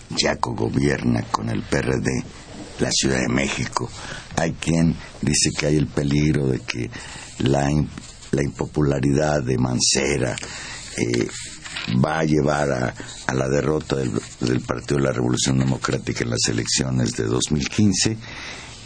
ya 0.09 0.35
gobierna 0.35 1.23
con 1.23 1.49
el 1.49 1.63
PRD 1.63 2.23
la 2.79 2.91
Ciudad 2.91 3.21
de 3.21 3.29
México. 3.29 3.89
Hay 4.35 4.53
quien 4.53 4.95
dice 5.21 5.51
que 5.57 5.67
hay 5.67 5.77
el 5.77 5.87
peligro 5.87 6.47
de 6.47 6.59
que 6.59 6.89
la, 7.39 7.69
la 8.31 8.43
impopularidad 8.43 9.43
de 9.43 9.57
Mancera 9.57 10.35
eh, 10.97 11.27
va 12.03 12.19
a 12.19 12.23
llevar 12.23 12.71
a, 12.71 12.93
a 13.27 13.33
la 13.33 13.47
derrota 13.47 13.95
del, 13.95 14.11
del, 14.41 14.61
Partido 14.61 14.97
de 14.97 15.05
la 15.05 15.11
Revolución 15.11 15.59
Democrática 15.59 16.23
en 16.23 16.31
las 16.31 16.47
elecciones 16.47 17.15
de 17.15 17.23
2015 17.25 18.17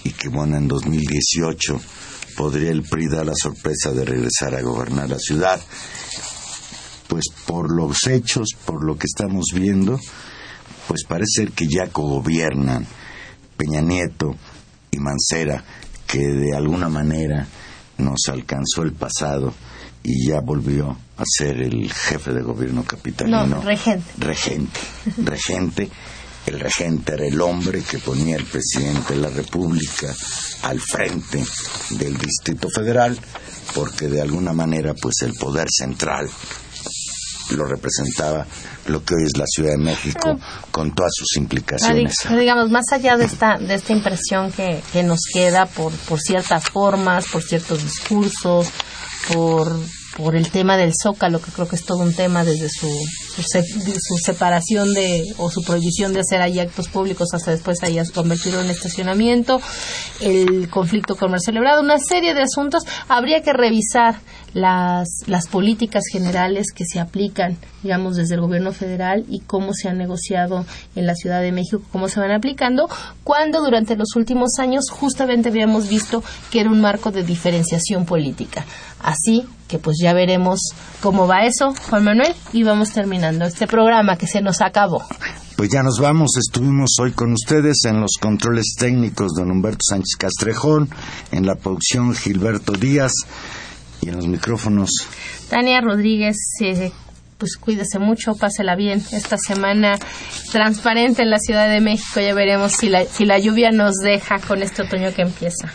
y 0.03 0.09
que 0.11 0.29
bueno, 0.29 0.57
en 0.57 0.67
2018 0.67 1.79
podría 2.35 2.71
el 2.71 2.83
PRI 2.83 3.07
dar 3.07 3.25
la 3.25 3.35
sorpresa 3.35 3.91
de 3.91 4.05
regresar 4.05 4.55
a 4.55 4.61
gobernar 4.61 5.09
la 5.09 5.19
ciudad 5.19 5.59
pues 7.11 7.25
por 7.45 7.75
los 7.75 8.07
hechos, 8.07 8.51
por 8.65 8.85
lo 8.85 8.97
que 8.97 9.05
estamos 9.05 9.47
viendo, 9.53 9.99
pues 10.87 11.03
parece 11.03 11.41
ser 11.41 11.51
que 11.51 11.67
ya 11.67 11.87
gobiernan 11.91 12.87
Peña 13.57 13.81
Nieto 13.81 14.33
y 14.91 14.97
Mancera, 14.97 15.61
que 16.07 16.19
de 16.19 16.55
alguna 16.55 16.87
manera 16.87 17.45
nos 17.97 18.29
alcanzó 18.29 18.83
el 18.83 18.93
pasado 18.93 19.53
y 20.01 20.29
ya 20.29 20.39
volvió 20.39 20.97
a 21.17 21.23
ser 21.25 21.61
el 21.61 21.91
jefe 21.91 22.31
de 22.31 22.43
gobierno 22.43 22.85
capitalino. 22.85 23.45
No, 23.45 23.61
regente. 23.61 24.09
Regente, 24.17 24.79
regente. 25.17 25.89
El 26.45 26.61
regente 26.61 27.13
era 27.13 27.27
el 27.27 27.41
hombre 27.41 27.81
que 27.81 27.97
ponía 27.99 28.37
el 28.37 28.45
presidente 28.45 29.15
de 29.15 29.19
la 29.19 29.29
República 29.29 30.15
al 30.63 30.79
frente 30.79 31.43
del 31.89 32.17
Distrito 32.17 32.69
Federal, 32.69 33.19
porque 33.75 34.07
de 34.07 34.21
alguna 34.21 34.53
manera, 34.53 34.93
pues 34.93 35.15
el 35.23 35.33
poder 35.33 35.67
central 35.69 36.29
lo 37.55 37.65
representaba 37.65 38.45
lo 38.87 39.03
que 39.03 39.15
hoy 39.15 39.23
es 39.25 39.37
la 39.37 39.45
Ciudad 39.45 39.71
de 39.71 39.77
México 39.77 40.39
con 40.71 40.93
todas 40.93 41.11
sus 41.15 41.37
implicaciones. 41.37 42.15
digamos, 42.29 42.69
más 42.69 42.85
allá 42.91 43.17
de 43.17 43.25
esta, 43.25 43.57
de 43.57 43.75
esta 43.75 43.93
impresión 43.93 44.51
que, 44.51 44.81
que 44.91 45.03
nos 45.03 45.19
queda 45.31 45.65
por, 45.65 45.91
por 45.91 46.19
ciertas 46.19 46.63
formas, 46.65 47.25
por 47.27 47.43
ciertos 47.43 47.83
discursos, 47.83 48.69
por 49.33 49.75
por 50.15 50.35
el 50.35 50.49
tema 50.49 50.77
del 50.77 50.91
zócalo, 51.01 51.41
que 51.41 51.51
creo 51.51 51.67
que 51.67 51.75
es 51.75 51.85
todo 51.85 51.99
un 51.99 52.13
tema 52.13 52.43
desde 52.43 52.69
su, 52.69 52.89
su, 53.35 54.17
separación 54.23 54.93
de 54.93 55.23
o 55.37 55.49
su 55.49 55.61
prohibición 55.61 56.13
de 56.13 56.19
hacer 56.19 56.41
ahí 56.41 56.59
actos 56.59 56.89
públicos 56.89 57.29
hasta 57.33 57.51
después 57.51 57.81
ahí 57.81 57.97
convertirlo 58.13 58.61
en 58.61 58.69
estacionamiento, 58.69 59.61
el 60.19 60.69
conflicto 60.69 61.15
con 61.15 61.31
celebrado, 61.39 61.81
una 61.81 61.97
serie 61.97 62.33
de 62.33 62.41
asuntos. 62.41 62.83
Habría 63.07 63.41
que 63.41 63.53
revisar 63.53 64.19
las, 64.53 65.07
las 65.27 65.47
políticas 65.47 66.03
generales 66.11 66.67
que 66.73 66.85
se 66.85 66.99
aplican, 66.99 67.57
digamos, 67.83 68.17
desde 68.17 68.35
el 68.35 68.41
gobierno 68.41 68.71
federal 68.71 69.25
y 69.29 69.39
cómo 69.41 69.73
se 69.73 69.89
han 69.89 69.97
negociado 69.97 70.65
en 70.95 71.05
la 71.05 71.15
Ciudad 71.15 71.41
de 71.41 71.51
México, 71.51 71.81
cómo 71.91 72.07
se 72.07 72.19
van 72.19 72.31
aplicando, 72.31 72.89
cuando 73.23 73.61
durante 73.61 73.95
los 73.95 74.15
últimos 74.15 74.59
años 74.59 74.89
justamente 74.89 75.49
habíamos 75.49 75.87
visto 75.87 76.23
que 76.49 76.61
era 76.61 76.69
un 76.69 76.81
marco 76.81 77.11
de 77.11 77.23
diferenciación 77.23 78.05
política. 78.05 78.65
Así 78.99 79.45
que 79.67 79.79
pues 79.79 79.97
ya 80.01 80.13
veremos 80.13 80.59
cómo 81.01 81.27
va 81.27 81.45
eso, 81.45 81.73
Juan 81.89 82.03
Manuel, 82.03 82.35
y 82.51 82.63
vamos 82.63 82.91
terminando 82.91 83.45
este 83.45 83.67
programa 83.67 84.17
que 84.17 84.27
se 84.27 84.41
nos 84.41 84.61
acabó. 84.61 85.03
Pues 85.55 85.69
ya 85.69 85.81
nos 85.83 85.99
vamos, 85.99 86.31
estuvimos 86.37 86.95
hoy 86.99 87.11
con 87.11 87.31
ustedes 87.33 87.85
en 87.85 88.01
los 88.01 88.11
controles 88.19 88.75
técnicos 88.77 89.31
don 89.33 89.51
Humberto 89.51 89.81
Sánchez 89.87 90.15
Castrejón, 90.17 90.89
en 91.31 91.45
la 91.45 91.55
producción 91.55 92.13
Gilberto 92.13 92.73
Díaz 92.73 93.11
Y 94.01 94.09
en 94.09 94.15
los 94.15 94.27
micrófonos. 94.27 94.89
Tania 95.49 95.81
Rodríguez, 95.81 96.37
eh, 96.61 96.91
pues 97.37 97.57
cuídese 97.57 97.99
mucho, 97.99 98.35
pásela 98.35 98.75
bien 98.75 99.01
esta 99.11 99.37
semana 99.37 99.97
transparente 100.51 101.23
en 101.23 101.29
la 101.29 101.39
Ciudad 101.39 101.69
de 101.69 101.81
México. 101.81 102.19
Ya 102.19 102.33
veremos 102.33 102.73
si 102.73 102.89
la, 102.89 103.05
si 103.05 103.25
la 103.25 103.39
lluvia 103.39 103.71
nos 103.71 103.95
deja 103.95 104.39
con 104.39 104.61
este 104.61 104.83
otoño 104.83 105.13
que 105.13 105.23
empieza. 105.23 105.71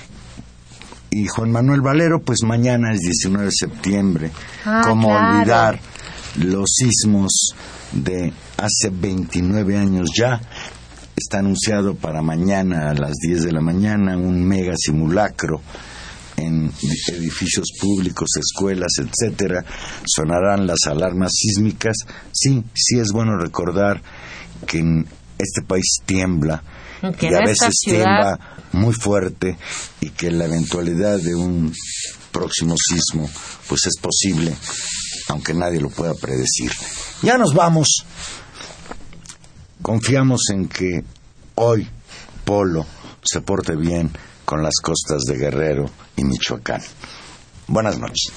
Y 1.11 1.27
Juan 1.27 1.51
Manuel 1.51 1.81
Valero, 1.81 2.21
pues 2.21 2.43
mañana 2.45 2.93
es 2.93 3.01
19 3.01 3.47
de 3.47 3.53
septiembre. 3.53 4.31
Ah, 4.65 4.83
¿Cómo 4.87 5.09
olvidar 5.09 5.79
los 6.39 6.69
sismos 6.75 7.55
de 7.93 8.33
hace 8.59 8.91
29 8.91 9.77
años 9.77 10.11
ya? 10.17 10.41
Está 11.17 11.39
anunciado 11.39 11.95
para 11.95 12.23
mañana 12.23 12.91
a 12.91 12.95
las 12.95 13.13
10 13.15 13.45
de 13.45 13.53
la 13.53 13.61
mañana 13.61 14.17
un 14.17 14.47
mega 14.47 14.75
simulacro 14.77 15.63
en 16.37 16.73
edificios 17.09 17.69
públicos, 17.81 18.29
escuelas, 18.39 18.93
etcétera, 18.99 19.65
sonarán 20.05 20.67
las 20.67 20.81
alarmas 20.87 21.33
sísmicas. 21.35 21.97
Sí, 22.33 22.63
sí 22.75 22.99
es 22.99 23.09
bueno 23.13 23.37
recordar 23.39 24.03
que 24.67 24.79
en 24.79 25.07
este 25.39 25.63
país 25.63 25.99
tiembla 26.05 26.63
y 27.03 27.35
a 27.35 27.41
veces 27.41 27.75
tiembla 27.85 28.39
muy 28.73 28.95
fuerte 28.95 29.57
y 30.01 30.11
que 30.11 30.31
la 30.31 30.47
eventualidad 30.47 31.19
de 31.19 31.35
un 31.35 31.73
próximo 32.33 32.75
sismo 32.77 33.29
pues 33.69 33.87
es 33.87 33.97
posible, 34.01 34.55
aunque 35.29 35.55
nadie 35.55 35.81
lo 35.81 35.91
pueda 35.91 36.15
predecir. 36.15 36.71
Ya 37.23 37.39
nos 37.39 37.55
vamos. 37.55 38.05
Confiamos 39.83 40.43
en 40.53 40.69
que 40.69 41.05
hoy 41.55 41.87
Polo 42.45 42.87
se 43.23 43.41
porte 43.41 43.77
bien 43.77 44.11
con 44.47 44.63
las 44.63 44.77
costas 44.81 45.23
de 45.25 45.37
Guerrero 45.37 45.91
y 46.17 46.25
Michoacán. 46.25 46.81
Buenas 47.67 47.99
noches. 47.99 48.33